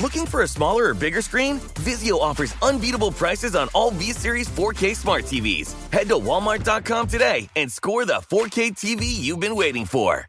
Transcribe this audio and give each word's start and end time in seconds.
Looking 0.00 0.26
for 0.26 0.42
a 0.42 0.48
smaller 0.48 0.86
or 0.86 0.94
bigger 0.94 1.22
screen? 1.22 1.60
Vizio 1.84 2.18
offers 2.18 2.52
unbeatable 2.62 3.12
prices 3.12 3.54
on 3.54 3.68
all 3.74 3.92
V-Series 3.92 4.48
4K 4.48 4.96
smart 4.96 5.24
TVs. 5.24 5.72
Head 5.92 6.08
to 6.08 6.16
walmart.com 6.16 7.06
today 7.06 7.48
and 7.54 7.70
score 7.70 8.04
the 8.04 8.14
4K 8.14 8.72
TV 8.72 9.04
you've 9.04 9.38
been 9.38 9.54
waiting 9.54 9.84
for. 9.84 10.26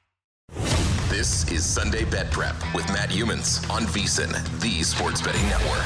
This 1.10 1.52
is 1.52 1.66
Sunday 1.66 2.06
Bet 2.06 2.30
Prep 2.30 2.56
with 2.76 2.88
Matt 2.90 3.10
Youmans 3.10 3.68
on 3.72 3.84
VSIN, 3.84 4.32
the 4.60 4.84
sports 4.84 5.22
betting 5.22 5.42
network. 5.44 5.86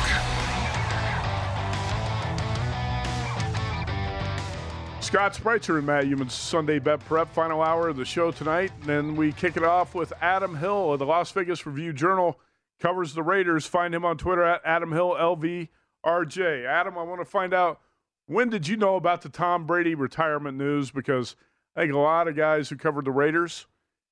Scott 5.01 5.33
Spreitzer 5.33 5.77
and 5.77 5.87
Matt 5.87 6.05
Youmans 6.05 6.31
Sunday 6.31 6.79
Bet 6.79 6.99
Prep, 7.05 7.33
final 7.33 7.61
hour 7.61 7.87
of 7.87 7.95
the 7.95 8.05
show 8.05 8.31
tonight. 8.31 8.71
And 8.81 8.89
then 8.89 9.15
we 9.15 9.31
kick 9.31 9.55
it 9.55 9.63
off 9.63 9.95
with 9.95 10.11
Adam 10.21 10.55
Hill 10.55 10.91
of 10.93 10.99
the 10.99 11.05
Las 11.05 11.31
Vegas 11.31 11.65
Review 11.65 11.93
Journal, 11.93 12.37
covers 12.79 13.13
the 13.13 13.23
Raiders. 13.23 13.65
Find 13.65 13.93
him 13.93 14.05
on 14.05 14.17
Twitter 14.17 14.43
at 14.43 14.61
Adam 14.63 14.91
Hill 14.91 15.15
LVRJ. 15.19 16.65
Adam, 16.65 16.97
I 16.97 17.03
want 17.03 17.21
to 17.21 17.25
find 17.25 17.53
out 17.53 17.81
when 18.25 18.49
did 18.49 18.67
you 18.67 18.77
know 18.77 18.95
about 18.95 19.21
the 19.21 19.29
Tom 19.29 19.65
Brady 19.65 19.95
retirement 19.95 20.57
news? 20.57 20.91
Because 20.91 21.35
I 21.75 21.81
think 21.81 21.93
a 21.93 21.97
lot 21.97 22.27
of 22.27 22.35
guys 22.35 22.69
who 22.69 22.75
covered 22.75 23.05
the 23.05 23.11
Raiders, 23.11 23.65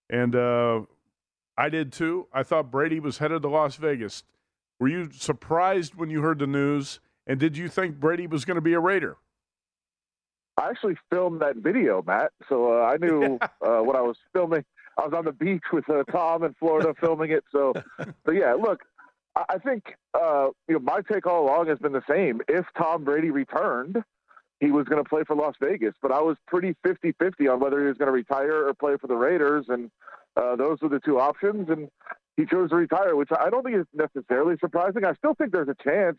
and 0.10 0.36
uh, 0.36 0.82
I 1.58 1.70
did 1.70 1.92
too, 1.92 2.28
I 2.34 2.44
thought 2.44 2.72
Brady 2.72 3.00
was 3.00 3.20
headed 3.20 3.42
to 3.44 3.50
Las 3.50 3.76
Vegas. 3.76 4.24
Were 4.80 4.88
you 4.88 5.10
surprised 5.12 5.96
when 5.96 6.10
you 6.10 6.22
heard 6.22 6.40
the 6.40 6.48
news? 6.48 7.00
And 7.26 7.40
did 7.40 7.58
you 7.58 7.68
think 7.68 8.00
Brady 8.00 8.26
was 8.26 8.46
going 8.46 8.56
to 8.56 8.62
be 8.62 8.74
a 8.74 8.80
Raider? 8.80 9.18
I 10.58 10.70
actually 10.70 10.98
filmed 11.12 11.42
that 11.42 11.58
video, 11.58 12.02
Matt. 12.06 12.32
So 12.50 12.82
uh, 12.82 12.86
I 12.86 12.98
knew 12.98 13.38
uh, 13.62 13.82
what 13.82 13.96
I 13.96 14.02
was 14.02 14.18
filming. 14.34 14.66
I 14.98 15.06
was 15.06 15.14
on 15.16 15.26
the 15.26 15.32
beach 15.32 15.64
with 15.72 15.90
uh, 15.90 16.04
Tom 16.12 16.44
in 16.44 16.54
Florida 16.60 16.94
filming 17.00 17.32
it. 17.32 17.44
So, 17.52 17.74
so 18.26 18.32
yeah, 18.32 18.54
look, 18.54 18.82
I, 19.36 19.44
I 19.50 19.58
think 19.60 19.96
uh, 20.14 20.50
you 20.68 20.76
know 20.76 20.80
my 20.80 21.02
take 21.12 21.26
all 21.28 21.46
along 21.46 21.68
has 21.68 21.80
been 21.80 21.94
the 21.94 22.04
same. 22.10 22.42
If 22.48 22.66
Tom 22.78 23.04
Brady 23.04 23.30
returned, 23.30 24.04
he 24.60 24.72
was 24.72 24.88
going 24.88 25.04
to 25.04 25.08
play 25.08 25.24
for 25.24 25.36
Las 25.36 25.56
Vegas, 25.62 25.94
but 26.02 26.12
I 26.12 26.20
was 26.22 26.36
pretty 26.48 26.76
50-50 26.86 27.52
on 27.52 27.60
whether 27.60 27.80
he 27.80 27.88
was 27.88 27.98
going 27.98 28.08
to 28.08 28.14
retire 28.14 28.68
or 28.68 28.74
play 28.74 28.96
for 29.00 29.08
the 29.08 29.16
Raiders, 29.16 29.66
and 29.70 29.92
uh, 30.36 30.56
those 30.56 30.80
were 30.82 30.90
the 30.90 31.00
two 31.00 31.20
options. 31.20 31.70
And 31.70 31.90
he 32.38 32.46
chose 32.46 32.72
to 32.72 32.76
retire, 32.76 33.16
which 33.16 33.30
I 33.38 33.50
don't 33.50 33.64
think 33.64 33.78
is 33.78 33.86
necessarily 33.94 34.56
surprising. 34.60 35.06
I 35.06 35.14
still 35.16 35.36
think 35.36 35.52
there's 35.52 35.70
a 35.70 35.84
chance 35.84 36.18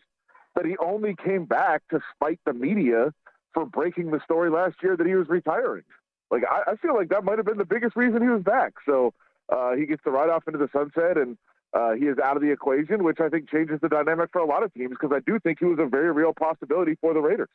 that 0.55 0.65
he 0.65 0.77
only 0.77 1.15
came 1.15 1.45
back 1.45 1.81
to 1.91 1.99
spite 2.13 2.39
the 2.45 2.53
media 2.53 3.13
for 3.53 3.65
breaking 3.65 4.11
the 4.11 4.21
story 4.23 4.49
last 4.49 4.75
year 4.81 4.95
that 4.95 5.07
he 5.07 5.15
was 5.15 5.27
retiring. 5.27 5.83
Like 6.31 6.43
I, 6.49 6.71
I 6.71 6.75
feel 6.75 6.95
like 6.95 7.09
that 7.09 7.23
might 7.23 7.37
have 7.37 7.45
been 7.45 7.57
the 7.57 7.65
biggest 7.65 7.95
reason 7.95 8.21
he 8.21 8.29
was 8.29 8.43
back. 8.43 8.73
So 8.85 9.13
uh, 9.49 9.73
he 9.73 9.85
gets 9.85 10.03
to 10.03 10.11
ride 10.11 10.29
off 10.29 10.43
into 10.47 10.59
the 10.59 10.69
sunset, 10.71 11.17
and 11.17 11.37
uh, 11.73 11.91
he 11.93 12.05
is 12.05 12.17
out 12.23 12.35
of 12.35 12.41
the 12.41 12.51
equation, 12.51 13.03
which 13.03 13.19
I 13.19 13.29
think 13.29 13.49
changes 13.49 13.79
the 13.81 13.89
dynamic 13.89 14.29
for 14.31 14.39
a 14.39 14.45
lot 14.45 14.63
of 14.63 14.73
teams 14.73 14.91
because 14.99 15.15
I 15.15 15.19
do 15.25 15.39
think 15.39 15.59
he 15.59 15.65
was 15.65 15.79
a 15.79 15.85
very 15.85 16.11
real 16.11 16.33
possibility 16.33 16.95
for 17.01 17.13
the 17.13 17.21
Raiders. 17.21 17.49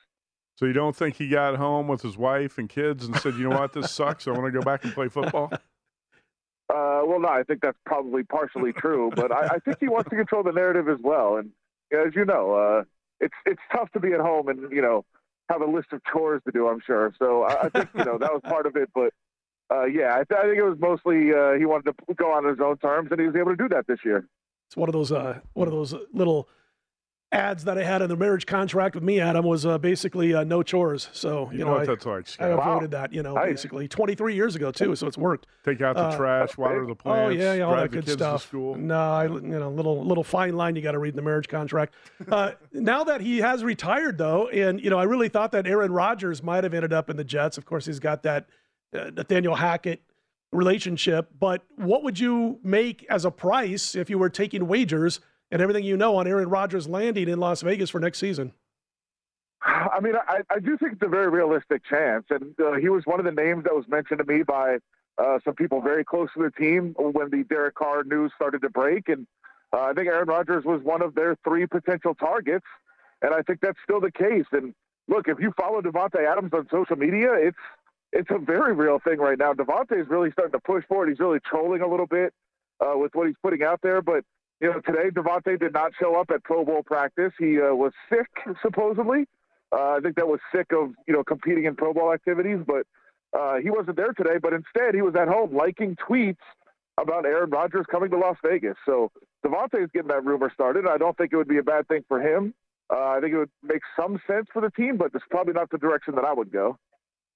So 0.57 0.67
you 0.67 0.73
don't 0.73 0.95
think 0.95 1.17
he 1.17 1.29
got 1.29 1.57
home 1.57 1.89
with 1.89 2.03
his 2.03 2.17
wife 2.17 2.59
and 2.59 2.69
kids 2.69 3.05
and 3.05 3.17
said, 3.17 3.34
"You 3.34 3.49
know 3.49 3.59
what, 3.59 3.73
this 3.73 3.91
sucks. 3.93 4.29
I 4.29 4.31
want 4.31 4.47
to 4.47 4.53
go 4.53 4.63
back 4.63 4.84
and 4.84 4.93
play 4.93 5.09
football." 5.09 5.53
Uh, 6.71 7.03
well, 7.05 7.21
no, 7.21 7.29
I 7.29 7.43
think 7.43 7.61
that's 7.61 7.77
probably 7.84 8.23
partially 8.23 8.73
true, 8.73 9.11
but 9.15 9.31
I, 9.31 9.57
I 9.57 9.59
think 9.59 9.77
he 9.81 9.87
wants 9.87 10.09
to 10.09 10.17
control 10.17 10.43
the 10.43 10.51
narrative 10.51 10.89
as 10.89 10.97
well. 11.03 11.37
And 11.37 11.51
as 11.93 12.15
you 12.17 12.25
know, 12.25 12.55
uh, 12.55 12.84
it's 13.21 13.34
it's 13.45 13.61
tough 13.71 13.91
to 13.93 14.01
be 14.01 14.13
at 14.13 14.21
home 14.21 14.49
and 14.49 14.73
you 14.73 14.81
know 14.81 15.05
have 15.49 15.60
a 15.60 15.66
list 15.66 15.88
of 15.93 16.00
chores 16.10 16.43
to 16.47 16.53
do. 16.53 16.69
I'm 16.69 16.81
sure. 16.84 17.12
So 17.19 17.43
I, 17.43 17.65
I 17.65 17.69
think 17.69 17.88
you 17.97 18.05
know 18.05 18.19
that 18.19 18.32
was 18.32 18.43
part 18.44 18.66
of 18.66 18.77
it. 18.77 18.91
But 18.94 19.12
uh, 19.71 19.84
yeah, 19.84 20.15
I, 20.15 20.25
th- 20.25 20.38
I, 20.38 20.43
think 20.43 20.59
it 20.59 20.65
was 20.65 20.78
mostly 20.78 21.32
uh, 21.32 21.53
he 21.53 21.65
wanted 21.66 21.94
to 22.09 22.15
go 22.15 22.32
on 22.32 22.44
his 22.44 22.59
own 22.60 22.78
terms, 22.78 23.09
and 23.10 23.21
he 23.21 23.27
was 23.27 23.37
able 23.37 23.50
to 23.50 23.56
do 23.56 23.69
that 23.69 23.87
this 23.87 23.99
year. 24.04 24.27
It's 24.69 24.77
one 24.77 24.88
of 24.88 24.93
those 24.93 25.12
uh, 25.12 25.41
one 25.53 25.69
of 25.69 25.75
those 25.75 25.94
little 26.12 26.49
ads 27.34 27.65
that 27.65 27.77
I 27.77 27.83
had 27.83 28.00
in 28.00 28.09
the 28.09 28.17
marriage 28.17 28.47
contract 28.47 28.95
with 28.95 29.05
me, 29.05 29.21
Adam, 29.21 29.45
was 29.45 29.67
uh, 29.67 29.77
basically 29.78 30.34
uh, 30.34 30.45
no 30.45 30.62
chores. 30.62 31.09
So 31.12 31.50
you, 31.50 31.59
you 31.59 31.65
know, 31.65 31.67
know, 31.67 31.72
what 31.72 31.83
I, 31.83 31.87
that's 31.87 32.06
like. 32.06 32.27
I 32.39 32.49
avoided 32.49 32.93
wow. 32.93 33.00
that. 33.00 33.12
You 33.12 33.22
know, 33.22 33.34
nice. 33.34 33.50
basically 33.50 33.89
23 33.89 34.34
years 34.34 34.56
ago 34.56 34.71
too. 34.71 34.95
So 34.95 35.06
it's 35.06 35.19
worked. 35.19 35.47
Take 35.65 35.81
out 35.81 35.97
the 35.97 36.03
Uh, 36.03 36.17
trash, 36.17 36.56
water 36.56 36.87
the 36.87 36.95
plants. 36.95 37.27
Oh 37.27 37.28
yeah, 37.28 37.55
yeah 37.55 37.65
all 37.65 37.72
drive 37.72 37.91
that 37.91 37.97
the 37.97 38.03
good 38.06 38.19
stuff. 38.19 38.43
To 38.43 38.49
school. 38.49 38.75
No, 38.77 38.97
I, 38.97 39.25
you 39.27 39.41
know, 39.41 39.71
little 39.71 40.05
little 40.05 40.25
fine 40.25 40.56
line 40.56 40.77
you 40.77 40.83
got 40.83 40.93
to 40.93 40.99
read 40.99 41.11
in 41.11 41.17
the 41.17 41.22
marriage 41.22 41.49
contract. 41.49 41.95
Uh, 42.31 42.53
now 42.72 43.05
that 43.05 43.21
he 43.21 43.39
has 43.39 43.62
retired, 43.62 44.16
though, 44.16 44.49
and 44.49 44.81
you 44.81 44.91
know, 44.91 44.99
I 44.99 45.05
really 45.05 45.28
thought 45.28 45.53
that 45.53 45.66
Aaron 45.66 45.93
Rodgers 45.93 46.43
might 46.43 46.65
have 46.65 46.75
ended 46.75 46.93
up 46.93 47.11
in 47.11 47.16
the 47.16 47.25
Jets. 47.25 47.59
Of 47.59 47.65
course, 47.65 47.87
he's 47.87 48.01
got 48.01 48.22
that 48.22 48.49
uh, 48.95 49.11
Nathaniel 49.15 49.56
Hackett 49.56 50.03
relationship. 50.53 51.31
But 51.39 51.63
what 51.77 52.03
would 52.04 52.19
you 52.19 52.60
make 52.63 53.04
as 53.10 53.25
a 53.25 53.31
price 53.31 53.95
if 53.95 54.09
you 54.09 54.19
were 54.19 54.31
taking 54.31 54.66
wagers 54.69 55.21
and 55.54 55.62
everything 55.62 55.84
you 55.84 55.97
know 55.97 56.16
on 56.16 56.27
Aaron 56.27 56.48
Rodgers 56.48 56.89
landing 56.89 57.28
in 57.28 57.39
Las 57.39 57.62
Vegas 57.62 57.89
for 57.89 58.01
next 58.01 58.18
season? 58.18 58.53
I 59.62 60.01
mean, 60.03 60.15
I, 60.16 60.41
I 60.51 60.59
do 60.59 60.77
think 60.77 60.95
it's 60.95 61.03
a 61.03 61.09
very 61.09 61.28
realistic 61.28 61.83
chance, 61.89 62.24
and 62.28 62.54
uh, 62.60 62.72
he 62.72 62.89
was 62.89 63.04
one 63.06 63.21
of 63.21 63.24
the 63.24 63.30
names 63.33 63.62
that 63.62 63.74
was 63.74 63.86
mentioned 63.86 64.18
to 64.18 64.24
me 64.24 64.42
by 64.42 64.78
uh, 65.16 65.39
some 65.45 65.54
people 65.54 65.80
very 65.80 66.04
close 66.04 66.28
to 66.36 66.42
the 66.42 66.51
team 66.51 66.92
when 66.98 67.30
the 67.30 67.45
Derek 67.45 67.77
Carr 67.77 68.03
news 68.03 68.33
started 68.34 68.62
to 68.62 68.68
break, 68.68 69.09
and 69.09 69.28
uh, 69.72 69.83
I 69.83 69.92
think 69.92 70.09
Aaron 70.09 70.27
Rodgers 70.27 70.65
was 70.65 70.83
one 70.83 71.03
of 71.03 71.15
their 71.15 71.36
three 71.45 71.66
potential 71.66 72.16
targets, 72.16 72.66
and 73.22 73.33
I 73.33 73.42
think 73.42 73.60
that's 73.62 73.78
still 73.84 74.00
the 74.00 74.10
case. 74.10 74.47
And 74.50 74.74
look, 75.07 75.28
if 75.28 75.39
you 75.39 75.53
follow 75.57 75.80
Davante 75.80 76.27
Adams 76.28 76.50
on 76.53 76.66
social 76.68 76.97
media, 76.97 77.33
it's 77.33 77.57
it's 78.12 78.30
a 78.30 78.39
very 78.39 78.74
real 78.74 78.98
thing 78.98 79.18
right 79.18 79.39
now. 79.39 79.53
Davante 79.54 80.00
is 80.00 80.09
really 80.09 80.33
starting 80.33 80.53
to 80.53 80.60
push 80.60 80.84
forward. 80.86 81.10
He's 81.10 81.21
really 81.21 81.41
trolling 81.41 81.80
a 81.80 81.89
little 81.89 82.07
bit 82.07 82.34
uh, 82.80 82.98
with 82.98 83.15
what 83.15 83.28
he's 83.28 83.36
putting 83.41 83.62
out 83.62 83.80
there, 83.83 84.03
but 84.03 84.24
you 84.60 84.71
know, 84.71 84.80
today 84.80 85.10
Davante 85.10 85.59
did 85.59 85.72
not 85.72 85.92
show 86.01 86.18
up 86.18 86.30
at 86.33 86.45
Pro 86.45 86.65
Bowl 86.65 86.83
practice. 86.83 87.33
He 87.39 87.60
uh, 87.60 87.74
was 87.74 87.92
sick, 88.09 88.28
supposedly. 88.62 89.27
Uh, 89.72 89.97
I 89.97 90.01
think 90.03 90.16
that 90.16 90.28
was 90.28 90.41
sick 90.54 90.66
of 90.72 90.92
you 91.06 91.15
know 91.15 91.24
competing 91.24 91.65
in 91.65 91.74
Pro 91.74 91.92
Bowl 91.92 92.12
activities, 92.12 92.59
but 92.66 92.86
uh, 93.39 93.56
he 93.56 93.71
wasn't 93.71 93.97
there 93.97 94.12
today, 94.12 94.39
but 94.41 94.53
instead 94.53 94.95
he 94.95 95.03
was 95.03 95.15
at 95.16 95.28
home 95.28 95.54
liking 95.54 95.97
tweets 95.97 96.36
about 97.01 97.27
Aaron 97.27 97.51
Rodgers 97.51 97.86
coming 97.91 98.10
to 98.10 98.18
Las 98.18 98.36
Vegas. 98.45 98.77
So 98.86 99.10
Davante 99.45 99.83
is 99.83 99.91
getting 99.92 100.09
that 100.09 100.24
rumor 100.24 100.51
started. 100.54 100.86
I 100.86 100.98
don't 100.98 101.16
think 101.16 101.33
it 101.33 101.36
would 101.36 101.48
be 101.48 101.59
a 101.59 101.62
bad 101.62 101.89
thing 101.89 102.04
for 102.07 102.21
him. 102.21 102.54
Uh, 102.92 103.09
I 103.09 103.21
think 103.21 103.34
it 103.34 103.39
would 103.39 103.50
make 103.62 103.83
some 103.98 104.21
sense 104.27 104.47
for 104.53 104.62
the 104.62 104.71
team, 104.71 104.97
but 104.97 105.10
it's 105.15 105.24
probably 105.30 105.54
not 105.54 105.71
the 105.71 105.78
direction 105.78 106.15
that 106.15 106.24
I 106.24 106.33
would 106.33 106.53
go. 106.53 106.78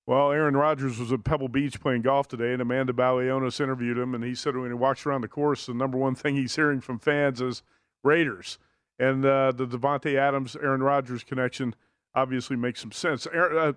Well, 0.08 0.32
Aaron 0.32 0.56
Rodgers 0.56 0.98
was 0.98 1.12
at 1.12 1.22
Pebble 1.22 1.50
Beach 1.50 1.78
playing 1.82 2.00
golf 2.00 2.28
today, 2.28 2.54
and 2.54 2.62
Amanda 2.62 2.94
Balionis 2.94 3.60
interviewed 3.60 3.98
him, 3.98 4.14
and 4.14 4.24
he 4.24 4.34
said 4.34 4.56
when 4.56 4.70
he 4.70 4.72
walks 4.72 5.04
around 5.04 5.20
the 5.20 5.28
course, 5.28 5.66
the 5.66 5.74
number 5.74 5.98
one 5.98 6.14
thing 6.14 6.34
he's 6.34 6.56
hearing 6.56 6.80
from 6.80 6.98
fans 6.98 7.42
is 7.42 7.62
Raiders. 8.02 8.58
And 8.98 9.22
uh, 9.22 9.52
the 9.52 9.66
Davante 9.66 10.14
Adams 10.14 10.56
Aaron 10.56 10.82
Rodgers 10.82 11.24
connection 11.24 11.74
obviously 12.14 12.56
makes 12.56 12.80
some 12.80 12.90
sense. 12.90 13.26
Uh, 13.26 13.74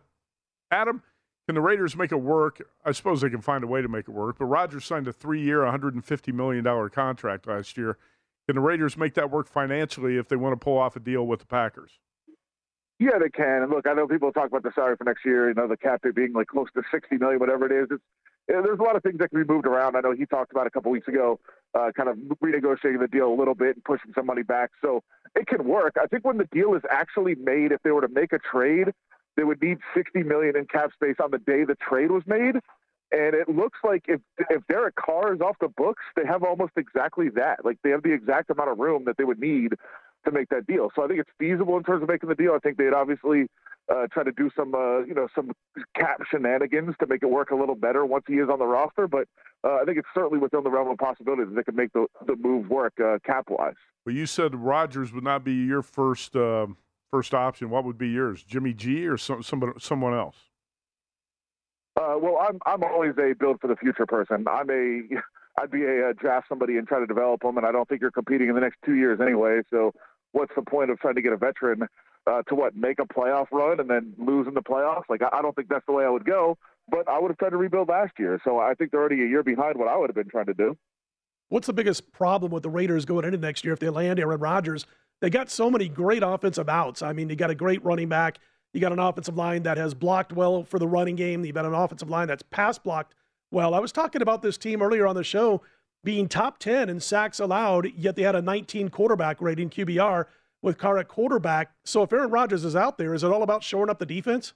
Adam, 0.72 1.04
can 1.48 1.56
the 1.56 1.60
Raiders 1.60 1.98
make 1.98 2.13
it 2.13 2.22
work? 2.22 2.62
I 2.86 2.94
suppose 2.94 3.19
they 3.19 3.30
can 3.30 3.42
find 3.42 3.66
a 3.66 3.68
way 3.68 3.81
to 3.81 3.89
make 3.89 4.07
it 4.07 4.12
work. 4.12 4.38
But 4.39 4.45
Rodgers 4.45 4.86
signed 4.86 5.10
a 5.10 5.12
three-year, 5.12 5.60
$150 5.60 6.33
million 6.33 6.89
contract 6.92 7.45
last 7.45 7.75
year. 7.75 7.98
Can 8.48 8.56
the 8.56 8.62
Raiders 8.62 8.95
make 8.95 9.16
that 9.16 9.31
work 9.31 9.50
financially 9.50 10.16
if 10.16 10.30
they 10.30 10.38
want 10.38 10.54
to 10.54 10.63
pull 10.63 10.78
off 10.78 10.95
a 10.95 11.01
deal 11.01 11.28
with 11.28 11.42
the 11.42 11.45
Packers? 11.45 12.00
Yeah, 13.01 13.18
they 13.19 13.31
can. 13.31 13.63
And 13.63 13.71
look, 13.71 13.88
I 13.88 13.94
know 13.94 14.07
people 14.07 14.31
talk 14.31 14.50
about 14.50 14.62
the 14.62 14.71
salary 14.75 14.95
for 14.95 15.06
next 15.06 15.25
year. 15.25 15.50
You 15.50 15.56
know, 15.56 15.68
the 15.68 15.75
cap 15.75 16.03
being 16.13 16.33
like 16.33 16.45
close 16.45 16.68
to 16.75 16.83
sixty 16.94 17.18
million, 17.18 17.39
whatever 17.39 17.65
it 17.65 17.71
is. 17.71 17.88
It's 17.89 18.03
there's 18.48 18.77
a 18.80 18.83
lot 18.83 18.95
of 18.95 19.01
things 19.01 19.18
that 19.18 19.31
can 19.31 19.42
be 19.42 19.51
moved 19.51 19.65
around. 19.65 19.95
I 19.95 20.01
know 20.01 20.12
he 20.12 20.27
talked 20.27 20.51
about 20.51 20.68
a 20.68 20.69
couple 20.69 20.92
weeks 20.92 21.07
ago, 21.07 21.39
uh, 21.74 21.92
kind 21.98 22.09
of 22.09 22.18
renegotiating 22.44 23.00
the 23.00 23.07
deal 23.07 23.33
a 23.33 23.33
little 23.33 23.56
bit 23.56 23.75
and 23.75 23.83
pushing 23.83 24.12
some 24.13 24.27
money 24.27 24.44
back. 24.44 24.69
So 24.83 25.01
it 25.36 25.48
can 25.48 25.65
work. 25.65 25.95
I 26.00 26.06
think 26.06 26.25
when 26.25 26.38
the 26.38 26.48
deal 26.51 26.75
is 26.75 26.83
actually 26.92 27.33
made, 27.36 27.71
if 27.71 27.81
they 27.81 27.89
were 27.89 28.01
to 28.01 28.07
make 28.07 28.33
a 28.33 28.39
trade, 28.39 28.89
they 29.36 29.44
would 29.44 29.62
need 29.63 29.80
60 29.95 30.21
million 30.21 30.56
in 30.56 30.65
cap 30.65 30.92
space 30.94 31.15
on 31.24 31.31
the 31.31 31.39
day 31.39 31.63
the 31.63 31.75
trade 31.75 32.12
was 32.12 32.24
made. 32.27 32.56
And 33.12 33.33
it 33.33 33.50
looks 33.50 33.80
like 33.83 34.04
if 34.07 34.21
if 34.51 34.62
Derek 34.68 34.95
Carr 34.95 35.33
is 35.33 35.42
off 35.42 35.56
the 35.59 35.69
books, 35.69 36.04
they 36.15 36.25
have 36.27 36.44
almost 36.44 36.74
exactly 36.77 37.30
that. 37.30 37.65
Like 37.65 37.80
they 37.83 37.89
have 37.89 38.04
the 38.04 38.13
exact 38.13 38.51
amount 38.51 38.69
of 38.69 38.77
room 38.77 39.06
that 39.06 39.18
they 39.18 39.24
would 39.24 39.39
need 39.39 39.74
to 40.25 40.31
make 40.31 40.50
that 40.50 40.68
deal. 40.68 40.89
So 40.95 41.03
I 41.03 41.07
think 41.07 41.19
it's 41.19 41.29
feasible 41.39 41.77
in 41.77 41.83
terms 41.83 42.03
of 42.03 42.09
making 42.09 42.29
the 42.29 42.35
deal. 42.35 42.53
I 42.53 42.59
think 42.59 42.77
they'd 42.77 42.94
obviously 42.94 43.47
uh, 43.91 44.07
try 44.12 44.23
to 44.23 44.31
do 44.31 44.50
some 44.56 44.75
uh, 44.75 45.00
you 45.00 45.13
know 45.13 45.27
some 45.35 45.51
cap 45.95 46.21
shenanigans 46.29 46.95
to 47.00 47.07
make 47.07 47.23
it 47.23 47.29
work 47.29 47.51
a 47.51 47.56
little 47.56 47.75
better 47.75 48.06
once 48.06 48.25
he 48.27 48.35
is 48.35 48.50
on 48.50 48.59
the 48.59 48.65
roster. 48.65 49.07
But 49.07 49.27
uh, 49.63 49.79
I 49.81 49.83
think 49.85 49.97
it's 49.97 50.07
certainly 50.13 50.39
within 50.39 50.63
the 50.63 50.69
realm 50.69 50.89
of 50.89 50.97
possibility 50.97 51.44
that 51.45 51.56
they 51.56 51.63
can 51.63 51.75
make 51.75 51.94
the 51.94 52.07
the 52.25 52.35
move 52.35 52.69
work 52.69 52.94
uh, 53.03 53.18
cap 53.25 53.45
wise. 53.50 53.73
Well, 54.06 54.15
you 54.15 54.25
said 54.25 54.56
Rodgers 54.56 55.13
would 55.13 55.23
not 55.23 55.44
be 55.44 55.53
your 55.53 55.81
first 55.81 56.35
uh, 56.35 56.68
first 57.12 57.33
option, 57.33 57.69
what 57.69 57.83
would 57.83 57.97
be 57.97 58.07
yours? 58.07 58.44
Jimmy 58.44 58.73
G 58.73 59.06
or 59.06 59.18
some, 59.18 59.44
somebody, 59.44 59.73
someone 59.79 60.13
else? 60.13 60.38
Uh, 62.00 62.15
well, 62.19 62.38
I'm 62.41 62.57
I'm 62.65 62.83
always 62.83 63.13
a 63.19 63.33
build 63.33 63.59
for 63.59 63.68
the 63.68 63.75
future 63.75 64.06
person. 64.06 64.45
I'm 64.50 64.69
a 64.69 65.01
I'd 65.62 65.69
be 65.69 65.83
a, 65.83 66.09
a 66.09 66.13
draft 66.13 66.47
somebody 66.47 66.77
and 66.77 66.88
try 66.88 67.00
to 67.00 67.06
develop 67.06 67.41
them, 67.41 67.57
and 67.57 67.65
I 67.65 67.71
don't 67.71 67.88
think 67.88 68.01
you're 68.01 68.12
competing 68.12 68.47
in 68.47 68.56
the 68.56 68.62
next 68.62 68.77
two 68.85 68.95
years 68.95 69.19
anyway. 69.21 69.59
So, 69.69 69.91
what's 70.31 70.54
the 70.56 70.62
point 70.62 70.92
of 70.92 71.00
trying 71.00 71.16
to 71.16 71.22
get 71.22 71.33
a 71.33 71.38
veteran 71.38 71.83
uh, 72.28 72.42
to 72.44 72.56
what 72.56 72.75
make 72.75 73.00
a 73.00 73.06
playoff 73.06 73.48
run 73.51 73.80
and 73.80 73.89
then 73.89 74.13
lose 74.18 74.48
in 74.48 74.54
the 74.54 74.62
playoffs? 74.62 75.04
Like, 75.10 75.22
I, 75.22 75.39
I 75.39 75.42
don't 75.42 75.56
think 75.56 75.69
that's 75.69 75.86
the 75.86 75.94
way 75.94 76.06
I 76.06 76.10
would 76.10 76.25
go. 76.25 76.57
But 76.89 77.07
I 77.07 77.19
would 77.19 77.30
have 77.30 77.38
tried 77.38 77.51
to 77.51 77.57
rebuild 77.57 77.89
last 77.89 78.13
year, 78.19 78.39
so 78.44 78.60
I 78.60 78.74
think 78.74 78.92
they're 78.92 79.00
already 79.00 79.22
a 79.24 79.28
year 79.28 79.44
behind 79.44 79.78
what 79.78 79.88
I 79.88 79.95
would 79.95 80.10
have 80.10 80.16
been 80.16 80.30
trying 80.30 80.48
to 80.48 80.54
do. 80.54 80.75
What's 81.50 81.68
the 81.68 81.74
biggest 81.74 82.12
problem 82.12 82.51
with 82.51 82.63
the 82.63 82.69
Raiders 82.69 83.06
going 83.06 83.24
into 83.24 83.38
next 83.38 83.63
year 83.63 83.74
if 83.74 83.80
they 83.80 83.89
land 83.89 84.19
Aaron 84.19 84.39
Rodgers? 84.39 84.86
They 85.22 85.30
got 85.30 85.50
so 85.50 85.69
many 85.69 85.88
great 85.88 86.24
offensive 86.24 86.68
outs. 86.68 87.01
I 87.01 87.13
mean, 87.13 87.30
you 87.30 87.36
got 87.36 87.50
a 87.50 87.56
great 87.56 87.83
running 87.86 88.10
back. 88.10 88.39
You 88.74 88.81
got 88.81 88.92
an 88.92 89.00
offensive 89.00 89.38
line 89.38 89.63
that 89.63 89.78
has 89.78 89.94
blocked 89.94 90.33
well 90.33 90.63
for 90.63 90.80
the 90.80 90.88
running 90.88 91.16
game. 91.16 91.45
You've 91.45 91.56
got 91.56 91.66
an 91.66 91.74
offensive 91.74 92.10
line 92.10 92.28
that's 92.28 92.44
pass 92.44 92.78
blocked 92.78 93.13
well. 93.51 93.74
I 93.74 93.80
was 93.80 93.92
talking 93.92 94.22
about 94.22 94.42
this 94.42 94.57
team 94.57 94.81
earlier 94.81 95.06
on 95.06 95.16
the 95.16 95.24
show 95.24 95.62
being 96.03 96.27
top 96.27 96.57
10 96.57 96.89
in 96.89 97.00
sacks 97.00 97.39
allowed, 97.39 97.92
yet 97.95 98.15
they 98.15 98.24
had 98.24 98.36
a 98.36 98.42
19 98.42 98.89
quarterback 98.89 99.42
rating 99.42 99.69
QBR 99.69 100.25
with 100.62 100.77
Carr 100.77 100.98
at 100.98 101.07
quarterback. 101.07 101.71
So 101.83 102.03
if 102.03 102.13
Aaron 102.13 102.31
Rodgers 102.31 102.65
is 102.65 102.75
out 102.75 102.98
there, 102.98 103.13
is 103.13 103.24
it 103.24 103.31
all 103.31 103.44
about 103.44 103.63
shoring 103.63 103.89
up 103.89 104.00
the 104.00 104.06
defense? 104.06 104.53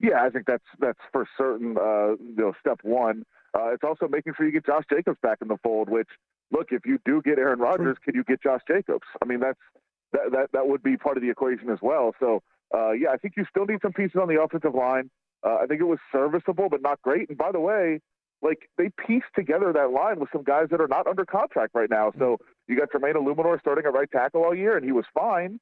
Yeah, 0.00 0.22
I 0.22 0.30
think 0.30 0.46
that's 0.46 0.64
that's 0.80 0.98
for 1.12 1.26
certain. 1.38 1.76
Uh, 1.78 2.16
you 2.20 2.34
know, 2.36 2.52
step 2.60 2.80
one. 2.82 3.24
Uh, 3.56 3.68
it's 3.68 3.84
also 3.84 4.08
making 4.08 4.34
sure 4.36 4.44
you 4.44 4.52
get 4.52 4.66
Josh 4.66 4.82
Jacobs 4.90 5.18
back 5.22 5.38
in 5.40 5.48
the 5.48 5.56
fold, 5.62 5.88
which 5.88 6.08
look, 6.50 6.68
if 6.72 6.84
you 6.84 6.98
do 7.04 7.22
get 7.22 7.38
Aaron 7.38 7.60
Rodgers, 7.60 7.96
can 8.04 8.14
you 8.14 8.24
get 8.24 8.42
Josh 8.42 8.60
Jacobs? 8.66 9.06
I 9.22 9.26
mean, 9.26 9.40
that's 9.40 9.58
that 10.12 10.32
that, 10.32 10.52
that 10.52 10.68
would 10.68 10.82
be 10.82 10.96
part 10.96 11.16
of 11.16 11.22
the 11.22 11.30
equation 11.30 11.70
as 11.70 11.78
well. 11.80 12.12
So, 12.18 12.42
uh, 12.74 12.90
yeah, 12.90 13.10
I 13.10 13.16
think 13.16 13.34
you 13.36 13.44
still 13.48 13.66
need 13.66 13.78
some 13.82 13.92
pieces 13.92 14.16
on 14.20 14.28
the 14.28 14.40
offensive 14.42 14.74
line. 14.74 15.10
Uh, 15.44 15.58
I 15.62 15.66
think 15.66 15.80
it 15.80 15.84
was 15.84 16.00
serviceable, 16.10 16.68
but 16.68 16.82
not 16.82 17.00
great. 17.02 17.28
And 17.28 17.38
by 17.38 17.52
the 17.52 17.60
way, 17.60 18.00
like 18.44 18.68
they 18.78 18.90
pieced 19.06 19.32
together 19.34 19.72
that 19.72 19.90
line 19.90 20.20
with 20.20 20.28
some 20.32 20.44
guys 20.44 20.66
that 20.70 20.80
are 20.80 20.86
not 20.86 21.06
under 21.06 21.24
contract 21.24 21.74
right 21.74 21.90
now. 21.90 22.12
So 22.18 22.38
you 22.68 22.78
got 22.78 22.92
Jermaine 22.92 23.14
Eluemunor 23.14 23.58
starting 23.58 23.84
at 23.86 23.92
right 23.92 24.10
tackle 24.10 24.44
all 24.44 24.54
year, 24.54 24.76
and 24.76 24.84
he 24.84 24.92
was 24.92 25.06
fine, 25.12 25.58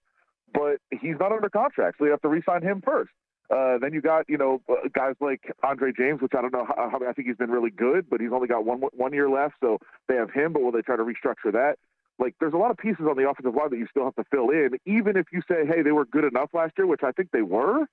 but 0.52 0.78
he's 0.90 1.16
not 1.18 1.32
under 1.32 1.48
contract, 1.48 1.96
so 1.98 2.04
you 2.04 2.10
have 2.10 2.20
to 2.22 2.28
re-sign 2.28 2.62
him 2.62 2.82
first. 2.84 3.12
Uh, 3.50 3.78
then 3.78 3.92
you 3.92 4.00
got 4.00 4.24
you 4.28 4.36
know 4.36 4.60
uh, 4.68 4.88
guys 4.94 5.14
like 5.20 5.52
Andre 5.62 5.92
James, 5.96 6.20
which 6.20 6.32
I 6.36 6.42
don't 6.42 6.52
know 6.52 6.66
how, 6.66 6.90
how 6.90 7.08
I 7.08 7.12
think 7.12 7.28
he's 7.28 7.36
been 7.36 7.50
really 7.50 7.70
good, 7.70 8.08
but 8.10 8.20
he's 8.20 8.30
only 8.32 8.48
got 8.48 8.64
one 8.64 8.82
one 8.92 9.12
year 9.12 9.28
left, 9.30 9.54
so 9.62 9.78
they 10.08 10.16
have 10.16 10.30
him. 10.30 10.52
But 10.52 10.62
will 10.62 10.72
they 10.72 10.82
try 10.82 10.96
to 10.96 11.04
restructure 11.04 11.52
that? 11.52 11.76
Like, 12.18 12.34
there's 12.40 12.52
a 12.52 12.56
lot 12.56 12.70
of 12.70 12.76
pieces 12.76 13.06
on 13.08 13.16
the 13.16 13.28
offensive 13.28 13.54
line 13.54 13.70
that 13.70 13.78
you 13.78 13.86
still 13.90 14.04
have 14.04 14.14
to 14.16 14.24
fill 14.30 14.50
in, 14.50 14.70
even 14.86 15.16
if 15.16 15.26
you 15.32 15.42
say, 15.48 15.66
hey, 15.66 15.82
they 15.82 15.92
were 15.92 16.04
good 16.04 16.24
enough 16.24 16.50
last 16.52 16.72
year, 16.78 16.86
which 16.86 17.00
I 17.02 17.10
think 17.12 17.30
they 17.32 17.42
were. 17.42 17.86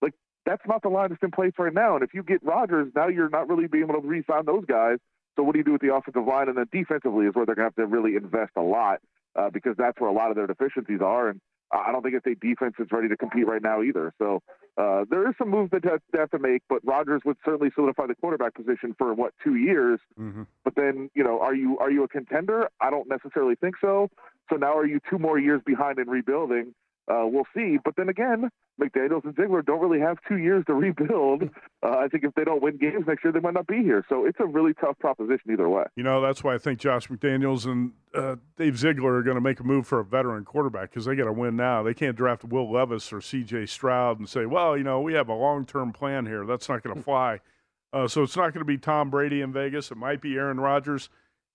Like, 0.00 0.14
that's 0.48 0.66
not 0.66 0.82
the 0.82 0.88
line 0.88 1.10
that's 1.10 1.22
in 1.22 1.30
place 1.30 1.52
right 1.58 1.74
now. 1.74 1.94
And 1.94 2.02
if 2.02 2.14
you 2.14 2.22
get 2.22 2.42
Rodgers, 2.42 2.90
now 2.96 3.08
you're 3.08 3.28
not 3.28 3.48
really 3.48 3.66
being 3.66 3.84
able 3.84 4.00
to 4.00 4.06
re-sign 4.06 4.46
those 4.46 4.64
guys. 4.64 4.96
So 5.36 5.42
what 5.42 5.52
do 5.52 5.58
you 5.58 5.64
do 5.64 5.72
with 5.72 5.82
the 5.82 5.94
offensive 5.94 6.26
line? 6.26 6.48
And 6.48 6.56
then 6.56 6.66
defensively 6.72 7.26
is 7.26 7.34
where 7.34 7.44
they're 7.44 7.54
going 7.54 7.70
to 7.70 7.76
have 7.76 7.76
to 7.76 7.86
really 7.86 8.16
invest 8.16 8.52
a 8.56 8.62
lot 8.62 9.00
uh, 9.36 9.50
because 9.50 9.74
that's 9.76 10.00
where 10.00 10.08
a 10.08 10.12
lot 10.12 10.30
of 10.30 10.36
their 10.36 10.46
deficiencies 10.46 11.00
are. 11.02 11.28
And 11.28 11.40
I 11.70 11.92
don't 11.92 12.02
think 12.02 12.14
it's 12.14 12.26
a 12.26 12.34
defense 12.34 12.74
that's 12.78 12.90
ready 12.90 13.08
to 13.08 13.16
compete 13.16 13.46
right 13.46 13.60
now 13.60 13.82
either. 13.82 14.14
So 14.18 14.42
uh, 14.78 15.04
there 15.10 15.28
is 15.28 15.34
some 15.36 15.50
movement 15.50 15.84
that 15.84 16.00
they 16.12 16.18
have 16.18 16.30
to 16.30 16.38
make, 16.38 16.62
but 16.68 16.80
Rodgers 16.82 17.20
would 17.26 17.36
certainly 17.44 17.70
solidify 17.74 18.06
the 18.06 18.14
quarterback 18.14 18.54
position 18.54 18.94
for 18.96 19.12
what 19.12 19.34
two 19.44 19.56
years. 19.56 20.00
Mm-hmm. 20.18 20.44
But 20.64 20.76
then, 20.76 21.10
you 21.14 21.22
know, 21.22 21.40
are 21.40 21.54
you 21.54 21.78
are 21.78 21.90
you 21.90 22.04
a 22.04 22.08
contender? 22.08 22.70
I 22.80 22.88
don't 22.88 23.08
necessarily 23.08 23.54
think 23.54 23.74
so. 23.82 24.08
So 24.48 24.56
now 24.56 24.76
are 24.78 24.86
you 24.86 24.98
two 25.10 25.18
more 25.18 25.38
years 25.38 25.60
behind 25.66 25.98
in 25.98 26.08
rebuilding? 26.08 26.74
Uh, 27.08 27.24
we'll 27.24 27.46
see. 27.56 27.78
But 27.82 27.94
then 27.96 28.08
again, 28.08 28.50
McDaniels 28.80 29.24
and 29.24 29.34
Ziegler 29.34 29.62
don't 29.62 29.80
really 29.80 30.00
have 30.00 30.18
two 30.28 30.36
years 30.36 30.64
to 30.66 30.74
rebuild. 30.74 31.44
Uh, 31.82 31.96
I 31.98 32.08
think 32.08 32.24
if 32.24 32.34
they 32.34 32.44
don't 32.44 32.62
win 32.62 32.76
games 32.76 33.04
next 33.06 33.24
year, 33.24 33.32
they 33.32 33.40
might 33.40 33.54
not 33.54 33.66
be 33.66 33.82
here. 33.82 34.04
So 34.08 34.26
it's 34.26 34.38
a 34.40 34.46
really 34.46 34.74
tough 34.74 34.98
proposition 34.98 35.52
either 35.52 35.68
way. 35.68 35.84
You 35.96 36.02
know, 36.02 36.20
that's 36.20 36.44
why 36.44 36.54
I 36.54 36.58
think 36.58 36.78
Josh 36.80 37.08
McDaniels 37.08 37.66
and 37.66 37.92
uh, 38.14 38.36
Dave 38.56 38.78
Ziegler 38.78 39.14
are 39.14 39.22
going 39.22 39.36
to 39.36 39.40
make 39.40 39.60
a 39.60 39.64
move 39.64 39.86
for 39.86 40.00
a 40.00 40.04
veteran 40.04 40.44
quarterback 40.44 40.90
because 40.90 41.06
they 41.06 41.14
got 41.14 41.24
to 41.24 41.32
win 41.32 41.56
now. 41.56 41.82
They 41.82 41.94
can't 41.94 42.16
draft 42.16 42.44
Will 42.44 42.70
Levis 42.70 43.12
or 43.12 43.20
C.J. 43.20 43.66
Stroud 43.66 44.18
and 44.18 44.28
say, 44.28 44.44
well, 44.44 44.76
you 44.76 44.84
know, 44.84 45.00
we 45.00 45.14
have 45.14 45.28
a 45.28 45.34
long 45.34 45.64
term 45.64 45.92
plan 45.92 46.26
here. 46.26 46.44
That's 46.44 46.68
not 46.68 46.82
going 46.82 46.96
to 46.96 47.02
fly. 47.02 47.40
Uh, 47.90 48.06
so 48.06 48.22
it's 48.22 48.36
not 48.36 48.52
going 48.52 48.60
to 48.60 48.66
be 48.66 48.76
Tom 48.76 49.08
Brady 49.08 49.40
in 49.40 49.50
Vegas. 49.50 49.90
It 49.90 49.96
might 49.96 50.20
be 50.20 50.34
Aaron 50.34 50.60
Rodgers. 50.60 51.08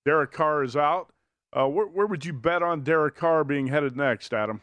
Derek 0.03 0.31
Carr 0.31 0.63
is 0.63 0.75
out. 0.75 1.13
Uh, 1.55 1.67
where, 1.67 1.85
where 1.85 2.07
would 2.07 2.25
you 2.25 2.33
bet 2.33 2.63
on 2.63 2.81
Derek 2.81 3.15
Carr 3.15 3.43
being 3.43 3.67
headed 3.67 3.95
next, 3.95 4.33
Adam? 4.33 4.59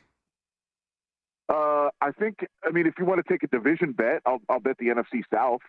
Uh, 1.50 1.90
I 2.00 2.12
think. 2.12 2.47
I 2.64 2.71
mean, 2.71 2.87
if 2.87 2.95
you 2.99 3.04
want 3.04 3.25
to 3.25 3.33
take 3.33 3.42
a 3.42 3.49
division 3.49 3.92
bet, 3.92 4.23
I'll, 4.25 4.40
I'll 4.49 4.61
bet 4.61 4.76
the 4.78 4.87
NFC 4.87 5.23
South. 5.35 5.61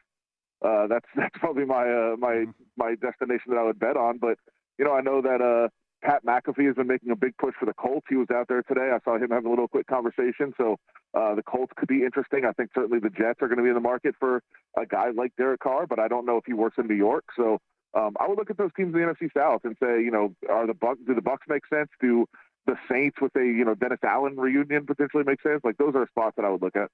Uh, 0.61 0.88
that's 0.88 1.05
that's 1.15 1.35
probably 1.39 1.65
my 1.65 1.83
uh, 1.83 2.15
my 2.17 2.45
my 2.77 2.95
destination 2.95 3.50
that 3.50 3.57
I 3.57 3.63
would 3.63 3.79
bet 3.79 3.97
on. 3.97 4.19
But 4.19 4.38
you 4.77 4.85
know, 4.85 4.93
I 4.93 5.01
know 5.01 5.21
that 5.21 5.41
uh, 5.41 5.69
Pat 6.05 6.25
McAfee 6.25 6.67
has 6.67 6.75
been 6.75 6.88
making 6.88 7.11
a 7.11 7.15
big 7.15 7.35
push 7.38 7.55
for 7.59 7.65
the 7.65 7.73
Colts. 7.73 8.05
He 8.09 8.15
was 8.15 8.27
out 8.33 8.47
there 8.47 8.61
today. 8.63 8.91
I 8.93 9.00
saw 9.03 9.17
him 9.17 9.31
have 9.31 9.45
a 9.45 9.50
little 9.50 9.67
quick 9.67 9.88
conversation. 9.88 10.53
So 10.57 10.77
uh, 11.13 11.35
the 11.35 11.43
Colts 11.43 11.71
could 11.75 11.88
be 11.88 12.03
interesting. 12.03 12.45
I 12.45 12.51
think 12.51 12.71
certainly 12.73 13.00
the 13.00 13.09
Jets 13.09 13.41
are 13.41 13.47
going 13.47 13.57
to 13.57 13.63
be 13.63 13.69
in 13.69 13.75
the 13.75 13.81
market 13.81 14.15
for 14.19 14.41
a 14.77 14.85
guy 14.85 15.09
like 15.15 15.35
Derek 15.35 15.61
Carr, 15.61 15.85
but 15.88 16.00
I 16.00 16.07
don't 16.07 16.25
know 16.25 16.38
if 16.38 16.45
he 16.45 16.53
works 16.53 16.77
in 16.79 16.88
New 16.88 16.95
York. 16.95 17.25
So 17.35 17.59
um, 17.93 18.15
I 18.19 18.27
would 18.27 18.38
look 18.38 18.50
at 18.50 18.57
those 18.57 18.71
teams 18.75 18.95
in 18.95 19.01
the 19.01 19.07
NFC 19.07 19.29
South 19.35 19.61
and 19.63 19.75
say, 19.81 20.01
you 20.01 20.11
know, 20.11 20.33
are 20.50 20.65
the 20.65 20.73
Bucs 20.73 21.05
do 21.05 21.13
the 21.13 21.21
Bucs 21.21 21.47
make 21.47 21.67
sense? 21.67 21.89
Do 22.00 22.25
the 22.65 22.75
Saints 22.89 23.17
with 23.21 23.35
a 23.35 23.43
you 23.43 23.65
know 23.65 23.75
Dennis 23.75 23.99
Allen 24.03 24.35
reunion 24.37 24.85
potentially 24.85 25.23
makes 25.25 25.43
sense? 25.43 25.61
Like 25.63 25.77
those 25.77 25.93
are 25.95 26.07
spots 26.09 26.35
that 26.37 26.45
I 26.45 26.49
would 26.49 26.61
look 26.61 26.75
at. 26.75 26.89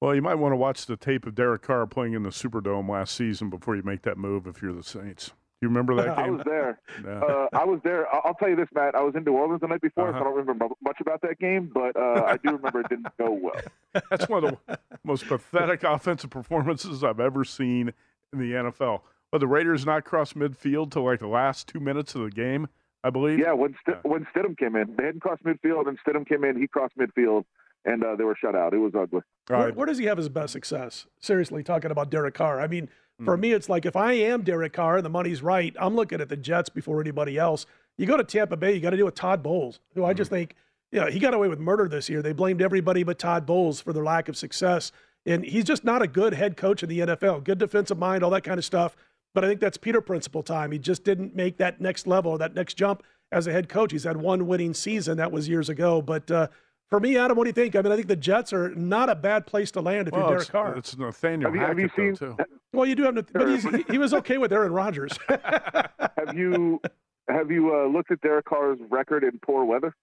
Well, 0.00 0.14
you 0.14 0.22
might 0.22 0.34
want 0.34 0.52
to 0.52 0.56
watch 0.56 0.86
the 0.86 0.96
tape 0.96 1.26
of 1.26 1.34
Derek 1.34 1.62
Carr 1.62 1.86
playing 1.86 2.12
in 2.12 2.22
the 2.22 2.28
Superdome 2.28 2.90
last 2.90 3.14
season 3.14 3.48
before 3.48 3.76
you 3.76 3.82
make 3.82 4.02
that 4.02 4.18
move 4.18 4.46
if 4.46 4.60
you're 4.60 4.74
the 4.74 4.82
Saints. 4.82 5.28
Do 5.28 5.34
you 5.62 5.68
remember 5.68 5.94
that 5.94 6.16
game? 6.16 6.26
I 6.26 6.30
was 6.30 6.42
there. 6.44 6.80
Uh, 7.06 7.46
I 7.54 7.64
was 7.64 7.80
there. 7.82 8.14
I'll 8.14 8.34
tell 8.34 8.50
you 8.50 8.56
this, 8.56 8.68
Matt. 8.74 8.94
I 8.94 9.00
was 9.00 9.14
in 9.14 9.24
New 9.24 9.32
Orleans 9.32 9.62
the 9.62 9.68
night 9.68 9.80
before, 9.80 10.10
uh-huh. 10.10 10.18
so 10.18 10.20
I 10.20 10.24
don't 10.24 10.36
remember 10.36 10.66
much 10.84 11.00
about 11.00 11.22
that 11.22 11.38
game, 11.38 11.70
but 11.72 11.96
uh, 11.96 12.24
I 12.26 12.36
do 12.36 12.52
remember 12.52 12.80
it 12.80 12.90
didn't 12.90 13.08
go 13.18 13.30
well. 13.30 14.02
That's 14.10 14.28
one 14.28 14.44
of 14.44 14.58
the 14.66 14.78
most 15.02 15.26
pathetic 15.26 15.82
offensive 15.82 16.28
performances 16.28 17.02
I've 17.02 17.20
ever 17.20 17.42
seen 17.42 17.94
in 18.34 18.38
the 18.38 18.52
NFL. 18.52 19.00
But 19.32 19.38
the 19.38 19.46
Raiders 19.46 19.86
not 19.86 20.04
cross 20.04 20.34
midfield 20.34 20.90
till 20.90 21.04
like 21.04 21.20
the 21.20 21.26
last 21.26 21.68
two 21.68 21.80
minutes 21.80 22.14
of 22.14 22.20
the 22.22 22.30
game. 22.30 22.68
I 23.06 23.10
believe. 23.10 23.38
Yeah, 23.38 23.52
when 23.52 23.76
St- 23.86 23.98
yeah. 24.04 24.10
when 24.10 24.26
Stidham 24.34 24.58
came 24.58 24.74
in, 24.74 24.96
they 24.96 25.04
hadn't 25.04 25.20
crossed 25.20 25.44
midfield, 25.44 25.86
and 25.86 25.96
Stidham 26.04 26.26
came 26.26 26.42
in. 26.42 26.60
He 26.60 26.66
crossed 26.66 26.98
midfield, 26.98 27.44
and 27.84 28.02
uh, 28.02 28.16
they 28.16 28.24
were 28.24 28.34
shut 28.34 28.56
out. 28.56 28.74
It 28.74 28.78
was 28.78 28.94
ugly. 28.98 29.20
Where, 29.46 29.70
where, 29.70 29.86
does 29.86 29.98
he 29.98 30.06
have 30.06 30.18
his 30.18 30.28
best 30.28 30.52
success? 30.52 31.06
Seriously, 31.20 31.62
talking 31.62 31.92
about 31.92 32.10
Derek 32.10 32.34
Carr. 32.34 32.60
I 32.60 32.66
mean, 32.66 32.88
for 33.24 33.36
mm. 33.36 33.40
me, 33.40 33.52
it's 33.52 33.68
like 33.68 33.86
if 33.86 33.94
I 33.94 34.14
am 34.14 34.42
Derek 34.42 34.72
Carr 34.72 34.96
and 34.96 35.06
the 35.06 35.10
money's 35.10 35.40
right, 35.40 35.74
I'm 35.78 35.94
looking 35.94 36.20
at 36.20 36.28
the 36.28 36.36
Jets 36.36 36.68
before 36.68 37.00
anybody 37.00 37.38
else. 37.38 37.64
You 37.96 38.06
go 38.06 38.16
to 38.16 38.24
Tampa 38.24 38.56
Bay, 38.56 38.74
you 38.74 38.80
got 38.80 38.90
to 38.90 38.96
deal 38.96 39.06
with 39.06 39.14
Todd 39.14 39.40
Bowles, 39.40 39.78
who 39.94 40.04
I 40.04 40.12
just 40.12 40.30
hmm. 40.30 40.36
think, 40.36 40.56
yeah, 40.90 41.08
he 41.08 41.20
got 41.20 41.32
away 41.32 41.46
with 41.46 41.60
murder 41.60 41.88
this 41.88 42.08
year. 42.08 42.22
They 42.22 42.32
blamed 42.32 42.60
everybody 42.60 43.04
but 43.04 43.20
Todd 43.20 43.46
Bowles 43.46 43.80
for 43.80 43.92
their 43.92 44.04
lack 44.04 44.28
of 44.28 44.36
success. 44.36 44.90
And 45.24 45.44
he's 45.44 45.64
just 45.64 45.84
not 45.84 46.02
a 46.02 46.08
good 46.08 46.34
head 46.34 46.56
coach 46.56 46.82
in 46.82 46.88
the 46.88 47.00
NFL. 47.00 47.44
Good 47.44 47.58
defensive 47.58 47.98
mind, 47.98 48.24
all 48.24 48.30
that 48.30 48.44
kind 48.44 48.58
of 48.58 48.64
stuff. 48.64 48.96
But 49.36 49.44
I 49.44 49.48
think 49.48 49.60
that's 49.60 49.76
Peter 49.76 50.00
Principle 50.00 50.42
time. 50.42 50.72
He 50.72 50.78
just 50.78 51.04
didn't 51.04 51.36
make 51.36 51.58
that 51.58 51.78
next 51.78 52.06
level, 52.06 52.38
that 52.38 52.54
next 52.54 52.72
jump 52.72 53.02
as 53.30 53.46
a 53.46 53.52
head 53.52 53.68
coach. 53.68 53.92
He's 53.92 54.04
had 54.04 54.16
one 54.16 54.46
winning 54.46 54.72
season. 54.72 55.18
That 55.18 55.30
was 55.30 55.46
years 55.46 55.68
ago. 55.68 56.00
But 56.00 56.30
uh, 56.30 56.46
for 56.88 57.00
me, 57.00 57.18
Adam, 57.18 57.36
what 57.36 57.44
do 57.44 57.50
you 57.50 57.52
think? 57.52 57.76
I 57.76 57.82
mean, 57.82 57.92
I 57.92 57.96
think 57.96 58.08
the 58.08 58.16
Jets 58.16 58.54
are 58.54 58.74
not 58.74 59.10
a 59.10 59.14
bad 59.14 59.46
place 59.46 59.70
to 59.72 59.82
land 59.82 60.08
if 60.08 60.14
well, 60.14 60.22
you're 60.22 60.38
Derek 60.38 60.48
Carr. 60.48 60.76
It's 60.78 60.96
Nathaniel 60.96 61.50
have 61.50 61.54
you, 61.54 61.66
have 61.66 61.78
you 61.78 61.90
seen, 61.94 62.16
too. 62.16 62.34
Well, 62.72 62.86
you 62.86 62.94
do 62.94 63.02
have, 63.02 63.14
but 63.30 63.74
he, 63.74 63.84
he 63.90 63.98
was 63.98 64.14
okay 64.20 64.38
with 64.38 64.54
Aaron 64.54 64.72
Rodgers. 64.72 65.12
have 65.28 66.32
you 66.34 66.80
have 67.28 67.50
you 67.50 67.76
uh, 67.76 67.88
looked 67.88 68.10
at 68.12 68.22
Derek 68.22 68.46
Carr's 68.46 68.78
record 68.88 69.22
in 69.22 69.38
poor 69.40 69.66
weather? 69.66 69.94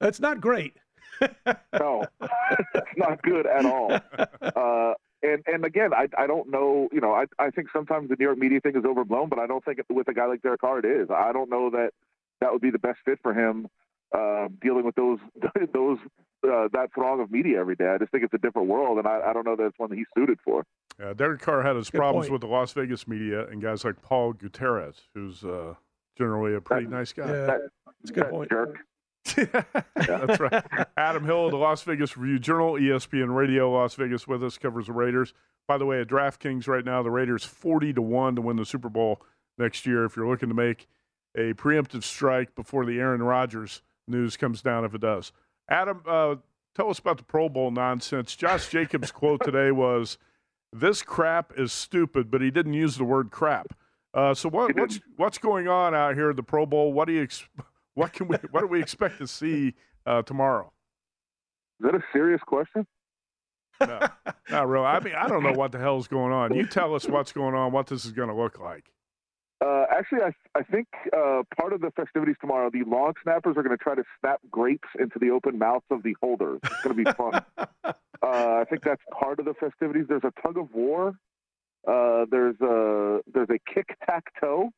That's 0.00 0.20
not 0.20 0.42
great. 0.42 0.76
no, 1.80 2.04
it's 2.20 2.98
not 2.98 3.22
good 3.22 3.46
at 3.46 3.64
all. 3.64 3.98
Uh, 4.42 4.92
and 5.26 5.42
and 5.46 5.64
again, 5.64 5.92
I 5.92 6.08
I 6.16 6.26
don't 6.26 6.50
know. 6.50 6.88
You 6.92 7.00
know, 7.00 7.12
I 7.12 7.24
I 7.38 7.50
think 7.50 7.68
sometimes 7.72 8.08
the 8.08 8.16
New 8.18 8.24
York 8.24 8.38
media 8.38 8.60
thing 8.60 8.76
is 8.76 8.84
overblown, 8.84 9.28
but 9.28 9.38
I 9.38 9.46
don't 9.46 9.64
think 9.64 9.80
with 9.88 10.08
a 10.08 10.14
guy 10.14 10.26
like 10.26 10.42
Derek 10.42 10.60
Carr 10.60 10.78
it 10.78 10.84
is. 10.84 11.08
I 11.10 11.32
don't 11.32 11.50
know 11.50 11.70
that 11.70 11.90
that 12.40 12.52
would 12.52 12.62
be 12.62 12.70
the 12.70 12.78
best 12.78 12.98
fit 13.04 13.18
for 13.22 13.32
him 13.34 13.68
uh, 14.12 14.48
dealing 14.60 14.84
with 14.84 14.94
those 14.94 15.18
those 15.72 15.98
uh, 16.44 16.68
that 16.72 16.88
throng 16.94 17.20
of 17.20 17.30
media 17.30 17.58
every 17.60 17.76
day. 17.76 17.88
I 17.88 17.98
just 17.98 18.12
think 18.12 18.24
it's 18.24 18.34
a 18.34 18.38
different 18.38 18.68
world, 18.68 18.98
and 18.98 19.06
I, 19.06 19.20
I 19.26 19.32
don't 19.32 19.44
know 19.44 19.56
that 19.56 19.64
it's 19.64 19.78
one 19.78 19.90
that 19.90 19.96
he's 19.96 20.06
suited 20.16 20.38
for. 20.44 20.64
Yeah, 21.00 21.12
Derek 21.12 21.40
Carr 21.40 21.62
had 21.62 21.76
his 21.76 21.90
Good 21.90 21.98
problems 21.98 22.26
point. 22.26 22.32
with 22.32 22.40
the 22.42 22.46
Las 22.48 22.72
Vegas 22.72 23.06
media 23.06 23.46
and 23.46 23.60
guys 23.60 23.84
like 23.84 24.00
Paul 24.02 24.32
Gutierrez, 24.32 25.08
who's 25.14 25.44
uh, 25.44 25.74
generally 26.16 26.54
a 26.54 26.60
pretty 26.60 26.86
that, 26.86 26.92
nice 26.92 27.12
guy. 27.12 27.26
Yeah, 27.26 27.46
that, 27.46 27.60
that's 27.86 28.10
a 28.10 28.12
good 28.12 28.30
point. 28.30 28.50
Jerk. 28.50 28.78
That's 29.94 30.40
right. 30.40 30.64
Adam 30.96 31.24
Hill 31.24 31.46
of 31.46 31.50
the 31.50 31.58
Las 31.58 31.82
Vegas 31.82 32.16
Review 32.16 32.38
Journal, 32.38 32.74
ESPN 32.74 33.34
Radio, 33.34 33.70
Las 33.70 33.94
Vegas, 33.94 34.26
with 34.26 34.42
us 34.42 34.58
covers 34.58 34.86
the 34.86 34.92
Raiders. 34.92 35.34
By 35.66 35.78
the 35.78 35.86
way, 35.86 36.00
at 36.00 36.08
DraftKings 36.08 36.68
right 36.68 36.84
now, 36.84 37.02
the 37.02 37.10
Raiders 37.10 37.44
forty 37.44 37.92
to 37.92 38.02
one 38.02 38.36
to 38.36 38.42
win 38.42 38.56
the 38.56 38.64
Super 38.64 38.88
Bowl 38.88 39.20
next 39.58 39.86
year. 39.86 40.04
If 40.04 40.16
you're 40.16 40.28
looking 40.28 40.48
to 40.48 40.54
make 40.54 40.86
a 41.36 41.52
preemptive 41.54 42.02
strike 42.02 42.54
before 42.54 42.86
the 42.86 42.98
Aaron 42.98 43.22
Rodgers 43.22 43.82
news 44.08 44.36
comes 44.36 44.62
down, 44.62 44.84
if 44.84 44.94
it 44.94 45.00
does. 45.00 45.32
Adam, 45.68 46.02
uh, 46.06 46.36
tell 46.74 46.88
us 46.90 46.98
about 46.98 47.18
the 47.18 47.24
Pro 47.24 47.48
Bowl 47.48 47.70
nonsense. 47.70 48.36
Josh 48.36 48.68
Jacobs' 48.68 49.10
quote 49.10 49.40
today 49.44 49.70
was, 49.72 50.18
"This 50.72 51.02
crap 51.02 51.52
is 51.56 51.72
stupid," 51.72 52.30
but 52.30 52.40
he 52.40 52.50
didn't 52.50 52.74
use 52.74 52.96
the 52.96 53.04
word 53.04 53.30
crap. 53.30 53.76
Uh, 54.14 54.32
so 54.32 54.48
what, 54.48 54.74
what's 54.76 55.00
what's 55.16 55.38
going 55.38 55.68
on 55.68 55.94
out 55.94 56.14
here 56.14 56.30
at 56.30 56.36
the 56.36 56.42
Pro 56.42 56.64
Bowl? 56.64 56.92
What 56.92 57.06
do 57.06 57.12
you 57.12 57.22
ex- 57.24 57.48
what 57.96 58.12
can 58.12 58.28
we 58.28 58.36
what 58.52 58.60
do 58.60 58.68
we 58.68 58.80
expect 58.80 59.18
to 59.18 59.26
see 59.26 59.74
uh, 60.06 60.22
tomorrow? 60.22 60.72
Is 61.80 61.86
that 61.90 61.94
a 61.94 62.04
serious 62.12 62.40
question? 62.46 62.86
No, 63.80 64.00
not 64.50 64.68
really. 64.68 64.86
I 64.86 65.00
mean, 65.00 65.14
I 65.14 65.28
don't 65.28 65.42
know 65.42 65.52
what 65.52 65.72
the 65.72 65.78
hell 65.78 65.98
is 65.98 66.08
going 66.08 66.32
on. 66.32 66.54
You 66.54 66.66
tell 66.66 66.94
us 66.94 67.06
what's 67.06 67.32
going 67.32 67.54
on, 67.54 67.72
what 67.72 67.88
this 67.88 68.06
is 68.06 68.12
going 68.12 68.28
to 68.28 68.34
look 68.34 68.58
like. 68.58 68.90
Uh, 69.62 69.84
actually, 69.90 70.20
I, 70.22 70.32
I 70.58 70.62
think 70.62 70.86
uh, 71.14 71.42
part 71.58 71.74
of 71.74 71.80
the 71.82 71.90
festivities 71.90 72.36
tomorrow, 72.40 72.70
the 72.70 72.84
long 72.86 73.12
snappers 73.22 73.56
are 73.58 73.62
going 73.62 73.76
to 73.76 73.82
try 73.82 73.94
to 73.94 74.04
snap 74.20 74.40
grapes 74.50 74.88
into 74.98 75.18
the 75.18 75.30
open 75.30 75.58
mouths 75.58 75.84
of 75.90 76.02
the 76.02 76.14
holders. 76.22 76.60
It's 76.64 76.82
going 76.82 76.96
to 76.96 77.04
be 77.04 77.10
fun. 77.12 77.42
uh, 77.58 77.94
I 78.22 78.64
think 78.68 78.82
that's 78.82 79.02
part 79.18 79.38
of 79.38 79.44
the 79.44 79.54
festivities. 79.54 80.06
There's 80.08 80.24
a 80.24 80.32
tug 80.42 80.56
of 80.56 80.72
war 80.72 81.14
uh, 81.86 82.26
there's 82.30 82.60
a 82.60 83.20
there's 83.32 83.48
a 83.50 83.58
kick 83.72 83.96
tack 84.04 84.24
toe. 84.40 84.70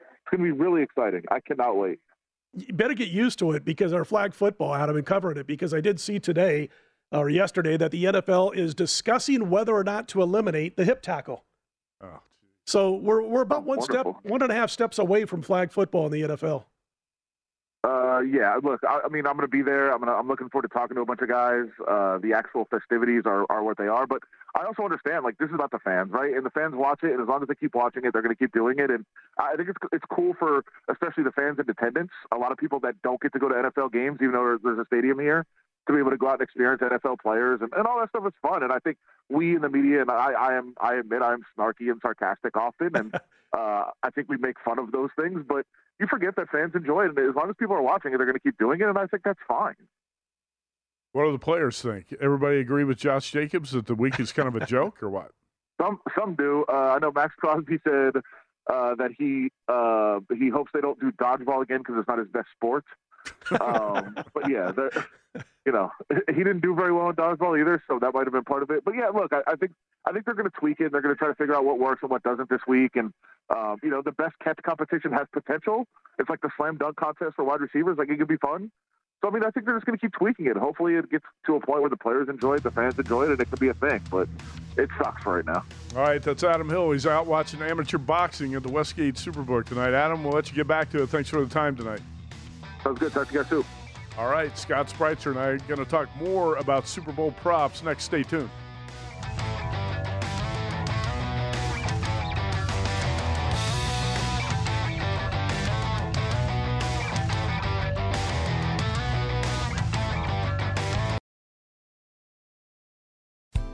It's 0.00 0.36
going 0.36 0.48
to 0.48 0.54
be 0.54 0.58
really 0.58 0.82
exciting. 0.82 1.22
I 1.30 1.40
cannot 1.40 1.76
wait. 1.76 2.00
You 2.66 2.74
better 2.74 2.94
get 2.94 3.08
used 3.08 3.38
to 3.40 3.52
it 3.52 3.64
because 3.64 3.92
our 3.92 4.04
flag 4.04 4.34
football, 4.34 4.74
Adam, 4.74 4.96
and 4.96 5.06
covering 5.06 5.36
it 5.38 5.46
because 5.46 5.72
I 5.72 5.80
did 5.80 6.00
see 6.00 6.18
today 6.18 6.68
or 7.12 7.30
yesterday 7.30 7.76
that 7.76 7.90
the 7.90 8.04
NFL 8.04 8.54
is 8.54 8.74
discussing 8.74 9.50
whether 9.50 9.74
or 9.74 9.84
not 9.84 10.08
to 10.08 10.22
eliminate 10.22 10.76
the 10.76 10.84
hip 10.84 11.02
tackle. 11.02 11.44
Oh, 12.00 12.20
so 12.66 12.92
we're 12.92 13.22
we're 13.22 13.42
about 13.42 13.64
one 13.64 13.78
Wonderful. 13.78 14.14
step, 14.20 14.30
one 14.30 14.42
and 14.42 14.52
a 14.52 14.54
half 14.54 14.70
steps 14.70 14.98
away 14.98 15.24
from 15.24 15.42
flag 15.42 15.72
football 15.72 16.06
in 16.06 16.12
the 16.12 16.22
NFL. 16.22 16.64
Uh, 18.18 18.22
yeah. 18.22 18.56
Look, 18.62 18.80
I, 18.88 19.00
I 19.04 19.08
mean, 19.08 19.26
I'm 19.26 19.36
going 19.36 19.48
to 19.48 19.48
be 19.48 19.62
there. 19.62 19.92
I'm 19.92 20.00
gonna, 20.00 20.12
I'm 20.12 20.26
looking 20.26 20.48
forward 20.48 20.68
to 20.68 20.74
talking 20.74 20.96
to 20.96 21.02
a 21.02 21.04
bunch 21.04 21.20
of 21.20 21.28
guys. 21.28 21.66
Uh, 21.86 22.18
the 22.18 22.32
actual 22.34 22.66
festivities 22.70 23.22
are, 23.26 23.46
are 23.50 23.62
what 23.62 23.78
they 23.78 23.86
are, 23.86 24.06
but 24.06 24.22
I 24.56 24.64
also 24.64 24.82
understand 24.82 25.24
like 25.24 25.38
this 25.38 25.48
is 25.48 25.54
about 25.54 25.70
the 25.70 25.78
fans, 25.78 26.10
right? 26.10 26.34
And 26.34 26.44
the 26.44 26.50
fans 26.50 26.74
watch 26.74 27.00
it, 27.02 27.12
and 27.12 27.20
as 27.20 27.28
long 27.28 27.42
as 27.42 27.48
they 27.48 27.54
keep 27.54 27.74
watching 27.74 28.04
it, 28.04 28.12
they're 28.12 28.22
going 28.22 28.34
to 28.34 28.38
keep 28.38 28.52
doing 28.52 28.78
it. 28.78 28.90
And 28.90 29.04
I 29.38 29.56
think 29.56 29.68
it's 29.68 29.78
it's 29.92 30.04
cool 30.10 30.34
for 30.38 30.64
especially 30.90 31.24
the 31.24 31.32
fans 31.32 31.58
in 31.58 31.70
attendance. 31.70 32.10
A 32.32 32.36
lot 32.36 32.50
of 32.50 32.58
people 32.58 32.80
that 32.80 33.00
don't 33.02 33.20
get 33.20 33.32
to 33.34 33.38
go 33.38 33.48
to 33.48 33.54
NFL 33.54 33.92
games, 33.92 34.18
even 34.20 34.32
though 34.32 34.58
there's 34.62 34.78
a 34.78 34.86
stadium 34.86 35.18
here, 35.20 35.46
to 35.88 35.92
be 35.94 35.98
able 35.98 36.10
to 36.10 36.16
go 36.16 36.28
out 36.28 36.34
and 36.34 36.42
experience 36.42 36.80
NFL 36.80 37.18
players 37.20 37.60
and, 37.60 37.72
and 37.76 37.86
all 37.86 37.98
that 37.98 38.10
stuff 38.10 38.26
is 38.26 38.32
fun. 38.40 38.62
And 38.62 38.72
I 38.72 38.78
think 38.78 38.98
we 39.28 39.56
in 39.56 39.62
the 39.62 39.68
media, 39.68 40.00
and 40.02 40.10
I, 40.10 40.32
I 40.32 40.54
am, 40.56 40.74
I 40.80 40.94
admit, 40.94 41.22
I 41.22 41.32
am 41.32 41.42
snarky 41.56 41.90
and 41.90 41.98
sarcastic 42.00 42.56
often, 42.56 42.94
and 42.94 43.14
uh, 43.56 43.84
I 44.02 44.10
think 44.14 44.28
we 44.28 44.36
make 44.36 44.56
fun 44.64 44.78
of 44.78 44.92
those 44.92 45.10
things, 45.20 45.42
but 45.46 45.66
you 45.98 46.06
forget 46.08 46.36
that 46.36 46.48
fans 46.50 46.72
enjoy 46.74 47.06
it, 47.06 47.16
and 47.16 47.18
as 47.18 47.34
long 47.34 47.50
as 47.50 47.56
people 47.58 47.74
are 47.74 47.82
watching 47.82 48.12
it, 48.12 48.18
they're 48.18 48.26
going 48.26 48.36
to 48.36 48.40
keep 48.40 48.58
doing 48.58 48.80
it, 48.80 48.88
and 48.88 48.96
I 48.96 49.06
think 49.06 49.22
that's 49.24 49.40
fine. 49.48 49.74
What 51.12 51.24
do 51.24 51.32
the 51.32 51.38
players 51.38 51.80
think? 51.80 52.14
Everybody 52.20 52.58
agree 52.58 52.84
with 52.84 52.98
Josh 52.98 53.30
Jacobs 53.30 53.72
that 53.72 53.86
the 53.86 53.94
week 53.94 54.20
is 54.20 54.32
kind 54.32 54.46
of 54.46 54.54
a 54.54 54.66
joke, 54.66 55.02
or 55.02 55.10
what? 55.10 55.32
Some 55.80 56.00
some 56.18 56.34
do. 56.34 56.64
Uh, 56.68 56.96
I 56.96 56.98
know 56.98 57.12
Maxx 57.12 57.36
Crosby 57.36 57.78
said 57.84 58.16
uh, 58.68 58.96
that 58.96 59.12
he 59.16 59.52
uh, 59.68 60.18
he 60.36 60.48
hopes 60.48 60.72
they 60.74 60.80
don't 60.80 60.98
do 60.98 61.12
dodgeball 61.12 61.62
again 61.62 61.78
because 61.78 61.94
it's 61.98 62.08
not 62.08 62.18
his 62.18 62.26
best 62.26 62.48
sport. 62.52 62.84
Um, 63.60 64.16
but 64.34 64.48
yeah, 64.48 64.72
you 65.66 65.72
know, 65.72 65.90
he 66.28 66.38
didn't 66.38 66.60
do 66.60 66.74
very 66.74 66.92
well 66.92 67.10
in 67.10 67.16
dodgeball 67.16 67.60
either, 67.60 67.82
so 67.88 67.98
that 67.98 68.14
might 68.14 68.24
have 68.24 68.32
been 68.32 68.44
part 68.44 68.62
of 68.62 68.70
it. 68.70 68.84
But 68.84 68.94
yeah, 68.94 69.08
look, 69.08 69.32
I, 69.32 69.42
I 69.46 69.56
think 69.56 69.72
I 70.06 70.12
think 70.12 70.24
they're 70.24 70.34
going 70.34 70.50
to 70.50 70.56
tweak 70.58 70.80
it. 70.80 70.92
They're 70.92 71.02
going 71.02 71.14
to 71.14 71.18
try 71.18 71.28
to 71.28 71.34
figure 71.34 71.54
out 71.54 71.64
what 71.64 71.78
works 71.78 72.00
and 72.02 72.10
what 72.10 72.22
doesn't 72.22 72.48
this 72.48 72.62
week. 72.66 72.96
And 72.96 73.12
um, 73.54 73.76
you 73.82 73.90
know, 73.90 74.02
the 74.02 74.12
best 74.12 74.34
catch 74.42 74.58
competition 74.64 75.12
has 75.12 75.26
potential. 75.32 75.86
It's 76.18 76.28
like 76.28 76.40
the 76.40 76.50
slam 76.56 76.76
dunk 76.76 76.96
contest 76.96 77.36
for 77.36 77.44
wide 77.44 77.60
receivers. 77.60 77.98
Like 77.98 78.08
it 78.08 78.18
could 78.18 78.28
be 78.28 78.36
fun. 78.36 78.70
So 79.20 79.28
I 79.28 79.32
mean, 79.32 79.42
I 79.44 79.50
think 79.50 79.66
they're 79.66 79.74
just 79.74 79.84
going 79.84 79.98
to 79.98 80.00
keep 80.00 80.12
tweaking 80.12 80.46
it. 80.46 80.56
Hopefully, 80.56 80.94
it 80.94 81.10
gets 81.10 81.24
to 81.46 81.56
a 81.56 81.60
point 81.60 81.80
where 81.80 81.90
the 81.90 81.96
players 81.96 82.28
enjoy 82.28 82.54
it, 82.54 82.62
the 82.62 82.70
fans 82.70 82.98
enjoy 82.98 83.24
it, 83.24 83.30
and 83.32 83.40
it 83.40 83.50
could 83.50 83.58
be 83.58 83.68
a 83.68 83.74
thing. 83.74 84.00
But 84.10 84.28
it 84.76 84.88
sucks 84.96 85.26
right 85.26 85.44
now. 85.44 85.64
All 85.96 86.02
right, 86.02 86.22
that's 86.22 86.44
Adam 86.44 86.68
Hill. 86.68 86.92
He's 86.92 87.06
out 87.06 87.26
watching 87.26 87.60
amateur 87.60 87.98
boxing 87.98 88.54
at 88.54 88.62
the 88.62 88.70
Westgate 88.70 89.16
Superbook 89.16 89.66
tonight. 89.66 89.92
Adam, 89.92 90.22
we'll 90.22 90.34
let 90.34 90.48
you 90.48 90.54
get 90.54 90.68
back 90.68 90.90
to 90.90 91.02
it. 91.02 91.08
Thanks 91.08 91.28
for 91.28 91.44
the 91.44 91.52
time 91.52 91.76
tonight. 91.76 92.00
Sounds 92.88 93.00
good. 93.00 93.12
Talk 93.12 93.28
to 93.28 93.34
you 93.34 93.40
guys 93.40 93.50
soon. 93.50 93.64
All 94.16 94.30
right, 94.30 94.56
Scott 94.56 94.88
Spreitzer 94.88 95.32
and 95.32 95.38
I 95.38 95.46
are 95.48 95.58
going 95.58 95.78
to 95.78 95.84
talk 95.84 96.08
more 96.16 96.56
about 96.56 96.88
Super 96.88 97.12
Bowl 97.12 97.32
props 97.32 97.82
next. 97.82 98.04
Stay 98.04 98.22
tuned. 98.22 98.48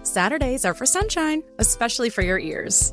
Saturdays 0.02 0.64
are 0.64 0.74
for 0.74 0.86
sunshine, 0.86 1.44
especially 1.60 2.10
for 2.10 2.22
your 2.22 2.40
ears. 2.40 2.92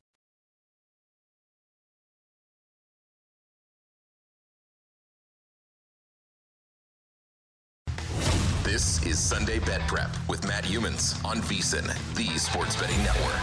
Is 9.11 9.19
Sunday 9.19 9.59
Bet 9.59 9.81
Prep 9.89 10.09
with 10.29 10.47
Matt 10.47 10.63
Youmans 10.63 11.21
on 11.25 11.41
VSIN, 11.41 11.85
the 12.15 12.39
Sports 12.39 12.77
Betting 12.77 12.97
Network. 13.03 13.41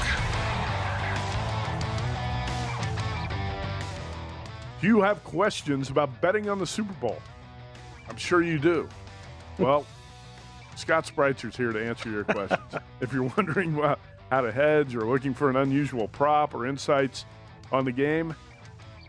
Do 4.81 4.87
you 4.87 5.03
have 5.03 5.23
questions 5.25 5.91
about 5.91 6.23
betting 6.23 6.49
on 6.49 6.59
the 6.59 6.67
Super 6.67 6.95
Bowl? 6.95 7.21
I'm 8.09 8.17
sure 8.17 8.41
you 8.41 8.59
do. 8.59 8.89
Well, 9.59 9.85
Scott 10.77 11.05
Spreitzer's 11.05 11.55
here 11.55 11.73
to 11.73 11.85
answer 11.85 12.09
your 12.09 12.25
questions. 12.25 12.63
if 13.03 13.13
you're 13.13 13.31
wondering 13.37 13.79
uh, 13.79 13.97
how 14.31 14.41
to 14.41 14.51
hedge 14.51 14.97
or 14.97 15.05
looking 15.05 15.35
for 15.35 15.51
an 15.51 15.57
unusual 15.57 16.09
prop 16.09 16.55
or 16.55 16.67
insights 16.67 17.27
on 17.71 17.85
the 17.85 17.93
game, 17.93 18.35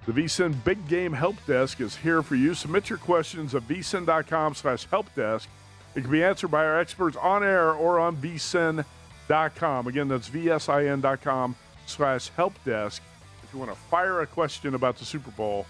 the 0.06 0.12
VSIN 0.12 0.62
Big 0.66 0.86
Game 0.90 1.14
Help 1.14 1.38
Desk 1.46 1.80
is 1.80 1.96
here 1.96 2.22
for 2.22 2.36
you. 2.36 2.54
Submit 2.54 2.90
your 2.90 3.00
questions 3.00 3.56
at 3.56 3.66
vsin.com 3.66 4.56
slash 4.56 4.84
help 4.88 5.06
desk. 5.16 5.48
It 5.96 6.02
can 6.02 6.12
be 6.12 6.24
answered 6.24 6.50
by 6.50 6.66
our 6.66 6.80
experts 6.80 7.18
on 7.18 7.44
air 7.44 7.74
or 7.74 8.00
on 8.00 8.16
vsin.com. 8.18 9.88
Again, 9.88 10.08
that's 10.08 10.30
vsin.com 10.30 11.56
slash 11.86 12.30
help 12.30 12.54
desk. 12.64 13.02
If 13.44 13.54
you 13.54 13.60
want 13.60 13.72
to 13.72 13.78
fire 13.78 14.22
a 14.22 14.28
question 14.28 14.76
about 14.76 14.98
the 14.98 15.06
Super 15.06 15.32
Bowl, 15.32 15.66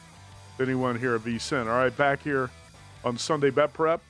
to 0.57 0.63
anyone 0.63 0.99
here 0.99 1.15
at 1.15 1.21
VSIN. 1.21 1.61
All 1.67 1.77
right, 1.77 1.95
back 1.95 2.21
here 2.21 2.49
on 3.05 3.17
Sunday 3.17 3.49
Bet 3.49 3.71
Prep 3.73 4.01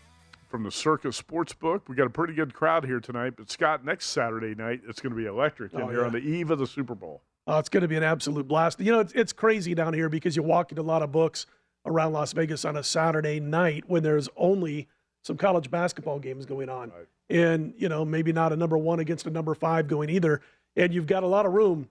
from 0.47 0.63
the 0.63 0.71
Circa 0.71 1.09
Sportsbook. 1.09 1.81
We 1.87 1.95
got 1.95 2.07
a 2.07 2.09
pretty 2.09 2.33
good 2.33 2.55
crowd 2.55 2.83
here 2.83 2.99
tonight, 2.99 3.33
but 3.37 3.51
Scott, 3.51 3.85
next 3.85 4.07
Saturday 4.07 4.55
night, 4.55 4.81
it's 4.89 4.99
going 4.99 5.13
to 5.13 5.15
be 5.21 5.27
electric 5.27 5.73
in 5.73 5.81
Oh, 5.81 5.87
here 5.89 5.99
yeah. 5.99 6.05
on 6.07 6.11
the 6.11 6.17
eve 6.19 6.49
of 6.49 6.57
the 6.57 6.65
Super 6.65 6.95
Bowl. 6.95 7.21
Oh, 7.45 7.59
it's 7.59 7.69
going 7.69 7.81
to 7.83 7.87
be 7.87 7.95
an 7.97 8.03
absolute 8.03 8.47
blast. 8.47 8.79
You 8.79 8.91
know, 8.91 8.99
it's, 8.99 9.13
it's 9.13 9.31
crazy 9.33 9.75
down 9.75 9.93
here 9.93 10.09
because 10.09 10.35
you 10.35 10.41
walk 10.41 10.71
into 10.71 10.81
a 10.81 10.83
lot 10.83 11.03
of 11.03 11.11
books 11.11 11.45
around 11.85 12.13
Las 12.13 12.33
Vegas 12.33 12.65
on 12.65 12.75
a 12.77 12.83
Saturday 12.83 13.39
night 13.39 13.83
when 13.87 14.01
there's 14.01 14.27
only 14.35 14.87
some 15.29 15.37
college 15.37 15.69
basketball 15.69 16.17
games 16.17 16.47
going 16.47 16.69
on. 16.69 16.91
And, 17.29 17.75
you 17.77 17.87
know, 17.87 18.03
maybe 18.03 18.33
not 18.33 18.51
a 18.51 18.55
number 18.55 18.79
one 18.79 18.99
against 18.99 19.27
a 19.27 19.29
number 19.29 19.53
five 19.53 19.87
going 19.87 20.09
either. 20.09 20.41
And 20.75 20.91
you've 20.91 21.05
got 21.05 21.21
a 21.21 21.27
lot 21.27 21.45
of 21.45 21.53
room, 21.53 21.87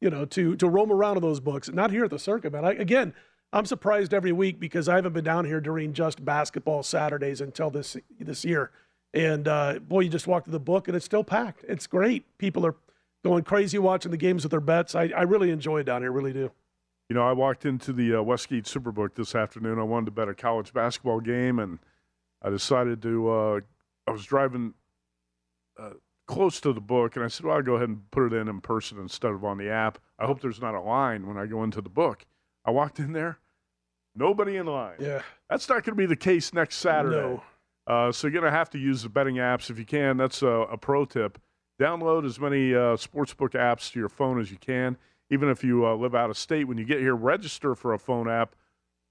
you 0.00 0.10
know, 0.10 0.24
to 0.24 0.56
to 0.56 0.68
roam 0.68 0.90
around 0.90 1.16
in 1.16 1.22
those 1.22 1.38
books. 1.38 1.68
Not 1.68 1.92
here 1.92 2.02
at 2.02 2.10
the 2.10 2.18
circuit, 2.18 2.52
man. 2.52 2.64
I, 2.64 2.72
again, 2.72 3.14
I'm 3.52 3.66
surprised 3.66 4.12
every 4.12 4.32
week 4.32 4.58
because 4.58 4.88
I 4.88 4.96
haven't 4.96 5.12
been 5.12 5.22
down 5.22 5.44
here 5.44 5.60
during 5.60 5.92
just 5.92 6.24
basketball 6.24 6.82
Saturdays 6.82 7.40
until 7.40 7.70
this 7.70 7.96
this 8.18 8.44
year. 8.44 8.72
And 9.14 9.46
uh, 9.46 9.78
boy, 9.78 10.00
you 10.00 10.08
just 10.08 10.26
walk 10.26 10.44
to 10.46 10.50
the 10.50 10.58
book 10.58 10.88
and 10.88 10.96
it's 10.96 11.04
still 11.04 11.22
packed. 11.22 11.64
It's 11.68 11.86
great. 11.86 12.24
People 12.38 12.66
are 12.66 12.74
going 13.24 13.44
crazy 13.44 13.78
watching 13.78 14.10
the 14.10 14.16
games 14.16 14.42
with 14.42 14.50
their 14.50 14.60
bets. 14.60 14.96
I, 14.96 15.12
I 15.16 15.22
really 15.22 15.50
enjoy 15.50 15.80
it 15.80 15.84
down 15.84 16.02
here, 16.02 16.10
really 16.10 16.32
do. 16.32 16.50
You 17.08 17.14
know, 17.14 17.28
I 17.28 17.32
walked 17.32 17.64
into 17.64 17.92
the 17.92 18.16
uh, 18.16 18.22
Westgate 18.22 18.64
Superbook 18.64 19.14
this 19.14 19.36
afternoon. 19.36 19.78
I 19.78 19.82
wanted 19.84 20.06
to 20.06 20.12
bet 20.12 20.28
a 20.28 20.34
college 20.34 20.72
basketball 20.72 21.20
game, 21.20 21.58
and 21.58 21.78
I 22.42 22.50
decided 22.50 23.00
to. 23.02 23.30
Uh, 23.30 23.60
I 24.06 24.10
was 24.10 24.24
driving 24.24 24.74
uh, 25.78 25.90
close 26.26 26.60
to 26.60 26.72
the 26.72 26.80
book, 26.80 27.16
and 27.16 27.24
I 27.24 27.28
said, 27.28 27.46
"Well, 27.46 27.56
I'll 27.56 27.62
go 27.62 27.76
ahead 27.76 27.88
and 27.88 28.10
put 28.10 28.32
it 28.32 28.36
in 28.36 28.48
in 28.48 28.60
person 28.60 28.98
instead 28.98 29.32
of 29.32 29.44
on 29.44 29.58
the 29.58 29.70
app. 29.70 29.98
I 30.18 30.26
hope 30.26 30.40
there's 30.40 30.60
not 30.60 30.74
a 30.74 30.80
line 30.80 31.26
when 31.26 31.36
I 31.36 31.46
go 31.46 31.62
into 31.62 31.80
the 31.80 31.88
book." 31.90 32.26
I 32.64 32.70
walked 32.70 33.00
in 33.00 33.12
there, 33.12 33.38
nobody 34.14 34.56
in 34.56 34.66
line. 34.66 34.96
Yeah, 34.98 35.22
that's 35.48 35.68
not 35.68 35.84
going 35.84 35.96
to 35.96 36.02
be 36.02 36.06
the 36.06 36.16
case 36.16 36.52
next 36.52 36.76
Saturday. 36.76 37.16
No. 37.16 37.42
Uh, 37.86 38.12
so 38.12 38.26
you're 38.26 38.40
going 38.40 38.50
to 38.50 38.56
have 38.56 38.70
to 38.70 38.78
use 38.78 39.02
the 39.02 39.08
betting 39.08 39.36
apps 39.36 39.68
if 39.68 39.78
you 39.78 39.84
can. 39.84 40.16
That's 40.16 40.42
a, 40.42 40.46
a 40.46 40.76
pro 40.76 41.04
tip. 41.04 41.40
Download 41.80 42.24
as 42.24 42.38
many 42.38 42.74
uh, 42.74 42.96
sportsbook 42.96 43.54
apps 43.54 43.90
to 43.92 43.98
your 43.98 44.08
phone 44.08 44.40
as 44.40 44.50
you 44.52 44.58
can. 44.58 44.96
Even 45.30 45.48
if 45.48 45.64
you 45.64 45.86
uh, 45.86 45.94
live 45.96 46.14
out 46.14 46.30
of 46.30 46.38
state, 46.38 46.68
when 46.68 46.78
you 46.78 46.84
get 46.84 47.00
here, 47.00 47.16
register 47.16 47.74
for 47.74 47.94
a 47.94 47.98
phone 47.98 48.28
app, 48.28 48.54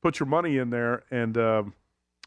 put 0.02 0.20
your 0.20 0.28
money 0.28 0.58
in 0.58 0.70
there, 0.70 1.04
and 1.12 1.38
um, 1.38 1.74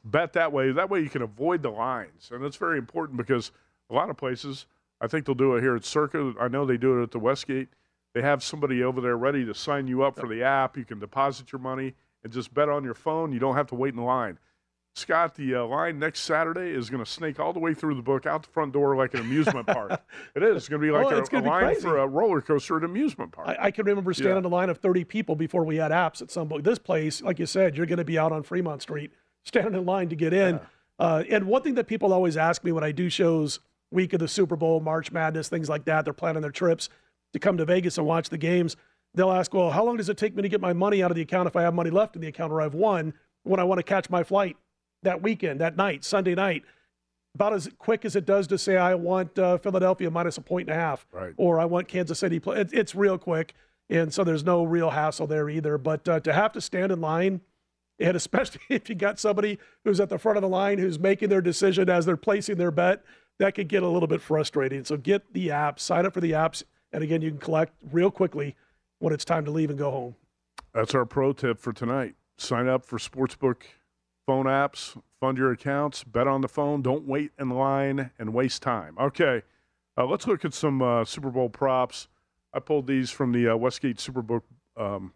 bet 0.04 0.32
that 0.34 0.52
way. 0.52 0.72
That 0.72 0.90
way 0.90 1.00
you 1.00 1.08
can 1.10 1.22
avoid 1.22 1.62
the 1.62 1.70
lines, 1.70 2.30
and 2.32 2.42
that's 2.44 2.56
very 2.56 2.78
important 2.78 3.16
because 3.16 3.52
a 3.90 3.94
lot 3.94 4.10
of 4.10 4.16
places, 4.16 4.66
I 5.00 5.06
think 5.06 5.26
they'll 5.26 5.34
do 5.34 5.54
it 5.56 5.60
here 5.62 5.76
at 5.76 5.84
Circa. 5.84 6.34
I 6.40 6.48
know 6.48 6.64
they 6.66 6.76
do 6.76 6.98
it 7.00 7.02
at 7.02 7.10
the 7.10 7.18
Westgate. 7.18 7.68
They 8.14 8.22
have 8.22 8.42
somebody 8.44 8.82
over 8.82 9.00
there 9.00 9.16
ready 9.16 9.44
to 9.44 9.54
sign 9.54 9.88
you 9.88 10.02
up 10.04 10.18
for 10.18 10.28
the 10.28 10.42
app. 10.42 10.76
You 10.76 10.84
can 10.84 11.00
deposit 11.00 11.50
your 11.52 11.60
money 11.60 11.94
and 12.22 12.32
just 12.32 12.54
bet 12.54 12.68
on 12.68 12.84
your 12.84 12.94
phone. 12.94 13.32
You 13.32 13.40
don't 13.40 13.56
have 13.56 13.66
to 13.68 13.74
wait 13.74 13.90
in 13.90 13.96
the 13.96 14.02
line. 14.02 14.38
Scott, 14.96 15.34
the 15.34 15.56
uh, 15.56 15.64
line 15.64 15.98
next 15.98 16.20
Saturday 16.20 16.70
is 16.70 16.88
going 16.88 17.04
to 17.04 17.10
snake 17.10 17.40
all 17.40 17.52
the 17.52 17.58
way 17.58 17.74
through 17.74 17.96
the 17.96 18.02
book 18.02 18.26
out 18.26 18.44
the 18.44 18.48
front 18.50 18.72
door 18.72 18.94
like 18.94 19.12
an 19.14 19.20
amusement 19.20 19.66
park. 19.66 20.00
It 20.36 20.44
is. 20.44 20.56
It's 20.58 20.68
going 20.68 20.80
to 20.80 20.86
be 20.86 20.92
like 20.92 21.06
Oh, 21.06 21.08
a, 21.08 21.22
gonna 21.22 21.38
a 21.38 21.42
be 21.42 21.48
line 21.48 21.64
crazy. 21.64 21.80
for 21.80 21.98
a 21.98 22.06
roller 22.06 22.40
coaster 22.40 22.76
at 22.76 22.84
an 22.84 22.90
amusement 22.90 23.32
park. 23.32 23.48
I, 23.48 23.56
I 23.66 23.70
can 23.72 23.84
remember 23.86 24.14
standing 24.14 24.34
Yeah. 24.34 24.38
in 24.38 24.44
a 24.44 24.48
line 24.48 24.70
of 24.70 24.78
30 24.78 25.02
people 25.02 25.34
before 25.34 25.64
we 25.64 25.76
had 25.76 25.90
apps 25.90 26.22
at 26.22 26.30
some 26.30 26.48
point. 26.48 26.62
This 26.62 26.78
place, 26.78 27.20
like 27.22 27.40
you 27.40 27.46
said, 27.46 27.76
you're 27.76 27.86
going 27.86 27.98
to 27.98 28.04
be 28.04 28.16
out 28.16 28.30
on 28.30 28.44
Fremont 28.44 28.82
Street 28.82 29.10
standing 29.44 29.74
in 29.74 29.84
line 29.84 30.08
to 30.08 30.16
get 30.16 30.32
in. 30.32 30.60
Uh, 30.98 31.22
and 31.30 31.46
one 31.46 31.62
thing 31.62 31.74
that 31.74 31.86
people 31.86 32.12
always 32.12 32.36
ask 32.36 32.64
me 32.64 32.72
when 32.72 32.84
I 32.84 32.92
do 32.92 33.08
shows 33.08 33.60
week 33.90 34.12
of 34.12 34.20
the 34.20 34.28
Super 34.28 34.56
Bowl, 34.56 34.80
March 34.80 35.12
Madness, 35.12 35.48
things 35.48 35.68
like 35.68 35.84
that, 35.84 36.04
they're 36.04 36.14
planning 36.14 36.42
their 36.42 36.50
trips 36.50 36.88
to 37.32 37.38
come 37.38 37.56
to 37.56 37.64
Vegas 37.64 37.98
and 37.98 38.06
watch 38.06 38.28
the 38.28 38.38
games. 38.38 38.76
They'll 39.14 39.32
ask, 39.32 39.52
well, 39.54 39.70
how 39.70 39.84
long 39.84 39.96
does 39.96 40.08
it 40.08 40.16
take 40.16 40.34
me 40.34 40.42
to 40.42 40.48
get 40.48 40.60
my 40.60 40.72
money 40.72 41.02
out 41.02 41.10
of 41.10 41.14
the 41.16 41.22
account 41.22 41.46
if 41.46 41.56
I 41.56 41.62
have 41.62 41.74
money 41.74 41.90
left 41.90 42.16
in 42.16 42.22
the 42.22 42.28
account 42.28 42.52
or 42.52 42.60
I've 42.60 42.74
won 42.74 43.14
when 43.44 43.60
I 43.60 43.64
want 43.64 43.78
to 43.78 43.82
catch 43.82 44.10
my 44.10 44.22
flight 44.24 44.56
that 45.02 45.22
weekend, 45.22 45.60
that 45.60 45.76
night, 45.76 46.04
Sunday 46.04 46.34
night? 46.34 46.62
About 47.36 47.52
as 47.52 47.68
quick 47.78 48.04
as 48.04 48.14
it 48.14 48.24
does 48.26 48.46
to 48.48 48.58
say, 48.58 48.76
I 48.76 48.94
want 48.94 49.36
uh, 49.38 49.58
Philadelphia 49.58 50.08
minus 50.10 50.38
a 50.38 50.40
point 50.40 50.68
and 50.68 50.76
a 50.78 50.80
half, 50.80 51.04
Right. 51.12 51.34
or 51.36 51.58
I 51.58 51.64
want 51.64 51.88
Kansas 51.88 52.18
City. 52.20 52.38
Play. 52.38 52.60
It, 52.60 52.70
it's 52.72 52.94
real 52.94 53.18
quick. 53.18 53.54
And 53.90 54.14
so 54.14 54.22
there's 54.22 54.44
no 54.44 54.64
real 54.64 54.90
hassle 54.90 55.26
there 55.26 55.48
either. 55.50 55.76
But 55.76 56.08
uh, 56.08 56.20
to 56.20 56.32
have 56.32 56.52
to 56.52 56.60
stand 56.60 56.92
in 56.92 57.00
line, 57.00 57.40
and 57.98 58.16
especially 58.16 58.60
if 58.68 58.88
you 58.88 58.94
got 58.94 59.18
somebody 59.18 59.58
who's 59.84 60.00
at 60.00 60.08
the 60.08 60.18
front 60.18 60.36
of 60.36 60.42
the 60.42 60.48
line 60.48 60.78
who's 60.78 60.98
making 60.98 61.28
their 61.28 61.40
decision 61.40 61.88
as 61.88 62.06
they're 62.06 62.16
placing 62.16 62.56
their 62.56 62.70
bet, 62.70 63.02
that 63.38 63.54
could 63.54 63.68
get 63.68 63.82
a 63.82 63.88
little 63.88 64.06
bit 64.06 64.20
frustrating. 64.20 64.84
So 64.84 64.96
get 64.96 65.32
the 65.32 65.48
apps, 65.48 65.80
sign 65.80 66.06
up 66.06 66.14
for 66.14 66.20
the 66.20 66.32
apps, 66.32 66.62
and 66.92 67.02
again, 67.02 67.22
you 67.22 67.30
can 67.30 67.40
collect 67.40 67.72
real 67.90 68.10
quickly 68.10 68.54
when 68.98 69.12
it's 69.12 69.24
time 69.24 69.44
to 69.44 69.50
leave 69.50 69.70
and 69.70 69.78
go 69.78 69.90
home. 69.90 70.14
That's 70.72 70.94
our 70.94 71.04
pro 71.04 71.32
tip 71.32 71.58
for 71.58 71.72
tonight. 71.72 72.14
Sign 72.36 72.68
up 72.68 72.84
for 72.84 72.98
sportsbook 72.98 73.62
phone 74.26 74.46
apps, 74.46 75.00
fund 75.20 75.38
your 75.38 75.52
accounts, 75.52 76.04
bet 76.04 76.26
on 76.26 76.40
the 76.40 76.48
phone. 76.48 76.82
Don't 76.82 77.06
wait 77.06 77.32
in 77.38 77.50
line 77.50 78.10
and 78.18 78.32
waste 78.32 78.62
time. 78.62 78.96
Okay, 78.98 79.42
uh, 79.96 80.06
let's 80.06 80.26
look 80.26 80.44
at 80.44 80.54
some 80.54 80.82
uh, 80.82 81.04
Super 81.04 81.30
Bowl 81.30 81.48
props. 81.48 82.08
I 82.52 82.60
pulled 82.60 82.86
these 82.86 83.10
from 83.10 83.32
the 83.32 83.48
uh, 83.48 83.56
Westgate 83.56 83.98
Superbook 83.98 84.42
um, 84.76 85.12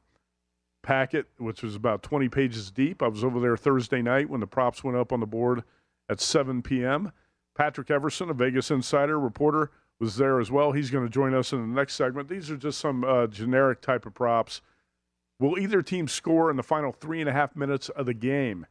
packet, 0.89 1.27
which 1.37 1.63
was 1.63 1.75
about 1.75 2.03
20 2.03 2.31
pages 2.31 2.71
deep. 2.71 3.03
I 3.03 3.09
was 3.09 3.23
over 3.23 3.41
there 3.41 3.59
Thursday 3.59 4.01
night 4.01 4.31
when 4.31 4.41
the 4.41 4.47
props 4.47 4.83
went 4.83 4.97
up 4.97 5.13
on 5.13 5.21
the 5.21 5.27
board 5.27 5.63
at 6.09 6.19
7 6.19 6.63
p.m. 6.63 7.13
Patrick 7.55 7.91
Everson, 7.91 8.31
a 8.31 8.33
Vegas 8.33 8.71
insider 8.71 9.21
reporter, 9.21 9.71
was 10.01 10.17
there 10.17 10.41
as 10.41 10.51
well. 10.51 10.73
He's 10.73 10.91
going 10.91 11.05
to 11.05 11.11
join 11.11 11.35
us 11.35 11.53
in 11.53 11.61
the 11.61 11.79
next 11.79 11.95
segment. 11.95 12.31
These 12.31 12.51
are 12.51 12.57
just 12.57 12.79
some 12.79 13.05
uh, 13.05 13.27
generic 13.27 13.83
type 13.83 14.07
of 14.07 14.15
props. 14.15 14.63
Will 15.39 15.59
either 15.59 15.83
team 15.83 16.09
score 16.09 16.51
in 16.51 16.57
the 16.57 16.63
final 16.63 16.93
three 16.93 17.21
and 17.21 17.29
a 17.29 17.35
half 17.35 17.55
minutes 17.55 17.91
of 17.91 18.07
the 18.07 18.15
game? 18.15 18.65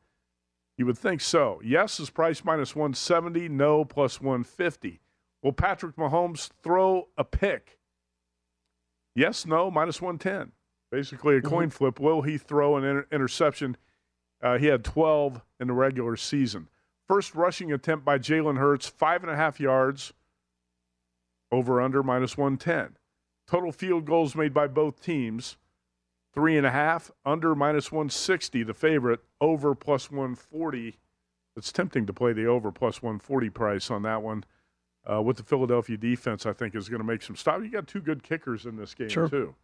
You 0.76 0.88
would 0.88 0.98
think 0.98 1.22
so. 1.22 1.62
Yes 1.64 2.00
is 2.00 2.10
price 2.10 2.44
minus 2.44 2.76
170, 2.76 3.48
no 3.50 3.86
plus 3.86 4.20
150. 4.20 5.02
Will 5.44 5.54
Patrick 5.54 5.96
Mahomes 5.98 6.50
throw 6.64 7.10
a 7.16 7.24
pick? 7.24 7.78
Yes, 9.14 9.46
no, 9.46 9.70
minus 9.70 10.02
110. 10.02 10.54
Basically, 10.92 11.36
a 11.36 11.40
Mm-hmm. 11.42 11.50
coin 11.50 11.70
flip. 11.70 12.00
Will 12.00 12.22
he 12.22 12.38
throw 12.38 12.78
an 12.78 12.84
inter- 12.84 13.08
interception? 13.12 13.78
Uh, 14.42 14.58
he 14.58 14.68
had 14.68 14.84
12 14.84 15.42
in 15.60 15.68
the 15.68 15.74
regular 15.74 16.16
season. 16.16 16.68
First 17.08 17.36
rushing 17.36 17.72
attempt 17.72 18.06
by 18.06 18.18
Jalen 18.20 18.58
Hurts, 18.58 18.88
five 18.88 19.24
and 19.24 19.32
a 19.32 19.36
half 19.36 19.60
yards, 19.60 20.14
over 21.52 21.82
under 21.82 22.04
minus 22.04 22.38
110. 22.38 22.98
Total 23.48 23.72
field 23.72 24.06
goals 24.06 24.36
made 24.36 24.54
by 24.54 24.68
both 24.68 25.02
teams, 25.02 25.58
three 26.34 26.58
and 26.58 26.66
a 26.68 26.72
half, 26.72 27.10
under 27.26 27.56
minus 27.56 27.92
160, 27.92 28.64
the 28.64 28.74
favorite, 28.74 29.22
over 29.40 29.74
plus 29.74 30.12
140. 30.12 30.98
It's 31.56 31.72
tempting 31.72 32.06
to 32.06 32.14
play 32.14 32.34
the 32.34 32.46
over 32.46 32.72
plus 32.72 33.02
140 33.02 33.50
price 33.50 33.90
on 33.90 34.04
that 34.04 34.22
one. 34.22 34.44
Uh, 35.10 35.22
with 35.22 35.38
the 35.38 35.44
Philadelphia 35.44 35.96
defense, 35.96 36.46
I 36.46 36.52
think 36.52 36.76
is 36.76 36.90
going 36.90 37.00
to 37.00 37.08
make 37.08 37.22
some 37.22 37.38
stop. 37.38 37.62
You 37.62 37.72
got 37.72 37.88
two 37.88 38.02
good 38.02 38.24
kickers 38.24 38.66
in 38.66 38.76
this 38.76 38.94
game 38.94 39.08
Sure. 39.08 39.30
too. 39.30 39.56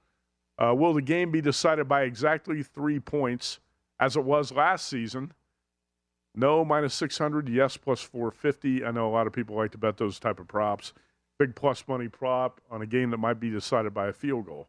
Uh, 0.58 0.74
will 0.76 0.94
the 0.94 1.02
game 1.02 1.32
be 1.32 1.42
decided 1.42 1.88
by 1.88 2.04
exactly 2.04 2.62
three 2.62 3.00
points, 3.00 3.60
as 4.00 4.16
it 4.16 4.24
was 4.24 4.52
last 4.52 4.88
season? 4.88 5.34
No, 6.36 6.66
minus 6.66 6.94
600. 6.96 7.50
Yes, 7.50 7.78
plus 7.78 8.02
450. 8.02 8.84
I 8.86 8.92
know 8.92 9.08
a 9.08 9.12
lot 9.12 9.28
of 9.28 9.34
people 9.34 9.56
like 9.56 9.72
to 9.72 9.78
bet 9.78 9.98
those 9.98 10.20
type 10.20 10.40
of 10.40 10.48
props. 10.48 10.94
Big 11.40 11.56
plus 11.56 11.84
money 11.88 12.08
prop 12.08 12.62
on 12.72 12.82
a 12.82 12.86
game 12.86 13.12
that 13.12 13.18
might 13.18 13.40
be 13.40 13.50
decided 13.50 13.94
by 13.94 14.08
a 14.08 14.14
field 14.14 14.46
goal. 14.46 14.68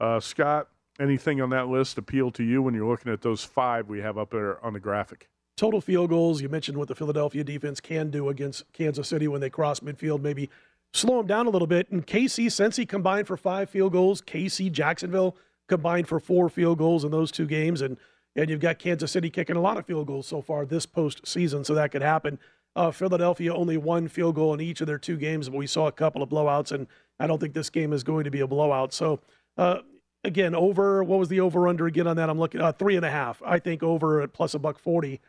Uh, 0.00 0.20
Scott, 0.20 0.68
anything 1.00 1.40
on 1.40 1.50
that 1.50 1.68
list 1.68 1.98
appeal 1.98 2.30
to 2.32 2.42
you 2.42 2.62
when 2.62 2.74
you're 2.74 2.88
looking 2.88 3.12
at 3.12 3.22
those 3.22 3.44
five 3.44 3.88
we 3.88 4.00
have 4.00 4.18
up 4.18 4.30
there 4.30 4.64
on 4.64 4.72
the 4.72 4.80
graphic? 4.80 5.28
Total 5.56 5.80
field 5.80 6.10
goals, 6.10 6.42
you 6.42 6.50
mentioned 6.50 6.76
what 6.76 6.88
the 6.88 6.94
Philadelphia 6.94 7.42
defense 7.42 7.80
can 7.80 8.10
do 8.10 8.28
against 8.28 8.70
Kansas 8.74 9.08
City 9.08 9.26
when 9.26 9.40
they 9.40 9.48
cross 9.48 9.80
midfield, 9.80 10.20
maybe 10.20 10.50
slow 10.92 11.18
them 11.18 11.26
down 11.26 11.46
a 11.46 11.50
little 11.50 11.66
bit. 11.66 11.90
And 11.90 12.06
KC, 12.06 12.76
he 12.76 12.86
combined 12.86 13.26
for 13.26 13.36
five 13.36 13.70
field 13.70 13.92
goals, 13.92 14.22
KC, 14.22 14.70
Jacksonville 14.72 15.36
combined 15.68 16.08
for 16.08 16.20
four 16.20 16.48
field 16.48 16.78
goals 16.78 17.04
in 17.04 17.10
those 17.10 17.30
two 17.30 17.46
games. 17.46 17.80
And, 17.80 17.96
and 18.34 18.50
you've 18.50 18.60
got 18.60 18.78
Kansas 18.78 19.10
City 19.10 19.30
kicking 19.30 19.56
a 19.56 19.60
lot 19.60 19.76
of 19.76 19.86
field 19.86 20.06
goals 20.06 20.26
so 20.26 20.40
far 20.42 20.64
this 20.64 20.86
postseason, 20.86 21.64
so 21.64 21.74
that 21.74 21.90
could 21.90 22.02
happen. 22.02 22.38
Uh, 22.74 22.90
Philadelphia 22.90 23.54
only 23.54 23.78
one 23.78 24.06
field 24.06 24.34
goal 24.34 24.52
in 24.52 24.60
each 24.60 24.82
of 24.82 24.86
their 24.86 24.98
two 24.98 25.16
games, 25.16 25.48
but 25.48 25.56
we 25.56 25.66
saw 25.66 25.86
a 25.86 25.92
couple 25.92 26.22
of 26.22 26.28
blowouts, 26.28 26.72
and 26.72 26.86
I 27.18 27.26
don't 27.26 27.40
think 27.40 27.54
this 27.54 27.70
game 27.70 27.92
is 27.92 28.04
going 28.04 28.24
to 28.24 28.30
be 28.30 28.40
a 28.40 28.46
blowout. 28.46 28.92
So, 28.92 29.20
uh, 29.56 29.78
again, 30.24 30.54
over 30.54 31.02
what 31.02 31.18
was 31.18 31.30
the 31.30 31.40
over 31.40 31.68
under 31.68 31.86
again 31.86 32.06
on 32.06 32.16
that? 32.16 32.28
I'm 32.28 32.38
looking 32.38 32.60
uh, 32.60 32.72
three 32.72 32.96
and 32.96 33.04
a 33.06 33.10
half. 33.10 33.42
I 33.44 33.58
think 33.58 33.82
over 33.82 34.20
at 34.20 34.34
plus 34.34 34.52
a 34.52 34.58
buck 34.58 34.78
forty 34.78 35.20